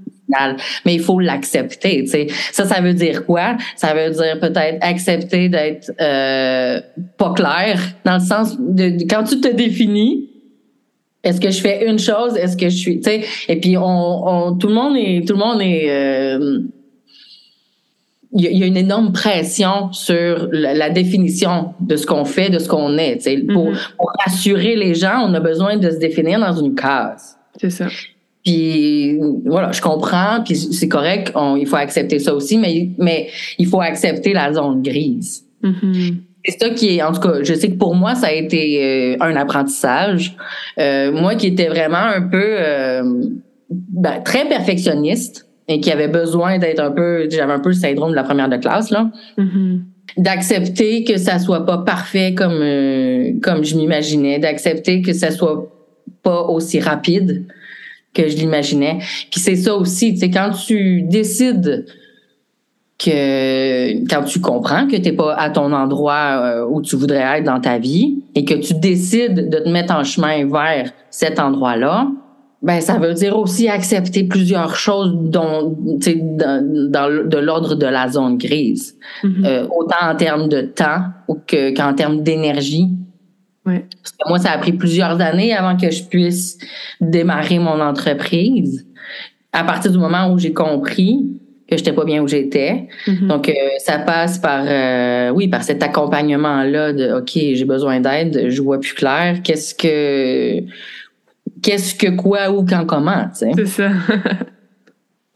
Mais 0.85 0.95
il 0.95 1.01
faut 1.01 1.21
l'accepter, 1.21 2.05
tu 2.05 2.11
sais. 2.11 2.27
Ça, 2.53 2.65
ça 2.65 2.81
veut 2.81 2.95
dire 2.95 3.25
quoi? 3.27 3.57
Ça 3.77 3.95
veut 3.95 4.11
dire 4.11 4.39
peut-être 4.41 4.79
accepter 4.81 5.49
d'être 5.49 5.93
euh, 6.01 6.81
pas 7.19 7.33
clair, 7.35 7.81
dans 8.05 8.15
le 8.15 8.21
sens 8.25 8.57
de, 8.59 9.05
quand 9.09 9.25
tu 9.25 9.41
te 9.41 9.49
définis, 9.49 10.31
est-ce 11.25 11.41
que 11.41 11.51
je 11.51 11.61
fais 11.61 11.89
une 11.89 11.99
chose? 11.99 12.37
Est-ce 12.37 12.57
que 12.57 12.69
je 12.69 12.77
suis, 12.77 13.01
tu 13.01 13.11
sais? 13.11 13.25
Et 13.49 13.57
puis 13.59 13.77
on, 13.77 13.83
on, 13.83 14.57
tout 14.57 14.69
le 14.69 14.75
monde 14.75 14.97
est, 14.97 15.27
tout 15.27 15.35
le 15.35 15.39
monde 15.39 15.61
est. 15.61 15.91
Euh, 15.91 16.61
il 18.37 18.59
y, 18.59 18.65
a 18.65 18.67
une 18.67 18.77
énorme 18.77 19.13
pression 19.13 19.93
sur 19.93 20.49
la, 20.51 20.91
définition 20.91 21.73
de 21.79 21.95
ce 21.95 22.05
qu'on 22.05 22.25
fait, 22.25 22.51
de 22.51 22.59
ce 22.59 22.69
qu'on 22.69 22.99
est. 22.99 23.21
Sais. 23.21 23.39
pour, 23.39 23.71
pour 23.97 24.11
rassurer 24.27 24.75
les 24.75 24.97
gens, 24.97 25.25
on 25.25 25.35
a 25.35 25.41
besoin 25.41 25.77
de 25.77 25.89
se 25.89 25.99
définir 25.99 26.41
dans 26.41 26.53
une 26.53 26.75
case. 26.75 27.37
C'est 27.61 27.71
ça. 27.71 27.87
Puis 28.45 29.21
voilà, 29.47 29.71
je 29.71 29.81
comprends, 29.81 30.43
puis 30.45 30.57
c'est 30.57 30.89
correct, 30.89 31.33
il 31.57 31.67
faut 31.67 31.77
accepter 31.77 32.19
ça 32.19 32.35
aussi, 32.35 32.59
mais, 32.59 32.91
mais 32.99 33.29
il 33.59 33.69
faut 33.69 33.81
accepter 33.81 34.33
la 34.33 34.53
zone 34.53 34.83
grise. 34.83 35.45
Mm-hmm. 35.63 36.15
C'est 36.45 36.59
ça 36.61 36.71
qui 36.71 36.97
est, 36.97 37.03
en 37.03 37.13
tout 37.13 37.21
cas, 37.21 37.43
je 37.43 37.55
sais 37.55 37.69
que 37.69 37.77
pour 37.77 37.95
moi, 37.95 38.15
ça 38.15 38.27
a 38.27 38.33
été 38.33 39.15
euh, 39.15 39.17
un 39.21 39.35
apprentissage. 39.35 40.37
Euh, 40.79 41.11
moi 41.11 41.37
qui 41.37 41.47
étais 41.47 41.69
vraiment 41.69 41.97
un 41.97 42.23
peu 42.23 42.57
euh, 42.59 43.03
ben, 43.71 44.21
très 44.23 44.47
perfectionniste 44.47 45.49
et 45.69 45.81
qui 45.81 45.91
avait 45.91 46.09
besoin 46.09 46.59
d'être 46.59 46.81
un 46.81 46.91
peu, 46.91 47.29
j'avais 47.31 47.53
un 47.53 47.61
peu 47.61 47.71
le 47.71 47.75
syndrome 47.75 48.11
de 48.11 48.17
la 48.17 48.25
première 48.25 48.51
de 48.51 48.59
classe, 48.59 48.91
là. 48.91 49.11
Mm-hmm. 49.39 49.81
D'accepter 50.19 51.03
que 51.05 51.17
ça 51.17 51.39
soit 51.39 51.65
pas 51.65 51.79
parfait 51.79 52.35
comme, 52.35 52.61
comme 53.41 53.65
je 53.65 53.75
m'imaginais, 53.75 54.39
d'accepter 54.39 55.01
que 55.01 55.15
ça 55.15 55.31
soit 55.31 55.67
pas 56.23 56.43
aussi 56.43 56.79
rapide 56.79 57.47
que 58.13 58.29
je 58.29 58.37
l'imaginais. 58.37 58.99
Puis 59.31 59.41
c'est 59.41 59.57
ça 59.57 59.75
aussi, 59.75 60.13
tu 60.13 60.21
sais, 60.21 60.31
quand 60.31 60.51
tu 60.51 61.03
décides 61.03 61.87
que 62.99 64.07
quand 64.09 64.23
tu 64.25 64.41
comprends 64.41 64.87
que 64.87 64.97
tu 64.97 65.03
n'es 65.03 65.13
pas 65.13 65.35
à 65.35 65.51
ton 65.51 65.73
endroit 65.73 66.41
euh, 66.43 66.67
où 66.69 66.81
tu 66.81 66.97
voudrais 66.97 67.39
être 67.39 67.45
dans 67.45 67.61
ta 67.61 67.79
vie 67.79 68.23
et 68.35 68.45
que 68.45 68.55
tu 68.55 68.75
décides 68.75 69.51
de 69.51 69.59
te 69.59 69.69
mettre 69.69 69.95
en 69.95 70.05
chemin 70.05 70.47
vers 70.47 70.93
cet 71.11 71.41
endroit-là, 71.41 72.09
ben 72.63 72.81
ça 72.81 72.99
veut 72.99 73.13
dire 73.13 73.37
aussi 73.39 73.69
accepter 73.69 74.25
plusieurs 74.25 74.77
choses 74.77 75.13
dont 75.15 75.77
dans, 75.77 76.91
dans 76.91 77.29
de 77.29 77.39
l'ordre 77.39 77.75
de 77.75 77.87
la 77.87 78.09
zone 78.09 78.39
grise, 78.39 78.97
mm-hmm. 79.23 79.47
euh, 79.47 79.67
autant 79.77 80.11
en 80.11 80.15
termes 80.15 80.49
de 80.49 80.63
temps 80.63 81.03
que 81.47 81.75
qu'en 81.75 81.95
termes 81.95 82.23
d'énergie 82.23 82.89
parce 83.65 84.13
que 84.13 84.29
moi, 84.29 84.39
ça 84.39 84.53
a 84.53 84.59
pris 84.59 84.73
plusieurs 84.73 85.21
années 85.21 85.55
avant 85.55 85.77
que 85.77 85.91
je 85.91 86.05
puisse 86.05 86.59
démarrer 87.01 87.59
mon 87.59 87.81
entreprise. 87.81 88.87
À 89.53 89.65
partir 89.65 89.91
du 89.91 89.99
moment 89.99 90.31
où 90.31 90.39
j'ai 90.39 90.53
compris 90.53 91.41
que 91.69 91.77
j'étais 91.77 91.93
pas 91.93 92.05
bien 92.05 92.23
où 92.23 92.29
j'étais. 92.29 92.89
Mm-hmm. 93.07 93.27
Donc, 93.27 93.49
euh, 93.49 93.53
ça 93.79 93.99
passe 93.99 94.39
par, 94.39 94.65
euh, 94.67 95.31
oui, 95.31 95.49
par 95.49 95.63
cet 95.63 95.83
accompagnement-là 95.83 96.93
de, 96.93 97.13
OK, 97.15 97.33
j'ai 97.35 97.65
besoin 97.65 98.01
d'aide, 98.01 98.49
je 98.49 98.63
vois 98.63 98.81
plus 98.81 98.95
clair. 98.95 99.39
Qu'est-ce 99.43 99.75
que, 99.75 100.63
qu'est-ce 101.63 101.95
que 101.95 102.11
quoi, 102.11 102.51
où, 102.51 102.65
quand, 102.65 102.85
comment, 102.87 103.25
tu 103.31 103.47
sais? 103.47 103.53
C'est 103.57 103.67
ça. 103.67 103.91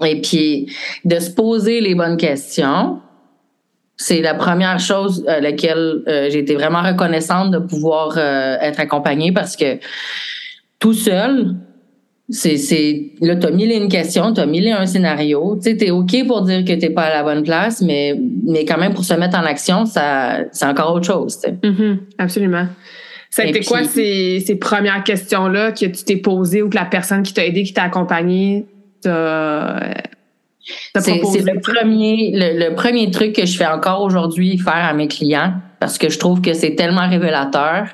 Et 0.04 0.20
puis, 0.20 0.70
de 1.04 1.18
se 1.18 1.30
poser 1.30 1.80
les 1.80 1.94
bonnes 1.94 2.16
questions 2.16 3.00
c'est 3.98 4.22
la 4.22 4.34
première 4.34 4.78
chose 4.78 5.24
à 5.26 5.40
laquelle 5.40 6.02
euh, 6.06 6.30
j'ai 6.30 6.38
été 6.38 6.54
vraiment 6.54 6.82
reconnaissante 6.82 7.50
de 7.50 7.58
pouvoir 7.58 8.14
euh, 8.16 8.56
être 8.60 8.78
accompagnée 8.78 9.32
parce 9.32 9.56
que 9.56 9.80
tout 10.78 10.92
seul, 10.94 11.56
c'est 12.30 12.58
c'est 12.58 13.12
là 13.20 13.36
t'as 13.36 13.50
mille 13.50 13.72
et 13.72 13.76
une 13.76 13.88
questions, 13.88 14.32
t'as 14.32 14.46
mille 14.46 14.66
et 14.66 14.72
un 14.72 14.86
scénarios. 14.86 15.56
Tu 15.56 15.70
sais, 15.70 15.76
t'es 15.76 15.90
ok 15.90 16.26
pour 16.26 16.42
dire 16.42 16.64
que 16.64 16.72
t'es 16.72 16.90
pas 16.90 17.04
à 17.04 17.10
la 17.10 17.22
bonne 17.22 17.42
place, 17.42 17.80
mais 17.80 18.18
mais 18.44 18.64
quand 18.64 18.78
même 18.78 18.92
pour 18.92 19.04
se 19.04 19.14
mettre 19.14 19.38
en 19.38 19.44
action, 19.44 19.86
ça 19.86 20.40
c'est 20.52 20.66
encore 20.66 20.94
autre 20.94 21.06
chose. 21.06 21.40
Tu 21.40 21.50
sais. 21.50 21.56
Mm-hmm. 21.62 21.96
absolument. 22.18 22.66
Ça 23.30 23.42
a 23.42 23.46
été 23.46 23.60
quoi 23.60 23.84
ces, 23.84 24.40
ces 24.40 24.56
premières 24.56 25.04
questions 25.04 25.48
là 25.48 25.72
que 25.72 25.84
tu 25.84 26.04
t'es 26.04 26.16
posées 26.16 26.62
ou 26.62 26.70
que 26.70 26.76
la 26.76 26.86
personne 26.86 27.22
qui 27.22 27.34
t'a 27.34 27.44
aidé, 27.44 27.62
qui 27.62 27.74
t'a 27.74 27.82
accompagné, 27.82 28.64
t'a 29.02 29.80
c'est 30.98 31.20
le 31.20 31.60
premier, 31.60 32.32
le, 32.34 32.74
premier 32.74 33.10
truc 33.10 33.34
que 33.34 33.46
je 33.46 33.56
fais 33.56 33.66
encore 33.66 34.02
aujourd'hui 34.02 34.58
faire 34.58 34.74
à 34.74 34.92
mes 34.92 35.08
clients 35.08 35.54
parce 35.80 35.98
que 35.98 36.08
je 36.08 36.18
trouve 36.18 36.40
que 36.40 36.52
c'est 36.52 36.74
tellement 36.74 37.08
révélateur 37.08 37.88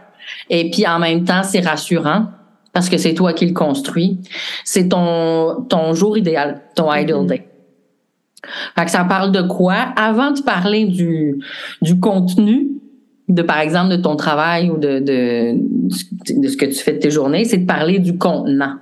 et 0.51 0.71
puis 0.71 0.87
en 0.87 0.99
même 0.99 1.25
temps 1.25 1.43
c'est 1.43 1.61
rassurant 1.61 2.27
parce 2.75 2.91
que 2.91 2.99
c'est 2.99 3.15
toi 3.15 3.33
qui 3.33 3.47
le 3.47 3.55
construis. 3.55 4.19
C'est 4.65 4.89
ton 4.89 5.65
ton 5.69 5.95
jour 5.95 6.19
idéal, 6.19 6.61
ton 6.75 6.91
mm-hmm. 6.91 7.03
ideal 7.03 7.27
day. 7.27 7.49
Fait 8.77 8.85
que 8.85 8.91
ça 8.91 9.05
parle 9.05 9.33
de 9.33 9.41
quoi? 9.41 9.77
Avant 9.97 10.33
de 10.33 10.43
parler 10.43 10.85
du 10.85 11.41
du 11.81 11.99
contenu 11.99 12.69
de 13.29 13.41
par 13.41 13.61
exemple 13.61 13.97
de 13.97 13.97
ton 13.97 14.17
travail 14.17 14.69
ou 14.69 14.77
de 14.77 14.99
de, 14.99 15.55
de 15.55 16.49
ce 16.49 16.57
que 16.59 16.67
tu 16.67 16.75
fais 16.75 16.93
de 16.93 16.99
tes 16.99 17.11
journées, 17.11 17.45
c'est 17.45 17.59
de 17.59 17.67
parler 17.67 17.99
du 17.99 18.19
contenant. 18.19 18.77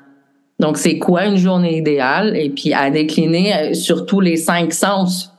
Donc, 0.62 0.78
c'est 0.78 0.98
quoi 0.98 1.26
une 1.26 1.36
journée 1.36 1.78
idéale? 1.78 2.36
Et 2.36 2.48
puis, 2.48 2.72
à 2.72 2.88
décliner 2.88 3.52
euh, 3.54 3.74
sur 3.74 4.06
tous 4.06 4.20
les 4.20 4.36
cinq 4.36 4.72
sens. 4.72 5.32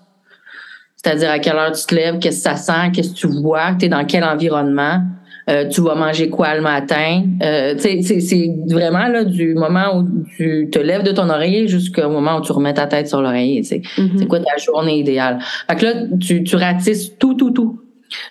C'est-à-dire 0.98 1.32
à 1.32 1.40
quelle 1.40 1.56
heure 1.56 1.72
tu 1.72 1.86
te 1.86 1.96
lèves, 1.96 2.20
qu'est-ce 2.20 2.44
que 2.44 2.50
ça 2.50 2.56
sent, 2.58 2.92
qu'est-ce 2.94 3.12
que 3.12 3.16
tu 3.16 3.28
vois, 3.28 3.74
tu 3.80 3.86
es 3.86 3.90
dans 3.90 4.06
quel 4.06 4.24
environnement, 4.24 5.02
euh, 5.50 5.68
tu 5.68 5.82
vas 5.82 5.96
manger 5.96 6.30
quoi 6.30 6.56
le 6.56 6.62
matin? 6.62 7.24
Euh, 7.42 7.76
c'est 7.78 8.52
vraiment 8.68 9.08
là 9.08 9.24
du 9.24 9.54
moment 9.56 9.98
où 9.98 10.08
tu 10.38 10.70
te 10.72 10.80
lèves 10.80 11.04
de 11.04 11.12
ton 11.12 11.30
oreiller 11.30 11.68
jusqu'au 11.68 12.10
moment 12.10 12.38
où 12.38 12.42
tu 12.42 12.52
remets 12.52 12.74
ta 12.74 12.88
tête 12.88 13.08
sur 13.08 13.22
l'oreiller. 13.22 13.62
Mm-hmm. 13.62 14.18
C'est 14.18 14.28
quoi 14.28 14.40
ta 14.40 14.58
journée 14.58 15.00
idéale? 15.00 15.40
Fait 15.70 15.76
que 15.76 15.86
là, 15.86 15.94
tu, 16.20 16.44
tu 16.44 16.56
ratisses 16.56 17.18
tout, 17.18 17.34
tout, 17.34 17.52
tout. 17.52 17.80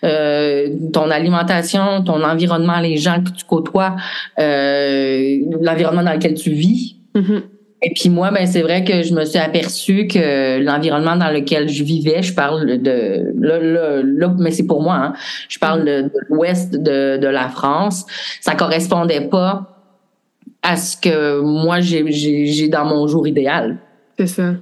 Euh, 0.04 0.68
ton 0.92 1.10
alimentation, 1.10 2.02
ton 2.04 2.22
environnement, 2.22 2.80
les 2.80 2.96
gens 2.96 3.22
que 3.22 3.30
tu 3.30 3.44
côtoies, 3.44 3.96
euh, 4.38 5.38
l'environnement 5.60 6.04
dans 6.04 6.12
lequel 6.12 6.34
tu 6.34 6.50
vis. 6.50 6.96
Mm-hmm. 7.14 7.42
Et 7.84 7.92
puis 7.94 8.08
moi, 8.08 8.30
ben 8.30 8.46
c'est 8.46 8.62
vrai 8.62 8.84
que 8.84 9.02
je 9.02 9.12
me 9.12 9.24
suis 9.24 9.38
aperçue 9.38 10.06
que 10.06 10.60
l'environnement 10.60 11.16
dans 11.16 11.30
lequel 11.30 11.68
je 11.68 11.82
vivais, 11.82 12.22
je 12.22 12.32
parle 12.32 12.78
de 12.80 13.32
là, 13.40 13.58
là, 13.58 14.02
là 14.02 14.34
mais 14.38 14.52
c'est 14.52 14.66
pour 14.66 14.82
moi, 14.82 14.94
hein, 14.94 15.12
je 15.48 15.58
parle 15.58 15.84
de, 15.84 16.02
de 16.02 16.12
l'ouest 16.28 16.72
de, 16.72 17.16
de 17.16 17.26
la 17.26 17.48
France, 17.48 18.06
ça 18.40 18.54
correspondait 18.54 19.22
pas 19.28 19.72
à 20.62 20.76
ce 20.76 20.96
que 20.96 21.40
moi 21.40 21.80
j'ai 21.80 22.68
dans 22.68 22.84
mon 22.84 23.08
jour 23.08 23.26
idéal. 23.26 23.78
C'est 24.16 24.28
ça. 24.28 24.54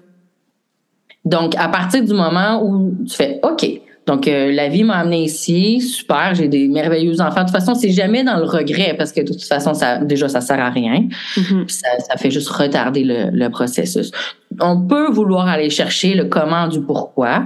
Donc, 1.27 1.55
à 1.57 1.69
partir 1.69 2.03
du 2.03 2.15
moment 2.15 2.63
où 2.65 2.95
tu 3.07 3.15
fais 3.15 3.39
OK, 3.43 3.67
donc 4.07 4.27
euh, 4.27 4.51
la 4.53 4.69
vie 4.69 4.83
m'a 4.83 4.97
amené 4.97 5.25
ici, 5.25 5.81
super, 5.81 6.35
j'ai 6.35 6.49
des 6.49 6.69
merveilleux 6.69 7.21
enfants. 7.21 7.41
De 7.41 7.47
toute 7.47 7.53
façon, 7.53 7.75
c'est 7.75 7.91
jamais 7.91 8.25
dans 8.25 8.39
le 8.39 8.45
regret 8.45 8.95
parce 8.97 9.13
que 9.13 9.21
de 9.21 9.33
toute 9.33 9.45
façon, 9.45 9.75
ça 9.75 9.99
déjà 9.99 10.29
ça 10.29 10.41
sert 10.41 10.59
à 10.59 10.71
rien. 10.71 11.07
Mm-hmm. 11.37 11.69
ça, 11.69 11.89
ça, 11.99 12.17
fait 12.17 12.31
juste 12.31 12.49
retarder 12.49 13.05
le, 13.05 13.31
le, 13.31 13.51
processus. 13.51 14.11
On 14.59 14.81
peut 14.81 15.11
vouloir 15.11 15.47
aller 15.47 15.71
chercher 15.71 16.15
le 16.15 16.25
comment 16.25 16.67
du 16.67 16.81
pourquoi. 16.81 17.45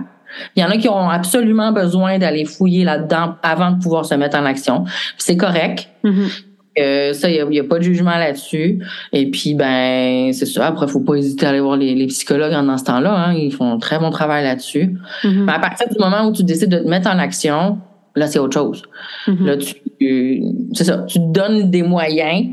Il 0.56 0.62
y 0.62 0.64
en 0.64 0.70
a 0.70 0.76
qui 0.76 0.88
ont 0.88 1.10
absolument 1.10 1.70
besoin 1.70 2.18
d'aller 2.18 2.44
fouiller 2.44 2.84
là-dedans 2.84 3.34
avant 3.42 3.72
de 3.72 3.82
pouvoir 3.82 4.04
se 4.04 4.14
mettre 4.14 4.36
en 4.36 4.44
action. 4.44 4.84
C'est 5.18 5.36
correct. 5.36 5.88
Mm-hmm. 6.02 6.53
Euh, 6.78 7.12
ça, 7.12 7.30
il 7.30 7.48
n'y 7.48 7.60
a, 7.60 7.64
pas 7.64 7.78
de 7.78 7.84
jugement 7.84 8.16
là-dessus. 8.16 8.80
Et 9.12 9.30
puis, 9.30 9.54
ben, 9.54 10.32
c'est 10.32 10.46
ça. 10.46 10.66
Après, 10.66 10.88
faut 10.88 11.00
pas 11.00 11.14
hésiter 11.14 11.46
à 11.46 11.50
aller 11.50 11.60
voir 11.60 11.76
les, 11.76 12.06
psychologues 12.06 12.52
en 12.52 12.76
ce 12.76 12.84
temps-là. 12.84 13.14
Hein. 13.14 13.34
Ils 13.34 13.52
font 13.52 13.74
un 13.74 13.78
très 13.78 13.98
bon 13.98 14.10
travail 14.10 14.44
là-dessus. 14.44 14.96
Mm-hmm. 15.22 15.44
Mais 15.44 15.52
à 15.52 15.58
partir 15.58 15.88
du 15.88 15.98
moment 15.98 16.26
où 16.26 16.32
tu 16.32 16.42
décides 16.42 16.70
de 16.70 16.78
te 16.78 16.88
mettre 16.88 17.08
en 17.08 17.18
action, 17.18 17.78
là, 18.16 18.26
c'est 18.26 18.38
autre 18.38 18.54
chose. 18.54 18.82
Mm-hmm. 19.26 19.44
Là, 19.44 19.56
tu, 19.56 20.42
c'est 20.72 20.84
ça. 20.84 20.98
Tu 21.06 21.18
te 21.18 21.32
donnes 21.32 21.70
des 21.70 21.82
moyens 21.82 22.48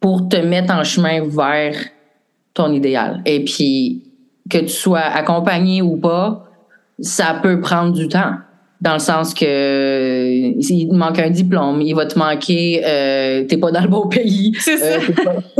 pour 0.00 0.28
te 0.28 0.36
mettre 0.36 0.72
en 0.74 0.84
chemin 0.84 1.22
vers 1.26 1.74
ton 2.54 2.72
idéal. 2.72 3.22
Et 3.26 3.44
puis, 3.44 4.04
que 4.48 4.58
tu 4.58 4.68
sois 4.68 5.00
accompagné 5.00 5.82
ou 5.82 5.96
pas, 5.96 6.46
ça 7.00 7.40
peut 7.42 7.60
prendre 7.60 7.92
du 7.92 8.08
temps 8.08 8.34
dans 8.80 8.94
le 8.94 8.98
sens 8.98 9.32
que 9.32 10.52
il 10.58 10.88
te 10.88 10.94
manque 10.94 11.18
un 11.18 11.30
diplôme, 11.30 11.80
il 11.80 11.94
va 11.94 12.06
te 12.06 12.18
manquer, 12.18 12.82
euh, 12.84 13.44
t'es 13.44 13.56
pas 13.56 13.70
dans 13.70 13.80
le 13.80 13.88
bon 13.88 14.08
pays. 14.08 14.52
C'est 14.58 14.76
ça. 14.76 14.96
Euh, 14.96 15.00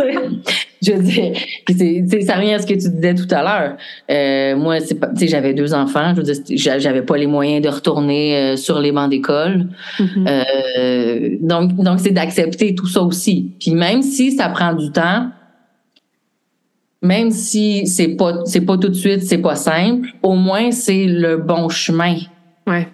je 0.83 0.93
veux 0.93 1.03
dire, 1.03 1.33
c'est, 1.71 2.21
ça 2.23 2.35
revient 2.35 2.55
à 2.55 2.59
ce 2.59 2.67
que 2.67 2.75
tu 2.75 2.91
disais 2.91 3.15
tout 3.15 3.29
à 3.31 3.43
l'heure. 3.43 3.77
Euh, 4.11 4.57
moi, 4.57 4.81
c'est 4.81 5.27
j'avais 5.27 5.55
deux 5.55 5.73
enfants, 5.73 6.12
je 6.15 6.21
veux 6.21 6.23
dire, 6.23 6.79
j'avais 6.79 7.01
pas 7.01 7.17
les 7.17 7.27
moyens 7.27 7.62
de 7.62 7.71
retourner 7.71 8.55
sur 8.59 8.79
les 8.81 8.93
bancs 8.93 9.09
d'école. 9.09 9.69
Mm-hmm. 9.99 11.39
donc, 11.41 11.75
donc 11.77 12.01
c'est 12.01 12.11
d'accepter 12.11 12.75
tout 12.75 12.87
ça 12.87 13.01
aussi. 13.01 13.53
Puis 13.59 13.71
même 13.71 14.03
si 14.03 14.33
ça 14.33 14.51
prend 14.51 14.75
du 14.75 14.91
temps, 14.91 15.31
même 17.01 17.31
si 17.31 17.87
c'est 17.87 18.17
pas, 18.17 18.45
c'est 18.45 18.61
pas 18.61 18.77
tout 18.77 18.89
de 18.89 18.95
suite, 18.95 19.23
c'est 19.23 19.39
pas 19.39 19.57
simple, 19.57 20.11
au 20.23 20.35
moins 20.35 20.71
c'est 20.71 21.07
le 21.07 21.39
bon 21.39 21.71
chemin 21.71 22.17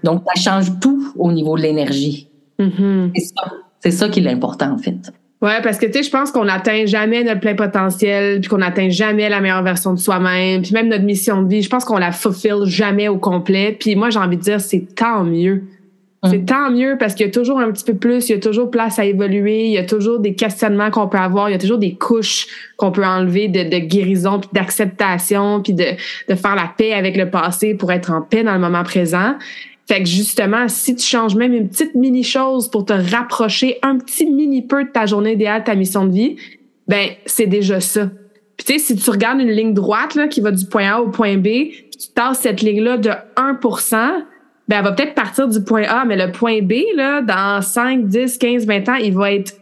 donc, 0.03 0.25
ça 0.27 0.41
change 0.41 0.81
tout 0.81 1.13
au 1.17 1.33
niveau 1.33 1.57
de 1.57 1.63
l'énergie. 1.63 2.29
Mm-hmm. 2.59 3.11
C'est 3.81 3.91
ça, 3.91 4.09
qui 4.09 4.21
est 4.21 4.23
l'important, 4.23 4.73
en 4.73 4.79
fait. 4.79 5.13
Oui, 5.43 5.53
parce 5.63 5.79
que 5.79 5.87
tu 5.87 5.93
sais, 5.95 6.03
je 6.03 6.11
pense 6.11 6.31
qu'on 6.31 6.45
n'atteint 6.45 6.85
jamais 6.85 7.25
notre 7.25 7.41
plein 7.41 7.55
potentiel, 7.55 8.41
puis 8.41 8.51
qu'on 8.51 8.59
n'atteint 8.59 8.91
jamais 8.91 9.27
la 9.31 9.41
meilleure 9.41 9.63
version 9.63 9.95
de 9.95 9.99
soi-même, 9.99 10.61
puis 10.61 10.75
même 10.75 10.89
notre 10.89 11.05
mission 11.05 11.43
de 11.43 11.49
vie, 11.49 11.63
je 11.63 11.71
pense 11.71 11.87
qu'on 11.87 11.97
la 11.97 12.13
fulfill 12.13 12.65
jamais 12.67 13.09
au 13.09 13.17
complet. 13.17 13.75
Puis 13.79 13.97
moi, 13.97 14.11
j'ai 14.11 14.19
envie 14.19 14.37
de 14.37 14.43
dire, 14.43 14.61
c'est 14.61 14.87
tant 14.95 15.25
mieux. 15.25 15.65
C'est 16.25 16.39
mm. 16.39 16.45
tant 16.45 16.71
mieux 16.71 16.97
parce 16.99 17.15
qu'il 17.15 17.25
y 17.25 17.29
a 17.29 17.33
toujours 17.33 17.61
un 17.61 17.71
petit 17.71 17.85
peu 17.85 17.95
plus, 17.95 18.29
il 18.29 18.33
y 18.33 18.35
a 18.35 18.41
toujours 18.41 18.71
place 18.71 18.99
à 18.99 19.07
évoluer, 19.07 19.65
il 19.65 19.73
y 19.73 19.79
a 19.79 19.85
toujours 19.85 20.19
des 20.19 20.35
questionnements 20.35 20.91
qu'on 20.91 21.09
peut 21.09 21.19
avoir, 21.19 21.49
il 21.49 21.53
y 21.53 21.55
a 21.55 21.59
toujours 21.59 21.79
des 21.79 21.95
couches 21.95 22.47
qu'on 22.77 22.93
peut 22.93 23.05
enlever 23.05 23.49
de, 23.49 23.63
de 23.63 23.79
guérison, 23.79 24.39
puis 24.39 24.51
d'acceptation, 24.53 25.63
puis 25.63 25.73
de, 25.73 25.85
de 26.29 26.35
faire 26.35 26.57
la 26.57 26.71
paix 26.77 26.93
avec 26.93 27.17
le 27.17 27.31
passé 27.31 27.75
pour 27.75 27.91
être 27.91 28.11
en 28.11 28.21
paix 28.21 28.43
dans 28.43 28.53
le 28.53 28.61
moment 28.61 28.83
présent. 28.83 29.37
Fait 29.89 30.03
que 30.03 30.09
justement, 30.09 30.69
si 30.69 30.95
tu 30.95 31.05
changes 31.05 31.35
même 31.35 31.55
une 31.55 31.69
petite 31.69 31.95
mini 31.95 32.23
chose 32.23 32.71
pour 32.71 32.85
te 32.85 32.93
rapprocher 32.93 33.79
un 33.83 33.99
petit 33.99 34.27
mini 34.27 34.63
peu 34.63 34.85
de 34.85 34.91
ta 34.91 35.07
journée 35.07 35.33
idéale, 35.33 35.65
ta 35.65 35.75
mission 35.75 36.05
de 36.05 36.13
vie, 36.13 36.37
ben 36.87 37.09
c'est 37.25 37.47
déjà 37.47 37.81
ça. 37.81 38.11
Puis 38.57 38.67
tu 38.67 38.73
sais, 38.75 38.79
si 38.79 38.97
tu 38.97 39.11
regardes 39.11 39.41
une 39.41 39.51
ligne 39.51 39.73
droite 39.73 40.15
là, 40.17 40.29
qui 40.29 40.43
va 40.43 40.51
du 40.51 40.67
point 40.67 40.93
A 40.93 41.01
au 41.01 41.09
point 41.09 41.39
B, 41.39 41.71
tu 41.99 42.09
tasses 42.15 42.41
cette 42.41 42.61
ligne-là 42.61 42.99
de 42.99 43.11
1 43.37 43.59
ben, 44.71 44.79
elle 44.79 44.85
va 44.85 44.93
peut-être 44.93 45.15
partir 45.15 45.49
du 45.49 45.65
point 45.65 45.83
A, 45.83 46.05
mais 46.05 46.17
le 46.17 46.31
point 46.31 46.63
B, 46.63 46.75
là, 46.95 47.23
dans 47.23 47.61
5, 47.61 48.07
10, 48.07 48.39
15, 48.39 48.67
20 48.67 48.89
ans, 48.89 48.95
il 48.95 49.13
va 49.13 49.33
être 49.33 49.55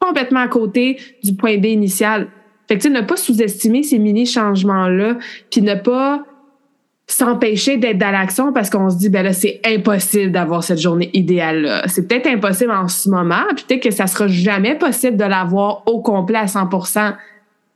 complètement 0.00 0.40
à 0.40 0.48
côté 0.48 0.96
du 1.22 1.34
point 1.34 1.58
B 1.58 1.66
initial. 1.66 2.28
Fait 2.66 2.78
que, 2.78 2.82
tu 2.82 2.88
sais, 2.88 2.94
ne 2.94 3.02
pas 3.02 3.16
sous-estimer 3.16 3.82
ces 3.82 3.98
mini-changements-là, 3.98 5.18
puis 5.50 5.60
ne 5.60 5.74
pas 5.74 6.24
s'empêcher 7.06 7.76
d'être 7.76 7.98
dans 7.98 8.10
l'action 8.10 8.54
parce 8.54 8.70
qu'on 8.70 8.88
se 8.88 8.96
dit, 8.96 9.10
ben 9.10 9.22
là, 9.22 9.34
c'est 9.34 9.60
impossible 9.66 10.32
d'avoir 10.32 10.64
cette 10.64 10.80
journée 10.80 11.10
idéale-là. 11.12 11.82
C'est 11.88 12.08
peut-être 12.08 12.26
impossible 12.26 12.70
en 12.70 12.88
ce 12.88 13.10
moment, 13.10 13.44
puis 13.54 13.66
peut-être 13.68 13.82
que 13.82 13.90
ça 13.90 14.06
sera 14.06 14.28
jamais 14.28 14.76
possible 14.76 15.18
de 15.18 15.24
l'avoir 15.24 15.82
au 15.84 16.00
complet 16.00 16.38
à 16.38 16.46
100 16.46 16.70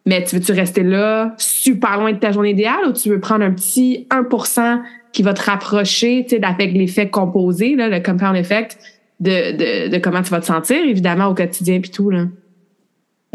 mais 0.07 0.23
tu 0.23 0.37
veux-tu 0.37 0.53
rester 0.53 0.85
là, 0.85 1.35
super 1.37 1.99
loin 1.99 2.13
de 2.13 2.19
ta 2.19 2.31
journée 2.31 2.51
idéale, 2.51 2.87
ou 2.89 2.93
tu 2.93 3.09
veux 3.11 3.21
prendre 3.21 3.45
un 3.45 3.53
petit 3.53 4.07
1% 4.11 4.81
qui 5.13 5.23
va 5.23 5.35
te 5.35 5.43
rapprocher, 5.43 6.25
tu 6.29 6.37
sais, 6.37 6.45
avec 6.45 6.73
l'effet 6.73 7.11
composé, 7.11 7.75
là, 7.75 7.89
le 7.89 8.01
compound 8.01 8.37
effect, 8.37 8.79
de, 9.19 9.89
de, 9.89 9.99
comment 9.99 10.23
tu 10.23 10.31
vas 10.31 10.41
te 10.41 10.47
sentir, 10.47 10.77
évidemment, 10.77 11.27
au 11.27 11.35
quotidien 11.35 11.81
puis 11.81 11.91
tout, 11.91 12.11
là? 12.11 12.27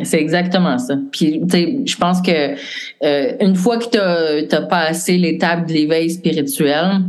C'est 0.04 0.20
exactement 0.20 0.78
ça. 0.78 0.96
Puis, 1.12 1.42
tu 1.42 1.50
sais, 1.50 1.80
je 1.86 1.98
pense 1.98 2.22
que 2.22 2.56
euh, 3.04 3.34
une 3.40 3.56
fois 3.56 3.78
que 3.78 3.90
tu 4.48 4.56
as, 4.56 4.62
passé 4.62 5.18
l'étape 5.18 5.68
de 5.68 5.74
l'éveil 5.74 6.10
spirituel, 6.10 7.02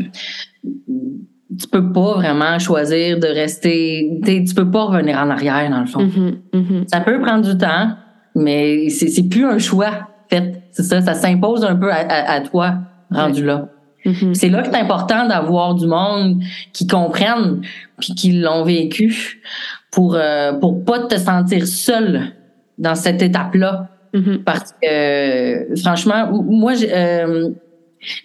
tu 0.62 1.68
peux 1.70 1.92
pas 1.92 2.14
vraiment 2.14 2.58
choisir 2.58 3.18
de 3.18 3.26
rester. 3.26 4.20
Tu 4.24 4.54
peux 4.54 4.70
pas 4.70 4.84
revenir 4.84 5.16
en 5.18 5.30
arrière, 5.30 5.70
dans 5.70 5.80
le 5.80 5.86
fond. 5.86 6.04
Mm-hmm, 6.04 6.34
mm-hmm. 6.52 6.88
Ça 6.88 7.00
peut 7.00 7.20
prendre 7.20 7.48
du 7.48 7.56
temps, 7.56 7.92
mais 8.34 8.88
c'est 8.88 9.28
plus 9.28 9.44
un 9.44 9.58
choix. 9.58 10.08
Fait, 10.28 10.62
c'est 10.70 10.82
ça, 10.82 11.00
ça 11.00 11.14
s'impose 11.14 11.64
un 11.64 11.76
peu 11.76 11.90
à, 11.92 12.40
toi, 12.40 12.74
rendu 13.10 13.44
là. 13.44 13.68
Mm-hmm. 14.04 14.34
C'est 14.34 14.48
là 14.48 14.62
que 14.62 14.68
c'est 14.70 14.80
important 14.80 15.28
d'avoir 15.28 15.74
du 15.74 15.86
monde 15.86 16.42
qui 16.72 16.86
comprennent 16.86 17.60
puis 18.00 18.14
qui 18.14 18.32
l'ont 18.32 18.64
vécu 18.64 19.40
pour 19.92 20.16
euh, 20.16 20.54
pour 20.54 20.84
pas 20.84 21.06
te 21.06 21.16
sentir 21.16 21.66
seul 21.66 22.32
dans 22.78 22.96
cette 22.96 23.22
étape-là. 23.22 23.90
Mm-hmm. 24.12 24.38
Parce 24.38 24.74
que 24.82 25.76
franchement, 25.80 26.32
moi 26.32 26.72
euh, 26.82 27.50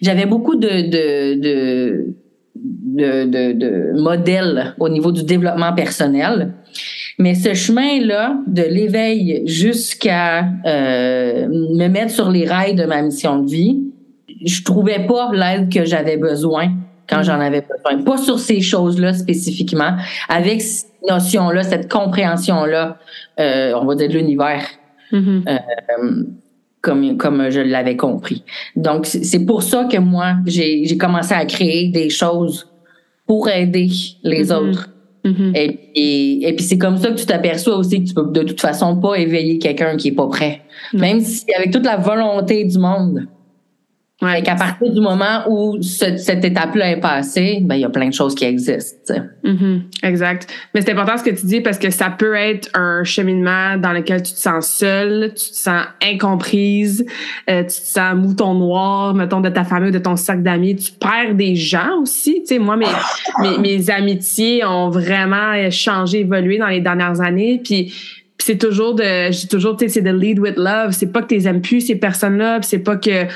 j'avais 0.00 0.26
beaucoup 0.26 0.56
de 0.56 0.90
de, 0.90 1.40
de 1.40 2.14
de, 2.60 3.24
de, 3.24 3.52
de, 3.52 4.00
modèles 4.00 4.74
au 4.80 4.88
niveau 4.88 5.12
du 5.12 5.22
développement 5.22 5.72
personnel. 5.74 6.54
Mais 7.18 7.34
ce 7.34 7.52
chemin-là, 7.52 8.38
de 8.46 8.62
l'éveil 8.62 9.42
jusqu'à 9.44 10.44
euh, 10.66 11.48
me 11.48 11.88
mettre 11.88 12.12
sur 12.12 12.30
les 12.30 12.46
rails 12.46 12.76
de 12.76 12.84
ma 12.84 13.02
mission 13.02 13.40
de 13.42 13.50
vie, 13.50 13.82
je 14.44 14.62
trouvais 14.62 15.04
pas 15.06 15.30
l'aide 15.32 15.72
que 15.72 15.84
j'avais 15.84 16.16
besoin 16.16 16.72
quand 17.08 17.22
j'en 17.24 17.40
avais 17.40 17.62
besoin. 17.62 18.04
Pas 18.04 18.18
sur 18.18 18.38
ces 18.38 18.60
choses-là 18.60 19.14
spécifiquement, 19.14 19.96
avec 20.28 20.62
cette 20.62 20.92
notion-là, 21.08 21.64
cette 21.64 21.90
compréhension-là, 21.90 22.98
euh, 23.40 23.72
on 23.74 23.84
va 23.84 23.96
dire 23.96 24.08
de 24.08 24.14
l'univers, 24.14 24.64
mm-hmm. 25.10 25.48
euh, 25.48 26.24
comme, 26.82 27.16
comme 27.16 27.50
je 27.50 27.60
l'avais 27.60 27.96
compris. 27.96 28.44
Donc, 28.76 29.06
c'est 29.06 29.44
pour 29.44 29.64
ça 29.64 29.86
que 29.90 29.98
moi, 29.98 30.36
j'ai 30.46 30.96
commencé 30.98 31.34
à 31.34 31.44
créer 31.46 31.88
des 31.88 32.10
choses 32.10 32.68
pour 33.26 33.48
aider 33.48 33.90
les 34.22 34.50
mm-hmm. 34.50 34.54
autres. 34.54 34.90
Mm-hmm. 35.24 35.52
Et, 35.56 36.48
et, 36.48 36.52
puis 36.54 36.64
c'est 36.64 36.78
comme 36.78 36.96
ça 36.96 37.10
que 37.10 37.16
tu 37.16 37.26
t'aperçois 37.26 37.76
aussi 37.76 38.02
que 38.02 38.08
tu 38.08 38.14
peux 38.14 38.30
de 38.30 38.42
toute 38.42 38.60
façon 38.60 38.96
pas 38.96 39.16
éveiller 39.16 39.58
quelqu'un 39.58 39.96
qui 39.96 40.08
est 40.08 40.12
pas 40.12 40.28
prêt. 40.28 40.62
Même 40.92 41.20
si 41.20 41.44
avec 41.56 41.72
toute 41.72 41.84
la 41.84 41.96
volonté 41.96 42.64
du 42.64 42.78
monde, 42.78 43.26
Ouais, 44.20 44.42
qu'à 44.42 44.56
partir 44.56 44.92
du 44.92 45.00
moment 45.00 45.44
où 45.48 45.80
cette 45.80 46.44
étape-là 46.44 46.90
est 46.90 47.00
passée, 47.00 47.60
ben 47.62 47.76
il 47.76 47.82
y 47.82 47.84
a 47.84 47.88
plein 47.88 48.08
de 48.08 48.12
choses 48.12 48.34
qui 48.34 48.46
existent. 48.46 49.14
Mm-hmm. 49.44 49.80
exact. 50.02 50.52
Mais 50.74 50.80
c'est 50.80 50.90
important 50.90 51.16
ce 51.16 51.22
que 51.22 51.30
tu 51.30 51.46
dis 51.46 51.60
parce 51.60 51.78
que 51.78 51.90
ça 51.90 52.10
peut 52.10 52.34
être 52.34 52.68
un 52.74 53.04
cheminement 53.04 53.76
dans 53.76 53.92
lequel 53.92 54.24
tu 54.24 54.32
te 54.32 54.38
sens 54.38 54.66
seule, 54.66 55.32
tu 55.36 55.50
te 55.50 55.54
sens 55.54 55.84
incomprise, 56.02 57.06
euh, 57.48 57.60
tu 57.60 57.68
te 57.68 57.86
sens 57.86 58.16
mouton 58.16 58.54
noir, 58.54 59.14
mettons 59.14 59.40
de 59.40 59.50
ta 59.50 59.62
famille 59.62 59.90
ou 59.90 59.92
de 59.92 60.00
ton 60.00 60.16
cercle 60.16 60.42
d'amis. 60.42 60.74
Tu 60.74 60.90
perds 60.90 61.36
des 61.36 61.54
gens 61.54 62.00
aussi. 62.02 62.40
Tu 62.40 62.54
sais, 62.54 62.58
moi 62.58 62.76
mes, 62.76 62.86
mes, 63.40 63.58
mes 63.58 63.88
amitiés 63.88 64.64
ont 64.64 64.90
vraiment 64.90 65.70
changé, 65.70 66.20
évolué 66.20 66.58
dans 66.58 66.66
les 66.66 66.80
dernières 66.80 67.20
années. 67.20 67.60
Puis 67.62 67.94
c'est 68.38 68.58
toujours 68.58 68.96
de, 68.96 69.30
j'ai 69.30 69.46
toujours, 69.46 69.76
tu 69.76 69.84
sais, 69.84 69.94
c'est 69.94 70.02
de 70.02 70.10
lead 70.10 70.40
with 70.40 70.56
love. 70.56 70.90
C'est 70.90 71.12
pas 71.12 71.22
que 71.22 71.36
tu 71.36 71.46
aimes 71.46 71.62
plus 71.62 71.82
ces 71.82 71.94
personnes-là, 71.96 72.58
c'est 72.62 72.80
pas 72.80 72.96
que 72.96 73.28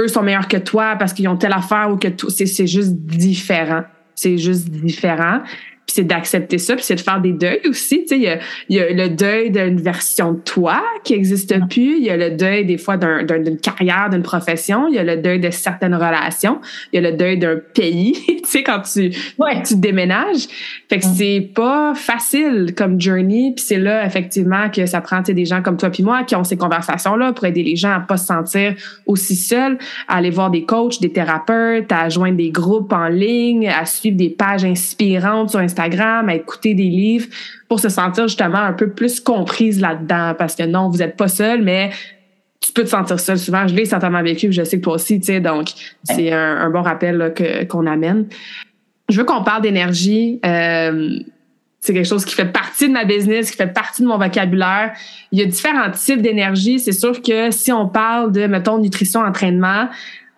eux 0.00 0.08
sont 0.08 0.22
meilleurs 0.22 0.48
que 0.48 0.56
toi 0.56 0.96
parce 0.96 1.12
qu'ils 1.12 1.28
ont 1.28 1.36
telle 1.36 1.52
affaire 1.52 1.90
ou 1.90 1.96
que 1.96 2.08
tout. 2.08 2.30
C'est 2.30 2.66
juste 2.66 2.92
différent. 2.92 3.82
C'est 4.14 4.38
juste 4.38 4.68
différent. 4.68 5.42
Puis 5.88 5.94
c'est 5.94 6.04
d'accepter 6.04 6.58
ça, 6.58 6.74
puis 6.74 6.84
c'est 6.84 6.96
de 6.96 7.00
faire 7.00 7.18
des 7.18 7.32
deuils 7.32 7.62
aussi. 7.66 8.02
Tu 8.02 8.08
sais, 8.08 8.16
il 8.16 8.22
y 8.22 8.28
a, 8.28 8.38
il 8.68 8.76
y 8.76 8.80
a 8.80 8.92
le 8.92 9.08
deuil 9.08 9.50
d'une 9.50 9.80
version 9.80 10.32
de 10.32 10.40
toi 10.40 10.84
qui 11.02 11.14
existe 11.14 11.58
plus. 11.70 11.96
Il 11.96 12.04
y 12.04 12.10
a 12.10 12.16
le 12.18 12.32
deuil 12.32 12.66
des 12.66 12.76
fois 12.76 12.98
d'un, 12.98 13.22
d'une 13.22 13.56
carrière, 13.56 14.10
d'une 14.10 14.22
profession. 14.22 14.86
Il 14.88 14.96
y 14.96 14.98
a 14.98 15.04
le 15.04 15.16
deuil 15.16 15.40
de 15.40 15.48
certaines 15.48 15.94
relations. 15.94 16.60
Il 16.92 17.00
y 17.00 17.06
a 17.06 17.10
le 17.10 17.16
deuil 17.16 17.38
d'un 17.38 17.56
pays. 17.72 18.12
tu 18.26 18.40
sais, 18.44 18.62
quand 18.62 18.82
tu, 18.82 19.12
tu 19.66 19.76
déménages. 19.76 20.46
Fait 20.90 20.98
que 20.98 21.06
c'est 21.06 21.52
pas 21.54 21.94
facile 21.94 22.74
comme 22.76 23.00
journey. 23.00 23.54
Puis 23.56 23.64
c'est 23.66 23.78
là 23.78 24.04
effectivement 24.04 24.68
que 24.68 24.84
ça 24.84 25.00
prend 25.00 25.22
des 25.22 25.46
gens 25.46 25.62
comme 25.62 25.78
toi 25.78 25.88
puis 25.88 26.02
moi 26.02 26.24
qui 26.24 26.36
ont 26.36 26.44
ces 26.44 26.58
conversations-là 26.58 27.32
pour 27.32 27.46
aider 27.46 27.62
les 27.62 27.76
gens 27.76 27.92
à 27.92 28.00
pas 28.00 28.18
se 28.18 28.26
sentir 28.26 28.74
aussi 29.06 29.36
seuls, 29.36 29.78
à 30.06 30.16
aller 30.16 30.30
voir 30.30 30.50
des 30.50 30.64
coachs, 30.66 31.00
des 31.00 31.12
thérapeutes, 31.12 31.90
à 31.90 32.10
joindre 32.10 32.36
des 32.36 32.50
groupes 32.50 32.92
en 32.92 33.08
ligne, 33.08 33.68
à 33.68 33.86
suivre 33.86 34.18
des 34.18 34.28
pages 34.28 34.66
inspirantes 34.66 35.48
sur 35.48 35.60
Instagram 35.60 35.77
Instagram, 35.78 36.28
à 36.28 36.34
écouter 36.34 36.74
des 36.74 36.84
livres 36.84 37.28
pour 37.68 37.80
se 37.80 37.88
sentir 37.88 38.26
justement 38.28 38.58
un 38.58 38.72
peu 38.72 38.90
plus 38.90 39.20
comprise 39.20 39.80
là-dedans. 39.80 40.34
Parce 40.36 40.54
que 40.54 40.64
non, 40.64 40.88
vous 40.88 40.98
n'êtes 40.98 41.16
pas 41.16 41.28
seul, 41.28 41.62
mais 41.62 41.90
tu 42.60 42.72
peux 42.72 42.84
te 42.84 42.88
sentir 42.88 43.20
seul 43.20 43.38
souvent. 43.38 43.66
Je 43.68 43.74
l'ai 43.74 43.84
certainement 43.84 44.22
vécu, 44.22 44.52
je 44.52 44.64
sais 44.64 44.78
que 44.78 44.82
toi 44.82 44.94
aussi, 44.94 45.20
tu 45.20 45.26
sais, 45.26 45.40
donc 45.40 45.68
c'est 46.04 46.32
un, 46.32 46.70
bon 46.70 46.82
rappel 46.82 47.32
que, 47.34 47.64
qu'on 47.64 47.86
amène. 47.86 48.26
Je 49.08 49.18
veux 49.18 49.24
qu'on 49.24 49.42
parle 49.42 49.62
d'énergie. 49.62 50.40
Euh, 50.44 51.18
c'est 51.80 51.94
quelque 51.94 52.08
chose 52.08 52.24
qui 52.24 52.34
fait 52.34 52.52
partie 52.52 52.88
de 52.88 52.92
ma 52.92 53.04
business, 53.04 53.50
qui 53.50 53.56
fait 53.56 53.72
partie 53.72 54.02
de 54.02 54.08
mon 54.08 54.18
vocabulaire. 54.18 54.92
Il 55.30 55.38
y 55.38 55.42
a 55.42 55.46
différents 55.46 55.90
types 55.92 56.20
d'énergie. 56.20 56.80
C'est 56.80 56.92
sûr 56.92 57.22
que 57.22 57.50
si 57.52 57.70
on 57.70 57.88
parle 57.88 58.32
de, 58.32 58.46
mettons, 58.46 58.78
nutrition, 58.78 59.20
entraînement, 59.20 59.88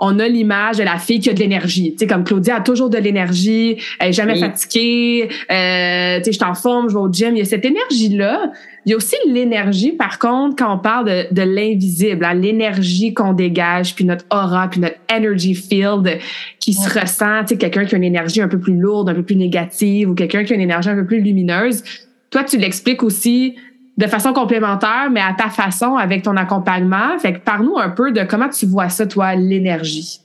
on 0.01 0.19
a 0.19 0.27
l'image 0.27 0.79
de 0.79 0.83
la 0.83 0.99
fille 0.99 1.21
qui 1.21 1.29
a 1.29 1.35
de 1.35 1.39
l'énergie. 1.39 1.93
Tu 1.93 1.99
sais, 1.99 2.07
comme 2.07 2.25
Claudia 2.25 2.57
a 2.57 2.61
toujours 2.63 2.89
de 2.89 2.97
l'énergie, 2.97 3.77
elle 3.99 4.09
est 4.09 4.13
jamais 4.13 4.39
fatiguée, 4.39 5.29
euh, 5.51 6.17
tu 6.19 6.25
sais, 6.25 6.33
je 6.33 6.37
suis 6.39 6.45
en 6.45 6.55
forme, 6.55 6.89
je 6.89 6.95
vais 6.95 7.01
au 7.01 7.13
gym. 7.13 7.37
Il 7.37 7.41
y 7.41 7.43
a 7.43 7.45
cette 7.45 7.67
énergie-là. 7.67 8.51
Il 8.87 8.91
y 8.91 8.95
a 8.95 8.97
aussi 8.97 9.17
l'énergie, 9.27 9.93
par 9.93 10.19
contre, 10.19 10.57
quand 10.57 10.75
on 10.75 10.79
parle 10.79 11.07
de, 11.07 11.35
de 11.35 11.43
l'invisible, 11.43 12.25
hein, 12.25 12.33
l'énergie 12.33 13.13
qu'on 13.13 13.35
dégage, 13.35 13.95
puis 13.95 14.07
notre 14.07 14.25
aura, 14.31 14.69
puis 14.69 14.81
notre 14.81 14.97
energy 15.13 15.55
field 15.55 16.19
qui 16.59 16.73
se 16.73 16.89
ressent. 16.99 17.43
Tu 17.43 17.49
sais, 17.49 17.57
quelqu'un 17.59 17.85
qui 17.85 17.95
a 17.95 17.99
une 17.99 18.05
énergie 18.05 18.41
un 18.41 18.49
peu 18.49 18.59
plus 18.59 18.77
lourde, 18.77 19.11
un 19.11 19.15
peu 19.15 19.23
plus 19.23 19.37
négative, 19.37 20.09
ou 20.09 20.15
quelqu'un 20.15 20.45
qui 20.45 20.55
a 20.55 20.57
une 20.57 20.63
énergie 20.63 20.89
un 20.89 20.97
peu 20.97 21.07
plus 21.07 21.21
lumineuse. 21.21 21.85
Toi, 22.31 22.45
tu 22.45 22.57
l'expliques 22.57 23.03
aussi 23.03 23.57
de 24.01 24.07
façon 24.07 24.33
complémentaire, 24.33 25.09
mais 25.13 25.21
à 25.21 25.35
ta 25.37 25.49
façon 25.49 25.97
avec 25.97 26.23
ton 26.23 26.37
accompagnement. 26.37 27.19
Fait 27.19 27.35
que 27.35 27.41
parle-nous 27.41 27.77
un 27.79 27.91
peu 27.91 28.13
de 28.13 28.23
comment 28.23 28.49
tu 28.49 28.67
vois 28.67 28.89
ça, 28.89 29.07
toi, 29.07 29.35
l'énergie. 29.35 30.21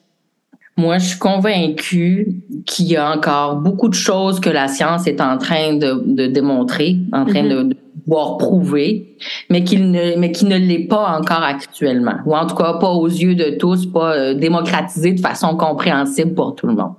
Moi, 0.78 0.98
je 0.98 1.10
suis 1.10 1.20
convaincue 1.20 2.44
qu'il 2.66 2.88
y 2.88 2.98
a 2.98 3.12
encore 3.12 3.58
beaucoup 3.58 3.88
de 3.88 3.94
choses 3.94 4.40
que 4.40 4.50
la 4.50 4.68
science 4.68 5.08
est 5.08 5.22
en 5.22 5.38
train 5.38 5.76
de, 5.76 6.28
démontrer, 6.28 6.98
en 7.14 7.26
train 7.26 7.44
mm-hmm. 7.44 7.70
de, 7.70 7.78
pouvoir 8.06 8.38
prouver, 8.38 9.18
mais 9.50 9.64
qu'il 9.64 9.90
ne, 9.90 10.16
mais 10.18 10.32
qui 10.32 10.46
ne 10.46 10.58
l'est 10.58 10.88
pas 10.88 11.18
encore 11.18 11.44
actuellement. 11.44 12.18
Ou 12.26 12.36
en 12.36 12.46
tout 12.46 12.56
cas, 12.56 12.74
pas 12.74 12.92
aux 12.92 13.08
yeux 13.08 13.36
de 13.36 13.58
tous, 13.58 13.86
pas 13.88 14.16
euh, 14.16 14.34
démocratisé 14.34 15.14
de 15.14 15.20
façon 15.20 15.56
compréhensible 15.56 16.34
pour 16.34 16.56
tout 16.56 16.68
le 16.68 16.74
monde 16.74 16.94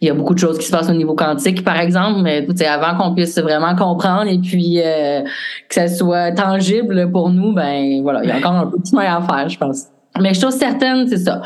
il 0.00 0.06
y 0.06 0.10
a 0.10 0.14
beaucoup 0.14 0.34
de 0.34 0.38
choses 0.38 0.58
qui 0.58 0.66
se 0.66 0.70
passent 0.70 0.88
au 0.88 0.94
niveau 0.94 1.14
quantique, 1.14 1.64
par 1.64 1.80
exemple, 1.80 2.20
mais 2.22 2.46
avant 2.64 2.96
qu'on 2.96 3.14
puisse 3.14 3.36
vraiment 3.38 3.74
comprendre 3.74 4.30
et 4.30 4.38
puis 4.38 4.80
euh, 4.80 5.22
que 5.68 5.74
ça 5.74 5.88
soit 5.88 6.32
tangible 6.32 7.10
pour 7.10 7.30
nous, 7.30 7.52
ben 7.52 8.00
voilà, 8.02 8.22
il 8.22 8.28
y 8.28 8.32
a 8.32 8.36
encore 8.36 8.52
un 8.52 8.66
petit 8.66 8.94
moyen 8.94 9.16
à 9.16 9.22
faire, 9.22 9.48
je 9.48 9.58
pense. 9.58 9.86
Mais 10.20 10.34
suis 10.34 10.52
certaine, 10.52 11.08
c'est 11.08 11.18
ça. 11.18 11.42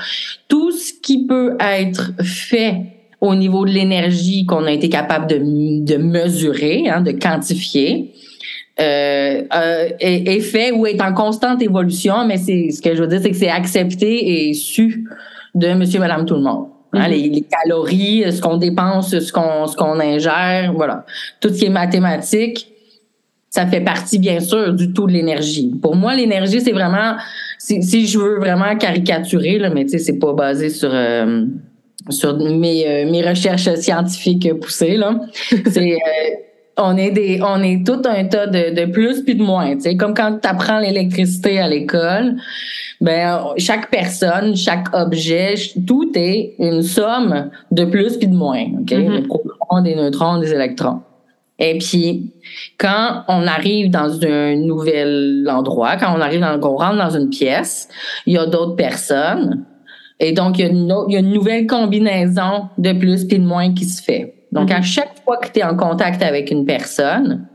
Tout 0.48 0.70
ce 0.70 0.92
qui 1.02 1.26
peut 1.26 1.56
être 1.60 2.12
fait 2.22 2.82
au 3.20 3.34
niveau 3.34 3.64
de 3.64 3.70
l'énergie 3.70 4.44
qu'on 4.46 4.64
a 4.64 4.72
été 4.72 4.88
capable 4.88 5.28
de, 5.28 5.38
de 5.84 5.96
mesurer, 5.96 6.88
hein, 6.88 7.00
de 7.00 7.12
quantifier, 7.12 8.12
euh, 8.80 9.42
euh, 9.54 9.88
est, 10.00 10.28
est, 10.28 10.40
fait 10.40 10.72
ou 10.72 10.86
est 10.86 11.00
en 11.00 11.12
constante 11.12 11.62
évolution, 11.62 12.26
mais 12.26 12.36
c'est 12.36 12.70
ce 12.70 12.82
que 12.82 12.94
je 12.94 13.02
veux 13.02 13.06
dire, 13.06 13.20
c'est 13.22 13.30
que 13.30 13.36
c'est 13.36 13.50
accepté 13.50 14.48
et 14.48 14.54
su 14.54 15.04
de 15.54 15.74
monsieur, 15.74 16.00
madame, 16.00 16.24
tout 16.24 16.34
le 16.34 16.40
monde. 16.40 16.71
Hein, 16.92 17.08
mhm. 17.08 17.14
les, 17.14 17.42
calories, 17.42 18.24
ce 18.30 18.40
qu'on 18.40 18.58
dépense, 18.58 19.18
ce 19.18 19.32
qu'on 19.32 19.66
ce 19.66 19.76
qu'on 19.76 19.98
ingère, 19.98 20.72
voilà. 20.74 21.06
Tout 21.40 21.48
ce 21.48 21.58
qui 21.58 21.64
est 21.64 21.70
mathématique, 21.70 22.72
ça 23.48 23.66
fait 23.66 23.80
partie 23.80 24.18
bien 24.18 24.40
sûr 24.40 24.72
du 24.74 24.92
tout 24.92 25.06
de 25.06 25.12
l'énergie. 25.12 25.72
Pour 25.80 25.96
moi, 25.96 26.14
l'énergie, 26.14 26.60
c'est 26.60 26.72
vraiment 26.72 27.16
si, 27.58 28.06
je 28.06 28.18
veux 28.18 28.38
vraiment 28.38 28.76
caricaturer 28.76 29.58
là, 29.58 29.70
mais 29.70 29.84
tu 29.84 29.90
sais, 29.90 29.98
c'est 29.98 30.18
pas 30.18 30.32
basé 30.32 30.68
sur 30.68 30.90
euh, 30.92 31.44
sur 32.10 32.36
mes, 32.38 32.86
euh, 32.86 33.10
mes 33.10 33.26
recherches 33.26 33.72
scientifiques 33.76 34.52
poussées 34.60 34.96
là. 34.96 35.20
c'est 35.70 35.92
euh, 35.92 35.96
on 36.76 36.96
est 36.96 37.10
des 37.10 37.40
on 37.42 37.62
est 37.62 37.86
tout 37.86 38.02
un 38.04 38.24
tas 38.24 38.46
de, 38.46 38.74
de 38.74 38.90
plus 38.90 39.22
puis 39.22 39.34
de 39.34 39.42
moins, 39.42 39.74
tu 39.74 39.82
sais, 39.82 39.96
comme 39.96 40.14
quand 40.14 40.38
tu 40.40 40.48
apprends 40.48 40.78
l'électricité 40.78 41.60
à 41.60 41.68
l'école 41.68 42.36
ben 43.02 43.46
chaque 43.58 43.90
personne, 43.90 44.54
chaque 44.54 44.86
objet, 44.94 45.54
tout 45.86 46.12
est 46.14 46.54
une 46.60 46.82
somme 46.82 47.50
de 47.72 47.84
plus 47.84 48.16
puis 48.16 48.28
de 48.28 48.34
moins, 48.34 48.64
ok? 48.80 48.90
Mm-hmm. 48.90 49.20
Des 49.20 49.26
protons, 49.26 49.82
des 49.82 49.96
neutrons, 49.96 50.38
des 50.38 50.52
électrons. 50.52 51.00
Et 51.58 51.78
puis, 51.78 52.32
quand 52.78 53.24
on 53.28 53.46
arrive 53.46 53.90
dans 53.90 54.24
un 54.24 54.56
nouvel 54.56 55.46
endroit, 55.50 55.96
quand 55.96 56.16
on 56.16 56.20
arrive 56.20 56.40
dans, 56.40 56.58
on 56.62 56.76
rentre 56.76 56.96
dans 56.96 57.10
une 57.10 57.28
pièce, 57.28 57.88
il 58.26 58.34
y 58.34 58.38
a 58.38 58.46
d'autres 58.46 58.76
personnes. 58.76 59.64
Et 60.20 60.32
donc, 60.32 60.58
il 60.58 60.62
y, 60.62 60.68
a 60.68 60.70
une, 60.70 60.94
il 61.08 61.12
y 61.12 61.16
a 61.16 61.20
une 61.20 61.32
nouvelle 61.32 61.66
combinaison 61.66 62.68
de 62.78 62.92
plus 62.92 63.26
puis 63.26 63.38
de 63.38 63.44
moins 63.44 63.74
qui 63.74 63.84
se 63.84 64.02
fait. 64.02 64.34
Donc, 64.52 64.70
à 64.70 64.80
mm-hmm. 64.80 64.82
chaque 64.82 65.18
fois 65.24 65.38
que 65.38 65.50
tu 65.50 65.60
es 65.60 65.64
en 65.64 65.76
contact 65.76 66.22
avec 66.22 66.50
une 66.50 66.64
personne, 66.64 67.46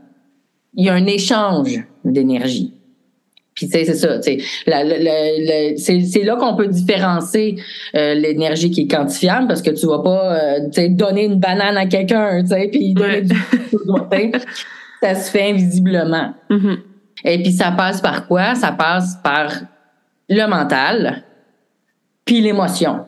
il 0.74 0.84
y 0.84 0.88
a 0.88 0.94
un 0.94 1.06
échange 1.06 1.84
d'énergie. 2.04 2.74
Puis 3.54 3.66
c'est 3.66 3.84
ça, 3.86 4.20
c'est 4.22 6.22
là 6.22 6.36
qu'on 6.36 6.54
peut 6.54 6.68
différencier 6.68 7.60
euh, 7.96 8.14
l'énergie 8.14 8.70
qui 8.70 8.82
est 8.82 8.86
quantifiable 8.86 9.48
parce 9.48 9.62
que 9.62 9.70
tu 9.70 9.86
vas 9.86 9.98
pas 9.98 10.36
euh, 10.36 10.88
donner 10.90 11.24
une 11.24 11.40
banane 11.40 11.76
à 11.76 11.86
quelqu'un, 11.86 12.44
puis 12.70 12.94
donner 12.94 13.22
du 13.22 13.34
ça 15.02 15.14
se 15.16 15.30
fait 15.30 15.50
invisiblement. 15.50 16.34
Mm-hmm. 16.50 16.78
Et 17.24 17.42
puis 17.42 17.50
ça 17.50 17.72
passe 17.72 18.00
par 18.00 18.28
quoi? 18.28 18.54
Ça 18.54 18.70
passe 18.70 19.16
par 19.24 19.52
le 20.28 20.46
mental 20.46 21.24
puis 22.24 22.40
l'émotion. 22.40 23.07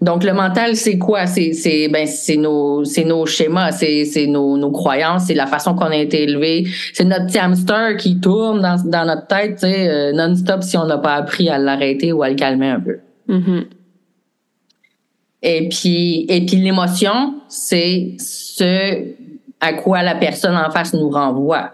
Donc 0.00 0.24
le 0.24 0.32
mental, 0.32 0.76
c'est 0.76 0.98
quoi? 0.98 1.26
C'est 1.26 1.52
c'est 1.52 1.88
ben 1.88 2.06
c'est 2.06 2.36
nos 2.36 2.84
c'est 2.84 3.04
nos 3.04 3.26
schémas, 3.26 3.72
c'est 3.72 4.04
c'est 4.04 4.26
nos, 4.26 4.56
nos 4.56 4.70
croyances, 4.70 5.24
c'est 5.26 5.34
la 5.34 5.46
façon 5.46 5.74
qu'on 5.74 5.86
a 5.86 5.96
été 5.96 6.22
élevé, 6.22 6.66
c'est 6.92 7.04
notre 7.04 7.26
petit 7.26 7.38
hamster 7.38 7.96
qui 7.96 8.20
tourne 8.20 8.60
dans, 8.60 8.76
dans 8.84 9.04
notre 9.04 9.26
tête, 9.26 9.54
tu 9.54 9.66
sais, 9.66 9.88
euh, 9.88 10.12
non-stop 10.12 10.62
si 10.62 10.76
on 10.76 10.86
n'a 10.86 10.98
pas 10.98 11.14
appris 11.14 11.48
à 11.48 11.58
l'arrêter 11.58 12.12
ou 12.12 12.22
à 12.22 12.28
le 12.28 12.34
calmer 12.34 12.68
un 12.68 12.80
peu. 12.80 12.98
Mm-hmm. 13.28 13.64
Et 15.42 15.68
puis 15.68 16.26
et 16.28 16.46
puis 16.46 16.56
l'émotion, 16.56 17.34
c'est 17.48 18.16
ce 18.18 19.14
à 19.60 19.72
quoi 19.72 20.02
la 20.02 20.14
personne 20.14 20.56
en 20.56 20.70
face 20.70 20.92
nous 20.94 21.10
renvoie. 21.10 21.72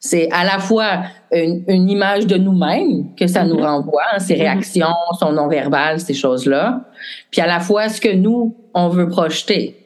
C'est 0.00 0.30
à 0.30 0.44
la 0.44 0.58
fois 0.58 1.02
une, 1.32 1.64
une 1.68 1.90
image 1.90 2.26
de 2.26 2.36
nous-mêmes 2.36 3.14
que 3.16 3.26
ça 3.26 3.44
nous 3.44 3.56
mm-hmm. 3.56 3.62
renvoie, 3.62 4.02
hein, 4.12 4.18
ses 4.18 4.34
mm-hmm. 4.34 4.38
réactions, 4.38 4.94
son 5.18 5.32
non-verbal, 5.32 6.00
ces 6.00 6.14
choses-là. 6.14 6.84
Puis 7.30 7.40
à 7.40 7.46
la 7.46 7.60
fois 7.60 7.88
ce 7.88 8.00
que 8.00 8.14
nous, 8.14 8.56
on 8.74 8.88
veut 8.88 9.08
projeter. 9.08 9.76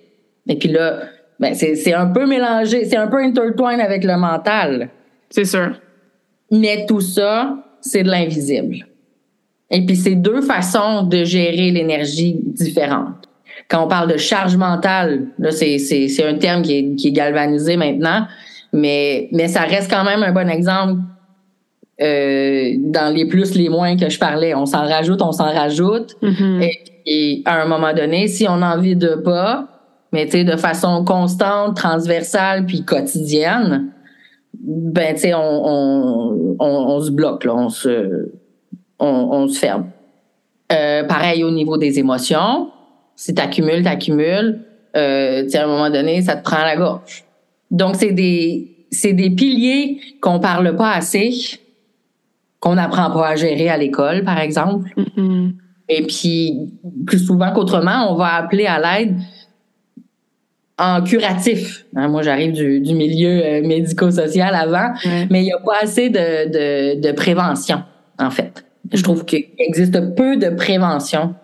Et 0.49 0.57
puis 0.57 0.69
là, 0.69 1.01
ben 1.41 1.55
c'est 1.55 1.95
un 1.95 2.07
peu 2.07 2.27
mélangé, 2.27 2.85
c'est 2.85 2.97
un 2.97 3.09
peu 3.09 3.19
intertwined 3.19 3.81
avec 3.81 4.05
le 4.05 4.17
mental. 4.17 4.91
C'est 5.31 5.45
sûr. 5.45 5.75
Mais 6.51 6.87
tout 6.87 7.01
ça, 7.01 7.57
c'est 7.81 8.03
de 8.03 8.11
l'invisible. 8.11 8.87
Et 9.71 9.85
puis 9.85 9.97
c'est 9.97 10.15
deux 10.15 10.43
façons 10.43 11.03
de 11.03 11.25
gérer 11.25 11.71
l'énergie 11.71 12.39
différentes. 12.45 13.29
Quand 13.69 13.85
on 13.85 13.89
parle 13.89 14.13
de 14.13 14.19
charge 14.19 14.57
mentale, 14.57 15.29
là 15.39 15.51
c'est 15.51 16.25
un 16.25 16.35
terme 16.37 16.63
qui 16.63 16.77
est, 16.77 16.95
qui 16.97 17.09
est 17.09 17.13
galvanisé 17.13 17.77
maintenant, 17.77 18.27
mais, 18.73 19.29
mais 19.33 19.49
ça 19.49 19.63
reste 19.63 19.91
quand 19.91 20.05
même 20.05 20.23
un 20.23 20.33
bon 20.33 20.49
exemple 20.49 21.01
euh, 22.03 22.75
dans 22.79 23.15
les 23.15 23.27
plus, 23.27 23.55
les 23.55 23.69
moins 23.69 23.97
que 23.97 24.09
je 24.09 24.19
parlais. 24.19 24.55
On 24.55 24.67
s'en 24.67 24.85
rajoute, 24.87 25.23
on 25.23 25.33
s'en 25.33 25.53
rajoute. 25.53 26.17
Mm-hmm. 26.23 26.71
et, 27.07 27.43
à 27.45 27.63
un 27.63 27.67
moment 27.67 27.93
donné, 27.93 28.27
si 28.27 28.47
on 28.49 28.63
a 28.63 28.77
envie 28.77 28.97
de 28.97 29.15
pas, 29.15 29.69
mais 30.13 30.27
tu 30.27 30.33
sais, 30.33 30.45
de 30.45 30.57
façon 30.57 31.05
constante, 31.05 31.77
transversale, 31.77 32.67
puis 32.67 32.85
quotidienne, 32.85 33.93
ben 34.55 35.15
tu 35.15 35.23
sais, 35.23 35.35
on, 35.35 35.41
on, 35.41 36.57
on, 36.61 37.01
se 37.01 37.11
bloque, 37.11 37.45
là, 37.45 37.55
on 37.55 37.69
se, 37.69 38.31
on, 38.99 39.07
on 39.07 39.49
se 39.49 39.59
ferme. 39.59 39.87
Euh, 40.73 41.05
pareil 41.05 41.45
au 41.45 41.51
niveau 41.51 41.77
des 41.77 41.99
émotions. 41.99 42.71
Si 43.17 43.35
t'accumules, 43.35 43.83
t'accumules, 43.83 44.61
euh, 44.97 45.43
tu 45.45 45.51
sais, 45.51 45.59
à 45.59 45.65
un 45.65 45.67
moment 45.67 45.91
donné, 45.91 46.23
ça 46.23 46.37
te 46.37 46.43
prend 46.43 46.63
la 46.65 46.77
gorge. 46.77 47.25
Donc, 47.71 47.97
c'est 47.97 48.13
des, 48.13 48.87
c'est 48.91 49.13
des 49.13 49.31
piliers 49.31 49.99
qu'on 50.21 50.41
parle 50.41 50.77
pas 50.77 50.93
assez, 50.93 51.33
qu'on 52.63 52.77
n'apprend 52.77 53.11
pas 53.11 53.31
à 53.31 53.37
gérer 53.37 53.69
à 53.69 53.77
l'école, 53.77 54.23
par 54.23 54.39
exemple. 54.39 54.89
Mm-hmm. 54.97 55.53
Et 55.89 56.03
puis, 56.07 56.73
plus 57.05 57.19
souvent 57.19 57.53
qu'autrement, 57.53 58.13
on 58.13 58.15
va 58.15 58.35
appeler 58.35 58.67
à 58.67 58.79
l'aide 58.79 59.17
en 60.79 61.03
curatif. 61.03 61.85
Hein, 61.97 62.07
moi, 62.07 62.23
j'arrive 62.23 62.53
du, 62.53 62.81
du, 62.81 62.95
milieu 62.95 63.45
euh, 63.45 63.67
médico-social 63.67 64.55
avant, 64.55 64.93
mais 65.29 65.41
il 65.41 65.45
n'y 65.45 65.53
a 65.53 65.59
pas 65.59 65.83
assez 65.83 66.09
de, 66.09 66.95
de, 66.97 67.01
de, 67.01 67.13
prévention, 67.13 67.83
en 68.21 68.31
fait. 68.31 68.65
Je 68.93 68.97
mm-hmm. 68.97 69.03
trouve 69.03 69.25
qu'il 69.25 69.45
existe 69.59 70.15
peu 70.15 70.37
de 70.37 70.49
prévention 70.49 71.35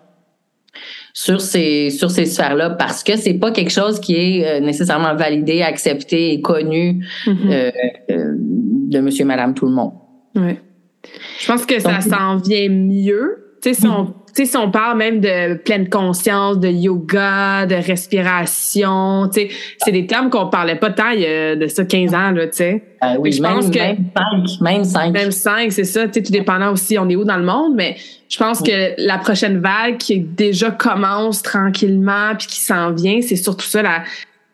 sur 1.13 1.41
ces 1.41 1.89
sur 1.89 2.11
ces 2.11 2.25
sphères-là 2.25 2.69
parce 2.69 3.03
que 3.03 3.17
c'est 3.17 3.33
pas 3.33 3.51
quelque 3.51 3.71
chose 3.71 3.99
qui 3.99 4.15
est 4.15 4.47
euh, 4.47 4.59
nécessairement 4.61 5.15
validé, 5.15 5.63
accepté 5.63 6.31
et 6.31 6.41
connu 6.41 7.05
mm-hmm. 7.25 7.51
euh, 7.51 7.71
euh, 8.11 8.35
de 8.37 8.99
monsieur 9.01 9.25
madame 9.25 9.53
tout 9.53 9.65
le 9.65 9.73
monde. 9.73 9.91
Oui. 10.35 10.57
Je 11.39 11.47
pense 11.47 11.65
que 11.65 11.79
ça 11.79 12.01
s'en 12.01 12.37
vient 12.37 12.69
mieux. 12.69 13.45
Tu 13.61 13.73
sais, 13.73 13.81
si 13.81 13.87
on 13.87 14.13
sais, 14.39 14.45
si 14.45 14.57
on 14.57 14.71
parle 14.71 14.97
même 14.97 15.19
de 15.19 15.55
pleine 15.55 15.89
conscience, 15.89 16.59
de 16.59 16.69
yoga, 16.69 17.65
de 17.65 17.75
respiration, 17.75 19.29
tu 19.33 19.41
sais, 19.41 19.49
c'est 19.77 19.91
des 19.91 20.05
termes 20.07 20.29
qu'on 20.29 20.47
parlait 20.47 20.75
pas 20.75 20.91
tant 20.91 21.09
il 21.09 21.21
y 21.21 21.25
a 21.25 21.55
de 21.55 21.67
ça 21.67 21.85
15 21.85 22.13
ans, 22.13 22.31
là, 22.31 22.47
tu 22.47 22.57
sais. 22.57 22.83
Euh, 23.03 23.15
oui, 23.19 23.31
je 23.31 23.41
même, 23.41 23.53
pense 23.53 23.69
que, 23.69 23.79
même 23.79 24.03
5, 24.15 24.61
même 24.61 24.83
5. 24.83 25.13
Même 25.13 25.31
5, 25.31 25.71
c'est 25.71 25.83
ça, 25.83 26.07
tu 26.07 26.13
sais, 26.13 26.23
tout 26.23 26.31
dépendant 26.31 26.71
aussi, 26.71 26.97
on 26.97 27.09
est 27.09 27.15
où 27.15 27.23
dans 27.23 27.37
le 27.37 27.45
monde, 27.45 27.73
mais 27.75 27.95
je 28.29 28.37
pense 28.37 28.61
que 28.61 28.93
la 28.97 29.17
prochaine 29.17 29.59
vague 29.59 29.97
qui 29.97 30.19
déjà 30.19 30.71
commence 30.71 31.41
tranquillement 31.41 32.35
puis 32.37 32.47
qui 32.47 32.59
s'en 32.59 32.91
vient, 32.91 33.21
c'est 33.21 33.35
surtout 33.35 33.65
ça, 33.65 33.81
la, 33.81 34.03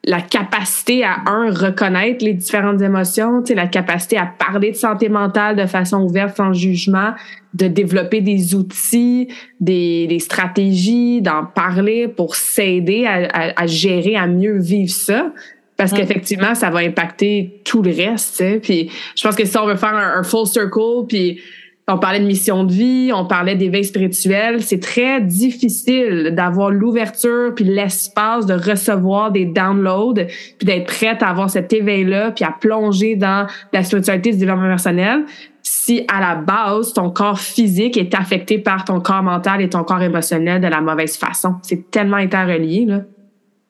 la 0.05 0.21
capacité 0.21 1.03
à, 1.03 1.23
un, 1.25 1.51
reconnaître 1.51 2.23
les 2.23 2.33
différentes 2.33 2.81
émotions, 2.81 3.43
la 3.49 3.67
capacité 3.67 4.17
à 4.17 4.25
parler 4.25 4.71
de 4.71 4.75
santé 4.75 5.09
mentale 5.09 5.55
de 5.55 5.65
façon 5.65 6.03
ouverte, 6.03 6.37
sans 6.37 6.53
jugement, 6.53 7.13
de 7.55 7.67
développer 7.67 8.21
des 8.21 8.53
outils, 8.53 9.29
des, 9.59 10.05
des 10.07 10.19
stratégies, 10.19 11.21
d'en 11.21 11.45
parler 11.45 12.07
pour 12.07 12.35
s'aider 12.35 13.05
à, 13.07 13.53
à, 13.55 13.65
gérer, 13.65 14.15
à 14.15 14.27
mieux 14.27 14.59
vivre 14.59 14.91
ça. 14.91 15.33
Parce 15.75 15.91
qu'effectivement, 15.91 16.55
ça 16.55 16.69
va 16.69 16.79
impacter 16.79 17.61
tout 17.65 17.81
le 17.81 17.91
reste. 17.91 18.61
Puis 18.61 18.89
je 19.15 19.23
pense 19.23 19.35
que 19.35 19.43
si 19.43 19.57
on 19.57 19.65
veut 19.65 19.75
faire 19.75 19.93
un, 19.93 20.19
un 20.19 20.23
full 20.23 20.47
circle, 20.47 21.05
puis 21.09 21.41
on 21.87 21.99
parlait 21.99 22.19
de 22.19 22.25
mission 22.25 22.63
de 22.63 22.71
vie, 22.71 23.11
on 23.13 23.25
parlait 23.25 23.55
d'éveil 23.55 23.85
spirituel. 23.85 24.63
C'est 24.63 24.81
très 24.81 25.21
difficile 25.21 26.33
d'avoir 26.35 26.71
l'ouverture 26.71 27.53
puis 27.53 27.63
l'espace 27.63 28.47
de 28.47 28.53
recevoir 28.53 29.31
des 29.31 29.45
downloads 29.45 30.25
puis 30.57 30.65
d'être 30.65 30.87
prête 30.87 31.21
à 31.21 31.27
avoir 31.27 31.49
cet 31.49 31.71
éveil-là 31.73 32.31
puis 32.31 32.43
à 32.43 32.55
plonger 32.59 33.15
dans 33.15 33.45
la 33.71 33.83
spiritualité 33.83 34.31
du 34.31 34.39
développement 34.39 34.67
personnel 34.67 35.25
si 35.61 36.05
à 36.11 36.19
la 36.19 36.35
base 36.35 36.93
ton 36.93 37.11
corps 37.11 37.39
physique 37.39 37.97
est 37.97 38.15
affecté 38.15 38.57
par 38.57 38.85
ton 38.85 38.99
corps 38.99 39.23
mental 39.23 39.61
et 39.61 39.69
ton 39.69 39.83
corps 39.83 40.01
émotionnel 40.01 40.61
de 40.61 40.67
la 40.67 40.81
mauvaise 40.81 41.17
façon. 41.17 41.55
C'est 41.61 41.91
tellement 41.91 42.17
interrelié 42.17 42.85
là. 42.85 43.01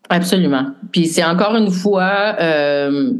Absolument. 0.09 0.67
Puis 0.91 1.07
c'est 1.07 1.23
encore 1.23 1.55
une 1.55 1.71
fois 1.71 2.35
euh, 2.39 3.11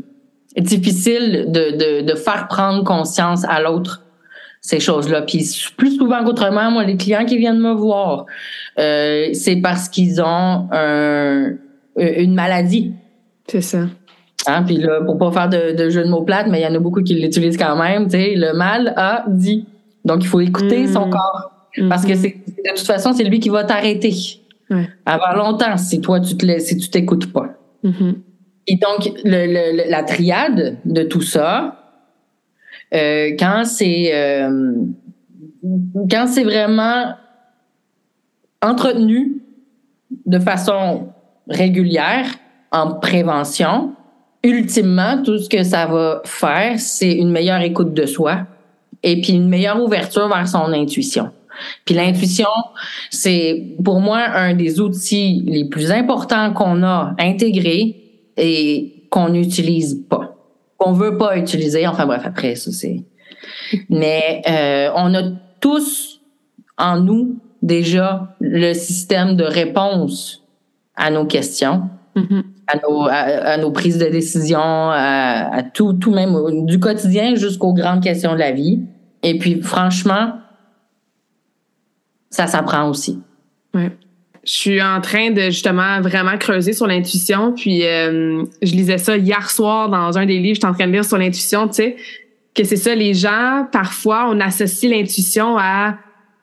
difficile 0.57 1.47
de, 1.49 2.01
de, 2.01 2.05
de 2.05 2.15
faire 2.15 2.47
prendre 2.47 2.83
conscience 2.83 3.43
à 3.45 3.59
l'autre 3.61 4.04
ces 4.65 4.79
choses-là. 4.79 5.21
Puis 5.21 5.47
plus 5.77 5.95
souvent 5.95 6.23
qu'autrement, 6.23 6.71
moi, 6.71 6.83
les 6.83 6.97
clients 6.97 7.23
qui 7.23 7.37
viennent 7.37 7.59
me 7.59 7.73
voir, 7.73 8.25
euh, 8.79 9.29
c'est 9.33 9.57
parce 9.57 9.89
qu'ils 9.89 10.19
ont 10.23 10.67
un, 10.71 11.51
une 11.95 12.33
maladie. 12.33 12.91
C'est 13.47 13.61
ça. 13.61 13.81
Hein? 14.47 14.63
Puis 14.63 14.77
là, 14.77 15.01
pour 15.05 15.19
pas 15.19 15.31
faire 15.31 15.49
de, 15.49 15.75
de 15.77 15.89
jeu 15.91 16.03
de 16.03 16.09
mots 16.09 16.23
plates, 16.23 16.47
mais 16.49 16.61
il 16.61 16.63
y 16.63 16.67
en 16.67 16.73
a 16.73 16.79
beaucoup 16.79 17.03
qui 17.03 17.13
l'utilisent 17.13 17.57
quand 17.57 17.75
même, 17.75 18.05
tu 18.05 18.17
sais, 18.17 18.33
le 18.35 18.53
mal 18.53 18.93
a 18.97 19.25
dit. 19.27 19.67
Donc, 20.03 20.23
il 20.23 20.27
faut 20.27 20.41
écouter 20.41 20.87
son 20.87 21.07
mm. 21.07 21.11
corps. 21.11 21.51
Parce 21.87 22.03
que 22.03 22.13
mm-hmm. 22.13 22.15
c'est, 22.15 22.71
de 22.71 22.75
toute 22.75 22.87
façon, 22.87 23.13
c'est 23.13 23.23
lui 23.23 23.39
qui 23.39 23.49
va 23.49 23.65
t'arrêter. 23.65 24.15
Ouais. 24.71 24.89
Avant 25.05 25.35
longtemps, 25.35 25.77
si 25.77 26.01
toi, 26.01 26.19
tu 26.19 26.35
te 26.37 26.59
si 26.59 26.77
tu 26.77 26.89
t'écoutes 26.89 27.31
pas. 27.31 27.49
Mm-hmm. 27.83 28.15
Et 28.67 28.77
donc, 28.77 29.11
le, 29.23 29.45
le, 29.45 29.91
la 29.91 30.01
triade 30.01 30.77
de 30.85 31.03
tout 31.03 31.21
ça, 31.21 31.51
euh, 31.65 31.84
quand 32.91 33.63
c'est 33.65 34.11
euh, 34.13 34.75
quand 36.09 36.27
c'est 36.27 36.43
vraiment 36.43 37.13
entretenu 38.61 39.41
de 40.25 40.39
façon 40.39 41.09
régulière 41.47 42.25
en 42.71 42.93
prévention, 42.93 43.93
ultimement, 44.43 45.21
tout 45.23 45.37
ce 45.39 45.49
que 45.49 45.63
ça 45.63 45.85
va 45.87 46.21
faire, 46.25 46.79
c'est 46.79 47.13
une 47.13 47.31
meilleure 47.31 47.61
écoute 47.61 47.93
de 47.93 48.05
soi 48.05 48.45
et 49.03 49.21
puis 49.21 49.33
une 49.33 49.49
meilleure 49.49 49.81
ouverture 49.81 50.27
vers 50.27 50.47
son 50.47 50.71
intuition. 50.73 51.29
Puis 51.85 51.95
l'intuition, 51.95 52.49
c'est 53.09 53.75
pour 53.83 54.01
moi 54.01 54.19
un 54.19 54.53
des 54.53 54.79
outils 54.81 55.43
les 55.45 55.65
plus 55.65 55.91
importants 55.91 56.51
qu'on 56.53 56.83
a 56.83 57.15
intégrés 57.17 57.95
et 58.37 59.07
qu'on 59.09 59.29
n'utilise 59.29 60.03
pas 60.09 60.34
qu'on 60.77 60.93
veut 60.93 61.17
pas 61.17 61.37
utiliser. 61.37 61.87
Enfin 61.87 62.05
bref, 62.05 62.23
après 62.25 62.55
ça 62.55 62.71
c'est. 62.71 63.03
Mais 63.89 64.41
euh, 64.49 64.91
on 64.95 65.13
a 65.13 65.23
tous 65.59 66.21
en 66.77 66.99
nous 66.99 67.39
déjà 67.61 68.35
le 68.39 68.73
système 68.73 69.35
de 69.35 69.43
réponse 69.43 70.43
à 70.95 71.09
nos 71.09 71.25
questions, 71.25 71.89
mm-hmm. 72.15 72.43
à, 72.67 72.77
nos, 72.77 73.07
à, 73.09 73.57
nos, 73.57 73.71
prises 73.71 73.97
de 73.97 74.05
décision, 74.05 74.59
à, 74.59 75.63
tout, 75.73 75.93
tout 75.93 76.11
même 76.11 76.65
du 76.65 76.79
quotidien 76.79 77.35
jusqu'aux 77.35 77.73
grandes 77.73 78.03
questions 78.03 78.33
de 78.33 78.39
la 78.39 78.51
vie. 78.51 78.81
Et 79.23 79.39
puis 79.39 79.61
franchement, 79.61 80.33
ça 82.29 82.47
s'apprend 82.47 82.87
aussi. 82.89 83.19
Ouais 83.73 83.91
je 84.45 84.51
suis 84.51 84.81
en 84.81 85.01
train 85.01 85.31
de 85.31 85.45
justement 85.45 86.01
vraiment 86.01 86.37
creuser 86.37 86.73
sur 86.73 86.87
l'intuition. 86.87 87.53
Puis 87.53 87.85
euh, 87.85 88.43
je 88.61 88.71
lisais 88.71 88.99
ça 88.99 89.17
hier 89.17 89.49
soir 89.49 89.89
dans 89.89 90.17
un 90.17 90.25
des 90.25 90.39
livres, 90.39 90.55
j'étais 90.55 90.67
en 90.67 90.73
train 90.73 90.87
de 90.87 90.91
lire 90.91 91.05
sur 91.05 91.17
l'intuition, 91.17 91.67
tu 91.67 91.75
sais, 91.75 91.95
que 92.53 92.63
c'est 92.63 92.77
ça, 92.77 92.95
les 92.95 93.13
gens, 93.13 93.67
parfois, 93.71 94.27
on 94.29 94.39
associe 94.39 94.91
l'intuition 94.91 95.57
à 95.57 95.97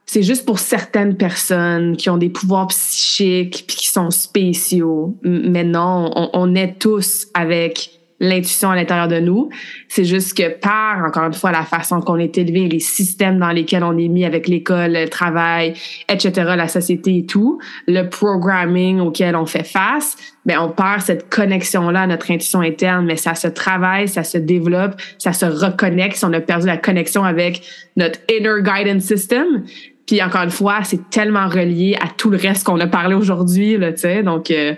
c'est 0.05 0.23
juste 0.23 0.45
pour 0.45 0.59
certaines 0.59 1.17
personnes 1.17 1.97
qui 1.97 2.11
ont 2.11 2.19
des 2.19 2.29
pouvoirs 2.29 2.67
psychiques 2.67 3.65
puis 3.67 3.77
qui 3.77 3.87
sont 3.87 4.11
spéciaux. 4.11 5.17
Mais 5.23 5.65
non, 5.65 6.11
on, 6.15 6.29
on 6.35 6.55
est 6.55 6.79
tous 6.79 7.29
avec 7.33 8.02
l'intuition 8.23 8.71
à 8.71 8.77
l'intérieur 8.77 9.09
de 9.09 9.19
nous. 9.19 9.51
C'est 9.89 10.05
juste 10.05 10.35
que 10.39 10.49
par, 10.49 11.05
encore 11.05 11.25
une 11.25 11.35
fois, 11.35 11.51
la 11.51 11.65
façon 11.65 12.01
qu'on 12.01 12.19
est 12.19 12.39
élevé, 12.39 12.69
les 12.69 12.79
systèmes 12.79 13.39
dans 13.39 13.51
lesquels 13.51 13.83
on 13.83 13.99
est 13.99 14.09
mis 14.09 14.25
avec 14.25 14.49
l'école, 14.49 14.93
le 14.93 15.09
travail, 15.09 15.75
etc., 16.09 16.33
la 16.57 16.69
société 16.69 17.19
et 17.19 17.27
tout, 17.27 17.59
le 17.89 18.09
programming 18.09 19.01
auquel 19.01 19.35
on 19.35 19.45
fait 19.45 19.67
face, 19.67 20.17
ben 20.47 20.59
on 20.61 20.71
perd 20.71 21.01
cette 21.01 21.29
connexion-là 21.29 22.03
à 22.03 22.07
notre 22.07 22.31
intuition 22.31 22.61
interne, 22.61 23.05
mais 23.05 23.17
ça 23.17 23.35
se 23.35 23.49
travaille, 23.49 24.07
ça 24.09 24.23
se 24.23 24.39
développe, 24.39 25.01
ça 25.19 25.33
se 25.33 25.45
reconnecte. 25.45 26.23
On 26.23 26.33
a 26.33 26.41
perdu 26.41 26.67
la 26.67 26.77
connexion 26.77 27.25
avec 27.25 27.63
notre 27.97 28.21
inner 28.31 28.63
guidance 28.63 29.03
system, 29.03 29.65
puis 30.07 30.23
encore 30.23 30.43
une 30.43 30.51
fois, 30.51 30.81
c'est 30.85 31.11
tellement 31.11 31.49
relié 31.49 31.97
à 32.01 32.09
tout 32.09 32.31
le 32.31 32.37
reste 32.37 32.65
qu'on 32.65 32.79
a 32.81 32.87
parlé 32.87 33.15
aujourd'hui, 33.15 33.77
là, 33.79 33.93
tu 33.93 34.01
sais. 34.01 34.23
Donc, 34.23 34.51
euh, 34.51 34.75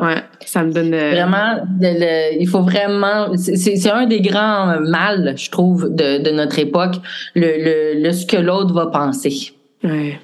Ouais, 0.00 0.22
ça 0.44 0.62
me 0.62 0.72
donne. 0.72 0.94
Euh, 0.94 1.10
vraiment, 1.10 1.58
il 1.80 2.48
faut 2.48 2.62
vraiment. 2.62 3.36
C'est 3.36 3.90
un 3.90 4.06
des 4.06 4.20
grands 4.20 4.80
mal, 4.80 5.34
je 5.36 5.50
trouve, 5.50 5.94
de, 5.94 6.22
de 6.22 6.30
notre 6.30 6.58
époque, 6.58 6.96
le, 7.34 8.02
le, 8.02 8.12
ce 8.12 8.26
que 8.26 8.36
l'autre 8.36 8.72
va 8.72 8.86
penser. 8.86 9.52
Ouais. 9.84 10.18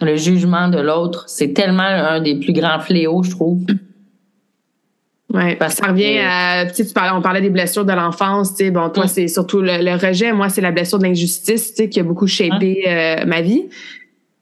Le 0.00 0.16
jugement 0.16 0.68
de 0.68 0.78
l'autre, 0.78 1.24
c'est 1.26 1.52
tellement 1.52 1.82
un 1.82 2.20
des 2.20 2.36
plus 2.36 2.52
grands 2.52 2.78
fléaux, 2.78 3.22
je 3.22 3.30
trouve. 3.30 3.64
Ouais, 5.32 5.56
parce 5.56 5.74
ça 5.74 5.88
revient 5.88 6.20
à, 6.20 6.64
tu 6.66 6.74
sais, 6.74 6.86
tu 6.86 6.94
parlais, 6.94 7.10
on 7.14 7.20
parlait 7.20 7.42
des 7.42 7.50
blessures 7.50 7.84
de 7.84 7.92
l'enfance, 7.92 8.56
tu 8.56 8.64
sais, 8.64 8.70
bon, 8.70 8.88
toi, 8.88 9.06
c'est 9.06 9.28
surtout 9.28 9.60
le, 9.60 9.94
rejet, 9.94 10.32
moi, 10.32 10.48
c'est 10.48 10.62
la 10.62 10.70
blessure 10.70 10.98
de 10.98 11.04
l'injustice, 11.04 11.74
tu 11.74 11.82
sais, 11.82 11.88
qui 11.90 12.00
a 12.00 12.02
beaucoup 12.02 12.26
shapé 12.26 12.84
euh, 12.86 13.26
ma 13.26 13.42
vie. 13.42 13.68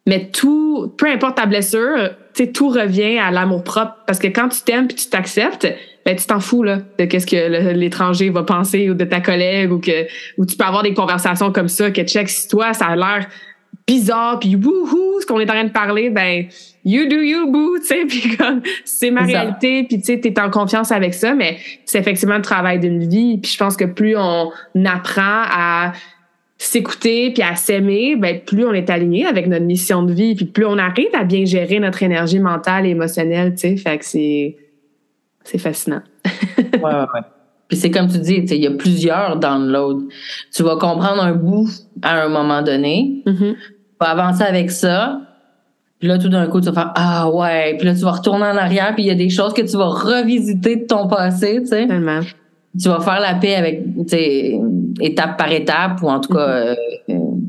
Mais 0.07 0.31
tout, 0.31 0.95
peu 0.97 1.09
importe 1.09 1.39
ta 1.39 1.47
blessure, 1.47 2.11
tu 2.37 2.53
tout 2.53 2.69
revient 2.69 3.19
à 3.19 3.31
l'amour 3.31 3.65
propre. 3.65 3.97
Parce 4.07 4.19
que 4.19 4.27
quand 4.29 4.49
tu 4.49 4.61
t'aimes 4.61 4.87
puis 4.87 4.97
tu 4.97 5.09
t'acceptes, 5.09 5.67
ben, 6.05 6.15
tu 6.15 6.27
t'en 6.27 6.39
fous, 6.39 6.63
là, 6.63 6.79
de 6.99 7.05
qu'est-ce 7.07 7.27
que 7.27 7.73
l'étranger 7.73 8.31
va 8.31 8.43
penser 8.43 8.91
ou 8.91 8.95
de 8.95 9.05
ta 9.05 9.21
collègue 9.21 9.73
ou 9.73 9.79
que, 9.79 10.07
ou 10.39 10.45
tu 10.45 10.57
peux 10.57 10.65
avoir 10.65 10.83
des 10.83 10.95
conversations 10.95 11.51
comme 11.51 11.69
ça 11.69 11.91
que 11.91 12.03
check 12.03 12.29
si 12.29 12.47
toi, 12.47 12.75
ça 12.75 12.87
a 12.87 12.97
l'air 12.97 13.27
bizarre 13.87 14.39
puis 14.39 14.55
wouhou, 14.57 15.21
ce 15.21 15.27
qu'on 15.27 15.41
est 15.41 15.51
en 15.51 15.55
train 15.55 15.65
de 15.65 15.71
parler, 15.71 16.11
ben, 16.11 16.47
you 16.85 17.09
do 17.09 17.17
you 17.17 17.51
boo, 17.51 17.79
tu 17.79 17.87
sais, 17.87 18.05
puis 18.09 18.37
comme, 18.37 18.61
c'est 18.85 19.11
ma 19.11 19.23
réalité 19.23 19.85
puis 19.85 19.99
tu 19.99 20.05
sais, 20.05 20.21
t'es 20.21 20.39
en 20.41 20.51
confiance 20.51 20.93
avec 20.93 21.15
ça, 21.15 21.35
mais 21.35 21.59
c'est 21.85 21.99
effectivement 21.99 22.37
le 22.37 22.43
travail 22.43 22.79
d'une 22.79 23.09
vie 23.09 23.39
puis 23.39 23.51
je 23.51 23.59
pense 23.59 23.77
que 23.77 23.85
plus 23.85 24.17
on 24.17 24.51
apprend 24.85 25.43
à 25.51 25.93
s'écouter 26.59 27.33
puis 27.33 27.43
à 27.43 27.55
s'aimer, 27.55 28.17
ben 28.17 28.41
plus 28.41 28.65
on 28.65 28.73
est 28.73 28.89
aligné 28.89 29.27
avec 29.27 29.47
notre 29.47 29.65
mission 29.65 30.03
de 30.03 30.13
vie, 30.13 30.35
puis 30.35 30.47
plus 30.47 30.65
on 30.65 30.79
arrive 30.79 31.15
à 31.15 31.25
bien 31.25 31.45
gérer 31.45 31.79
notre 31.81 32.03
énergie 32.03 32.39
mentale 32.39 32.87
et 32.87 32.91
émotionnelle, 32.91 33.55
tu 33.55 33.61
sais, 33.61 33.77
fait 33.77 33.99
que 33.99 34.05
c'est 34.05 34.57
c'est 35.45 35.59
fascinant. 35.59 36.03
ouais, 36.25 36.81
ouais, 36.83 36.91
ouais. 36.93 37.21
Puis 37.69 37.79
c'est 37.79 37.91
comme 37.91 38.09
tu 38.09 38.19
dis, 38.19 38.35
il 38.35 38.63
y 38.63 38.67
a 38.67 38.71
plusieurs 38.71 39.39
downloads. 39.39 40.05
Tu 40.55 40.63
vas 40.63 40.77
comprendre 40.77 41.23
un 41.23 41.33
bout 41.33 41.69
à 42.03 42.23
un 42.23 42.29
moment 42.29 42.63
donné, 42.63 43.23
mm-hmm. 43.27 43.55
tu 43.55 43.97
vas 44.01 44.07
avancer 44.07 44.45
avec 44.45 44.71
ça, 44.71 45.21
Puis 45.99 46.07
là, 46.07 46.19
tout 46.19 46.29
d'un 46.29 46.47
coup, 46.47 46.61
tu 46.61 46.67
vas 46.67 46.73
faire 46.73 46.93
Ah 46.95 47.29
ouais. 47.29 47.75
Puis 47.77 47.87
là, 47.87 47.95
tu 47.95 48.03
vas 48.03 48.13
retourner 48.13 48.45
en 48.45 48.57
arrière, 48.57 48.95
puis 48.95 49.05
il 49.05 49.07
y 49.09 49.11
a 49.11 49.17
des 49.17 49.31
choses 49.31 49.53
que 49.53 49.63
tu 49.63 49.77
vas 49.77 49.89
revisiter 49.89 50.77
de 50.77 50.87
ton 50.87 51.09
passé, 51.09 51.59
tu 51.61 51.67
sais. 51.67 51.87
Tellement. 51.89 52.21
Tu 52.81 52.89
vas 52.89 53.01
faire 53.01 53.21
la 53.21 53.35
paix 53.35 53.57
avec, 53.57 53.83
tu 53.83 54.09
sais, 54.09 54.61
étape 55.01 55.37
par 55.39 55.51
étape, 55.53 56.03
ou 56.03 56.09
en 56.09 56.21
tout 56.21 56.33
cas, 56.33 56.75
Mm-hmm. 57.09 57.11
euh, 57.11 57.41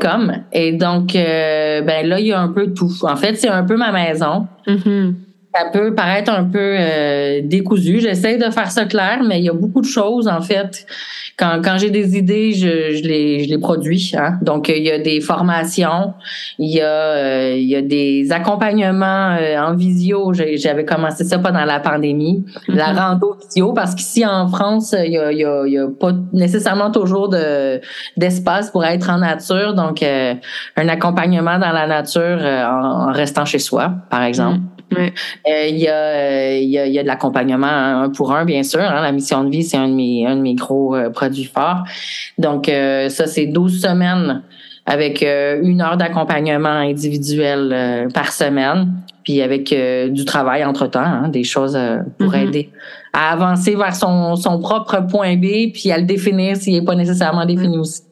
.com. 0.00 0.32
Et 0.52 0.72
donc, 0.72 1.14
euh, 1.14 1.82
ben 1.82 2.06
là, 2.06 2.18
il 2.18 2.26
y 2.26 2.32
a 2.32 2.40
un 2.40 2.48
peu 2.48 2.72
tout. 2.72 2.90
En 3.02 3.16
fait, 3.16 3.36
c'est 3.36 3.48
un 3.48 3.64
peu 3.64 3.76
ma 3.76 3.92
maison. 3.92 4.48
Mhm. 4.66 5.14
Ça 5.56 5.64
peut 5.72 5.94
paraître 5.94 6.30
un 6.30 6.44
peu 6.44 6.58
euh, 6.78 7.40
décousu. 7.42 8.00
J'essaie 8.00 8.36
de 8.36 8.50
faire 8.50 8.70
ça 8.70 8.84
clair, 8.84 9.20
mais 9.26 9.38
il 9.38 9.44
y 9.44 9.48
a 9.48 9.54
beaucoup 9.54 9.80
de 9.80 9.86
choses, 9.86 10.28
en 10.28 10.42
fait. 10.42 10.86
Quand, 11.38 11.60
quand 11.64 11.76
j'ai 11.78 11.90
des 11.90 12.16
idées, 12.16 12.52
je, 12.52 12.94
je, 12.96 13.02
les, 13.02 13.44
je 13.44 13.48
les 13.50 13.58
produis. 13.58 14.12
Hein? 14.18 14.38
Donc, 14.42 14.68
il 14.68 14.82
y 14.82 14.90
a 14.90 14.98
des 14.98 15.20
formations, 15.20 16.14
il 16.58 16.74
y 16.74 16.80
a, 16.80 16.86
euh, 16.86 17.54
il 17.56 17.68
y 17.68 17.76
a 17.76 17.82
des 17.82 18.30
accompagnements 18.32 19.36
euh, 19.40 19.58
en 19.58 19.74
visio. 19.74 20.32
J'avais 20.34 20.84
commencé 20.84 21.24
ça 21.24 21.38
pendant 21.38 21.64
la 21.64 21.80
pandémie. 21.80 22.44
La 22.68 22.92
Mhm. 22.92 22.98
rando 22.98 23.36
visio, 23.42 23.72
parce 23.72 23.94
qu'ici, 23.94 24.24
en 24.26 24.48
France, 24.48 24.94
il 25.06 25.12
y 25.12 25.18
a, 25.18 25.32
il 25.32 25.38
y, 25.38 25.44
a, 25.44 25.62
il 25.66 25.72
y 25.72 25.78
a 25.78 25.86
pas 25.88 26.12
nécessairement 26.32 26.90
toujours 26.90 27.28
de 27.30 27.80
d'espace 28.16 28.70
pour 28.70 28.84
être 28.84 29.08
en 29.10 29.18
nature. 29.18 29.74
Donc, 29.74 30.02
euh, 30.02 30.34
un 30.76 30.88
accompagnement 30.88 31.58
dans 31.58 31.72
la 31.72 31.86
nature 31.86 32.20
euh, 32.40 32.64
en, 32.66 33.08
en 33.08 33.12
restant 33.12 33.44
chez 33.44 33.58
soi, 33.58 33.92
par 34.10 34.22
exemple. 34.22 34.60
Ouais. 34.94 35.12
Euh, 35.48 35.66
Il 35.68 35.78
y, 35.78 35.88
a, 35.88 35.94
euh, 35.94 36.58
il 36.62 36.68
y, 36.68 36.78
a, 36.78 36.86
il 36.86 36.92
y 36.92 36.98
a 36.98 37.02
de 37.02 37.08
l'accompagnement 37.08 37.66
un 37.66 38.08
pour 38.10 38.32
un, 38.34 38.44
bien 38.44 38.62
sûr. 38.62 38.80
hein. 38.80 39.02
La 39.02 39.12
mission 39.12 39.42
de 39.44 39.50
vie, 39.50 39.64
c'est 39.64 39.76
un 39.76 39.88
de 39.88 39.94
mes, 39.94 40.26
un 40.26 40.36
de 40.36 40.40
mes 40.42 40.54
gros 40.54 40.94
euh, 40.94 41.10
produits 41.10 41.44
forts. 41.44 41.82
Donc, 42.38 42.68
euh, 42.68 43.08
ça, 43.08 43.26
c'est 43.26 43.46
12 43.46 43.82
semaines 43.82 44.42
avec 44.88 45.20
une 45.22 45.80
heure 45.82 45.96
d'accompagnement 45.96 46.68
individuel 46.68 48.06
par 48.14 48.30
semaine, 48.30 48.92
puis 49.24 49.42
avec 49.42 49.74
du 50.12 50.24
travail 50.24 50.64
entre-temps, 50.64 51.00
hein, 51.00 51.28
des 51.28 51.42
choses 51.42 51.76
pour 52.18 52.32
Mhm. 52.34 52.46
aider 52.48 52.70
à 53.12 53.32
avancer 53.32 53.74
vers 53.74 53.96
son, 53.96 54.36
son 54.36 54.60
propre 54.60 55.04
point 55.10 55.34
B, 55.36 55.72
puis 55.74 55.90
à 55.90 55.98
le 55.98 56.04
définir 56.04 56.56
s'il 56.56 56.74
n'est 56.74 56.84
pas 56.84 56.94
nécessairement 56.94 57.44
défini 57.44 57.76
aussi. 57.78 58.02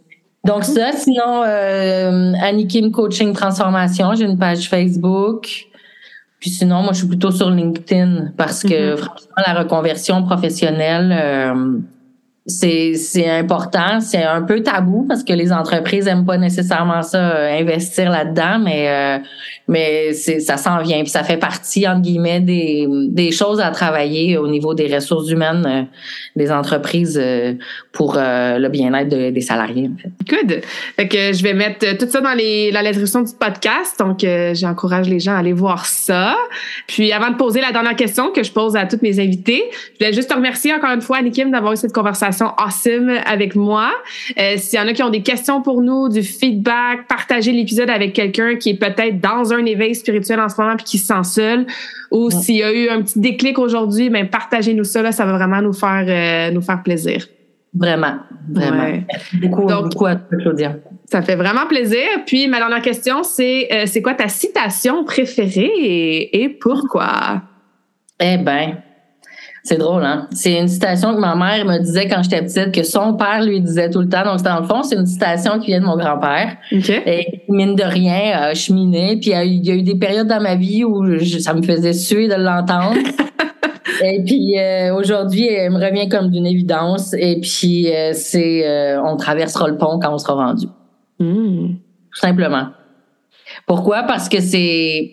Donc 0.44 0.64
ça, 0.64 0.90
sinon, 0.92 1.44
euh, 1.46 2.32
Annie 2.42 2.66
Kim 2.66 2.90
Coaching 2.90 3.32
Transformation, 3.34 4.12
j'ai 4.16 4.24
une 4.24 4.36
page 4.36 4.68
Facebook. 4.68 5.46
Puis 6.44 6.50
sinon, 6.50 6.82
moi, 6.82 6.92
je 6.92 6.98
suis 6.98 7.06
plutôt 7.06 7.30
sur 7.30 7.48
LinkedIn 7.48 8.32
parce 8.36 8.62
que 8.64 8.90
Mhm. 8.90 8.96
franchement, 8.98 9.42
la 9.46 9.54
reconversion 9.62 10.22
professionnelle, 10.24 11.10
euh, 11.18 11.78
c'est 12.46 13.26
important. 13.26 14.00
C'est 14.00 14.22
un 14.22 14.42
peu 14.42 14.62
tabou 14.62 15.06
parce 15.08 15.24
que 15.24 15.32
les 15.32 15.50
entreprises 15.50 16.06
aiment 16.06 16.26
pas 16.26 16.36
nécessairement 16.36 17.00
ça, 17.02 17.18
euh, 17.36 17.58
investir 17.58 18.10
là-dedans, 18.10 18.58
mais 18.62 18.88
euh, 18.88 19.18
mais 19.66 20.12
ça 20.12 20.58
s'en 20.58 20.82
vient. 20.82 21.00
Puis 21.00 21.08
ça 21.10 21.22
fait 21.24 21.38
partie 21.38 21.88
entre 21.88 22.02
guillemets 22.02 22.40
des 22.40 22.86
des 23.08 23.30
choses 23.32 23.60
à 23.60 23.70
travailler 23.70 24.36
au 24.36 24.46
niveau 24.46 24.74
des 24.74 24.94
ressources 24.94 25.30
humaines 25.30 25.64
euh, 25.66 25.82
des 26.36 26.52
entreprises 26.52 27.18
euh, 27.20 27.54
pour 27.92 28.16
le 28.16 28.68
bien-être 28.68 29.08
de- 29.08 29.30
des 29.30 29.40
salariés. 29.40 29.88
En 29.94 29.96
fait. 29.96 30.10
Good. 30.28 30.60
Fait 30.96 31.08
que 31.08 31.32
je 31.32 31.42
vais 31.42 31.54
mettre 31.54 31.96
tout 31.96 32.08
ça 32.10 32.20
dans 32.20 32.34
les, 32.34 32.70
la 32.72 32.82
description 32.82 33.22
du 33.22 33.32
podcast. 33.32 33.98
Donc, 34.00 34.26
j'encourage 34.54 35.08
les 35.08 35.20
gens 35.20 35.34
à 35.36 35.38
aller 35.38 35.52
voir 35.52 35.86
ça. 35.86 36.34
Puis, 36.88 37.12
avant 37.12 37.30
de 37.30 37.36
poser 37.36 37.60
la 37.60 37.70
dernière 37.70 37.94
question 37.94 38.32
que 38.32 38.42
je 38.42 38.50
pose 38.50 38.74
à 38.74 38.86
toutes 38.86 39.02
mes 39.02 39.20
invités, 39.20 39.62
je 39.92 39.98
voulais 40.04 40.12
juste 40.12 40.28
te 40.28 40.34
remercier 40.34 40.74
encore 40.74 40.90
une 40.90 41.02
fois, 41.02 41.18
Annie 41.18 41.30
Kim, 41.30 41.52
d'avoir 41.52 41.72
eu 41.74 41.76
cette 41.76 41.92
conversation 41.92 42.33
awesome 42.42 43.10
avec 43.26 43.54
moi. 43.54 43.90
Euh, 44.38 44.56
S'il 44.56 44.78
y 44.78 44.82
en 44.82 44.86
a 44.88 44.92
qui 44.92 45.02
ont 45.02 45.10
des 45.10 45.22
questions 45.22 45.62
pour 45.62 45.82
nous, 45.82 46.08
du 46.08 46.22
feedback, 46.22 47.06
partagez 47.08 47.52
l'épisode 47.52 47.90
avec 47.90 48.12
quelqu'un 48.12 48.56
qui 48.56 48.70
est 48.70 48.78
peut-être 48.78 49.20
dans 49.20 49.52
un 49.52 49.64
éveil 49.64 49.94
spirituel 49.94 50.40
en 50.40 50.48
ce 50.48 50.60
moment 50.60 50.76
puis 50.76 50.84
qui 50.84 50.98
se 50.98 51.06
sent 51.06 51.24
seul. 51.24 51.66
Ou 52.10 52.26
Ouais. 52.26 52.30
s'il 52.34 52.56
y 52.56 52.62
a 52.62 52.72
eu 52.72 52.88
un 52.88 53.02
petit 53.02 53.18
déclic 53.18 53.58
aujourd'hui, 53.58 54.08
ben 54.10 54.28
partagez-nous 54.28 54.84
ça. 54.84 55.02
Là, 55.02 55.12
ça 55.12 55.24
va 55.24 55.32
vraiment 55.32 55.60
nous 55.62 55.72
faire, 55.72 56.04
euh, 56.06 56.52
nous 56.52 56.62
faire 56.62 56.82
plaisir. 56.82 57.26
Vraiment, 57.76 58.18
vraiment. 58.52 58.84
Ouais. 58.84 59.04
Beaucoup, 59.42 59.66
Donc- 59.66 59.90
beaucoup 59.90 60.06
à 60.06 60.14
toi, 60.16 60.38
Claudia. 60.38 60.76
Ça 61.06 61.22
fait 61.22 61.34
vraiment 61.34 61.66
plaisir. 61.66 62.06
Puis 62.24 62.46
ma 62.48 62.58
dernière 62.58 62.82
question, 62.82 63.22
c'est 63.24 63.68
euh, 63.72 63.82
c'est 63.86 64.00
quoi 64.00 64.14
ta 64.14 64.28
citation 64.28 65.04
préférée 65.04 65.70
et, 65.76 66.42
et 66.44 66.48
pourquoi? 66.48 67.42
Eh 68.20 68.36
ben, 68.38 68.76
c'est 69.66 69.78
drôle, 69.78 70.04
hein? 70.04 70.28
C'est 70.30 70.58
une 70.58 70.68
citation 70.68 71.14
que 71.14 71.20
ma 71.20 71.34
mère 71.34 71.64
me 71.64 71.78
disait 71.78 72.06
quand 72.06 72.22
j'étais 72.22 72.42
petite, 72.42 72.70
que 72.72 72.82
son 72.82 73.14
père 73.14 73.42
lui 73.42 73.60
disait 73.62 73.88
tout 73.88 74.00
le 74.00 74.08
temps. 74.10 74.22
Donc, 74.24 74.42
dans 74.42 74.60
le 74.60 74.66
fond, 74.66 74.82
c'est 74.82 74.94
une 74.96 75.06
citation 75.06 75.58
qui 75.58 75.68
vient 75.68 75.80
de 75.80 75.86
mon 75.86 75.96
grand-père. 75.96 76.58
OK. 76.70 76.90
Et 76.90 77.42
mine 77.48 77.74
de 77.74 77.82
rien, 77.82 78.50
euh, 78.50 78.54
cheminé. 78.54 79.16
Puis 79.18 79.30
il 79.30 79.64
y, 79.64 79.70
a 79.70 79.74
eu- 79.74 79.80
a 79.80 79.82
des 79.82 79.94
périodes 79.94 80.28
dans 80.28 80.40
ma 80.42 80.54
vie 80.54 80.84
où 80.84 81.04
je- 81.18 81.38
ça 81.38 81.54
me 81.54 81.62
faisait 81.62 81.94
suer 81.94 82.28
de 82.28 82.34
l'entendre. 82.34 82.98
Et 84.04 84.22
puis 84.24 84.58
euh, 84.58 84.94
aujourd'hui, 84.94 85.46
elle 85.46 85.70
me 85.70 85.76
revient 85.82 86.08
comme 86.10 86.30
d'une 86.30 86.46
évidence. 86.46 87.14
Et 87.14 87.40
puis 87.40 87.90
euh, 87.94 88.10
c'est 88.12 88.66
euh, 88.68 89.00
on 89.02 89.16
traversera 89.16 89.68
le 89.68 89.78
pont 89.78 89.98
quand 89.98 90.12
on 90.12 90.18
sera 90.18 90.34
rendu. 90.34 90.66
Hmm. 91.20 91.68
Tout 92.12 92.20
simplement. 92.20 92.66
Pourquoi? 93.66 94.02
Parce 94.02 94.28
que 94.28 94.40
c'est 94.40 95.12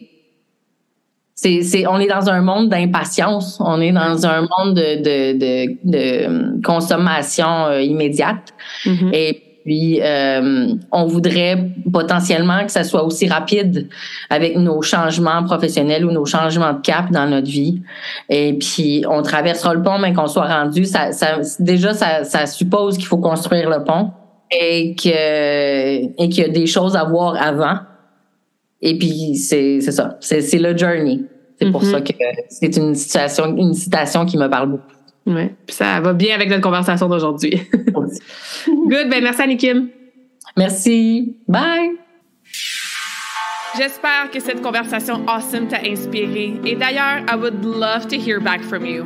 c'est, 1.42 1.64
c'est, 1.64 1.88
on 1.88 2.00
est 2.00 2.08
dans 2.08 2.30
un 2.30 2.42
monde 2.42 2.70
d'impatience, 2.70 3.58
on 3.60 3.82
est 3.82 3.92
dans 3.92 4.28
un 4.28 4.42
monde 4.42 4.76
de, 4.76 4.98
de, 5.02 5.40
de, 5.40 5.78
de 5.84 6.62
consommation 6.64 7.66
euh, 7.66 7.82
immédiate. 7.82 8.54
Mhm. 8.86 9.10
Et 9.12 9.42
puis, 9.66 10.00
euh, 10.04 10.68
on 10.92 11.06
voudrait 11.08 11.58
potentiellement 11.92 12.64
que 12.64 12.72
ça 12.72 12.84
soit 12.84 13.04
aussi 13.04 13.28
rapide 13.28 13.90
avec 14.30 14.56
nos 14.56 14.84
changements 14.84 15.44
professionnels 15.44 16.06
ou 16.06 16.12
nos 16.12 16.26
changements 16.26 16.74
de 16.74 16.82
cap 16.82 17.10
dans 17.10 17.26
notre 17.26 17.50
vie. 17.50 17.82
Et 18.30 18.54
puis, 18.60 19.04
on 19.10 19.24
traversera 19.24 19.74
le 19.74 19.82
pont, 19.82 19.98
mais 19.98 20.14
qu'on 20.14 20.28
soit 20.28 20.46
rendu, 20.48 20.86
ça, 20.86 21.12
ça, 21.12 21.40
déjà, 21.60 21.96
ça, 21.96 22.24
ça 22.24 22.46
suppose 22.46 23.00
qu'il 23.00 23.08
faut 23.08 23.18
construire 23.18 23.68
le 23.68 23.84
pont 23.84 24.12
et 24.52 24.96
que 24.96 26.22
et 26.22 26.30
qu'il 26.30 26.44
y 26.44 26.46
a 26.46 26.50
des 26.50 26.68
choses 26.68 26.96
à 26.96 27.04
voir 27.04 27.36
avant. 27.42 27.80
Et 28.82 28.98
puis, 28.98 29.36
c'est 29.36 29.80
ça. 29.82 30.18
C'est 30.22 30.58
le 30.58 30.76
journey. 30.78 31.22
C'est 31.60 31.72
pour 31.72 31.84
Mhm. 31.84 31.92
ça 31.92 32.02
que 32.02 32.14
c'est 32.50 32.76
une 32.78 32.96
situation, 32.96 33.56
une 33.56 33.74
citation 33.76 34.26
qui 34.26 34.38
me 34.38 34.48
parle 34.50 34.72
beaucoup. 34.72 34.92
Ouais. 35.28 35.54
Puis 35.68 35.76
ça 35.76 36.02
va 36.02 36.14
bien 36.14 36.34
avec 36.34 36.50
notre 36.50 36.64
conversation 36.64 37.08
d'aujourd'hui. 37.08 37.62
Good. 38.68 39.10
Ben 39.10 39.22
merci 39.22 39.42
Annie 39.44 39.58
Kim. 39.58 39.90
Merci. 40.58 41.36
Bye. 41.48 41.92
J'espère 43.78 44.32
que 44.34 44.40
cette 44.42 44.62
conversation 44.62 45.22
awesome 45.28 45.68
t'a 45.68 45.80
inspiré. 45.86 46.54
Et 46.66 46.76
d'ailleurs, 46.76 47.20
I 47.32 47.36
would 47.38 47.64
love 47.64 48.08
to 48.08 48.16
hear 48.16 48.40
back 48.42 48.62
from 48.64 48.86
you. 48.86 49.06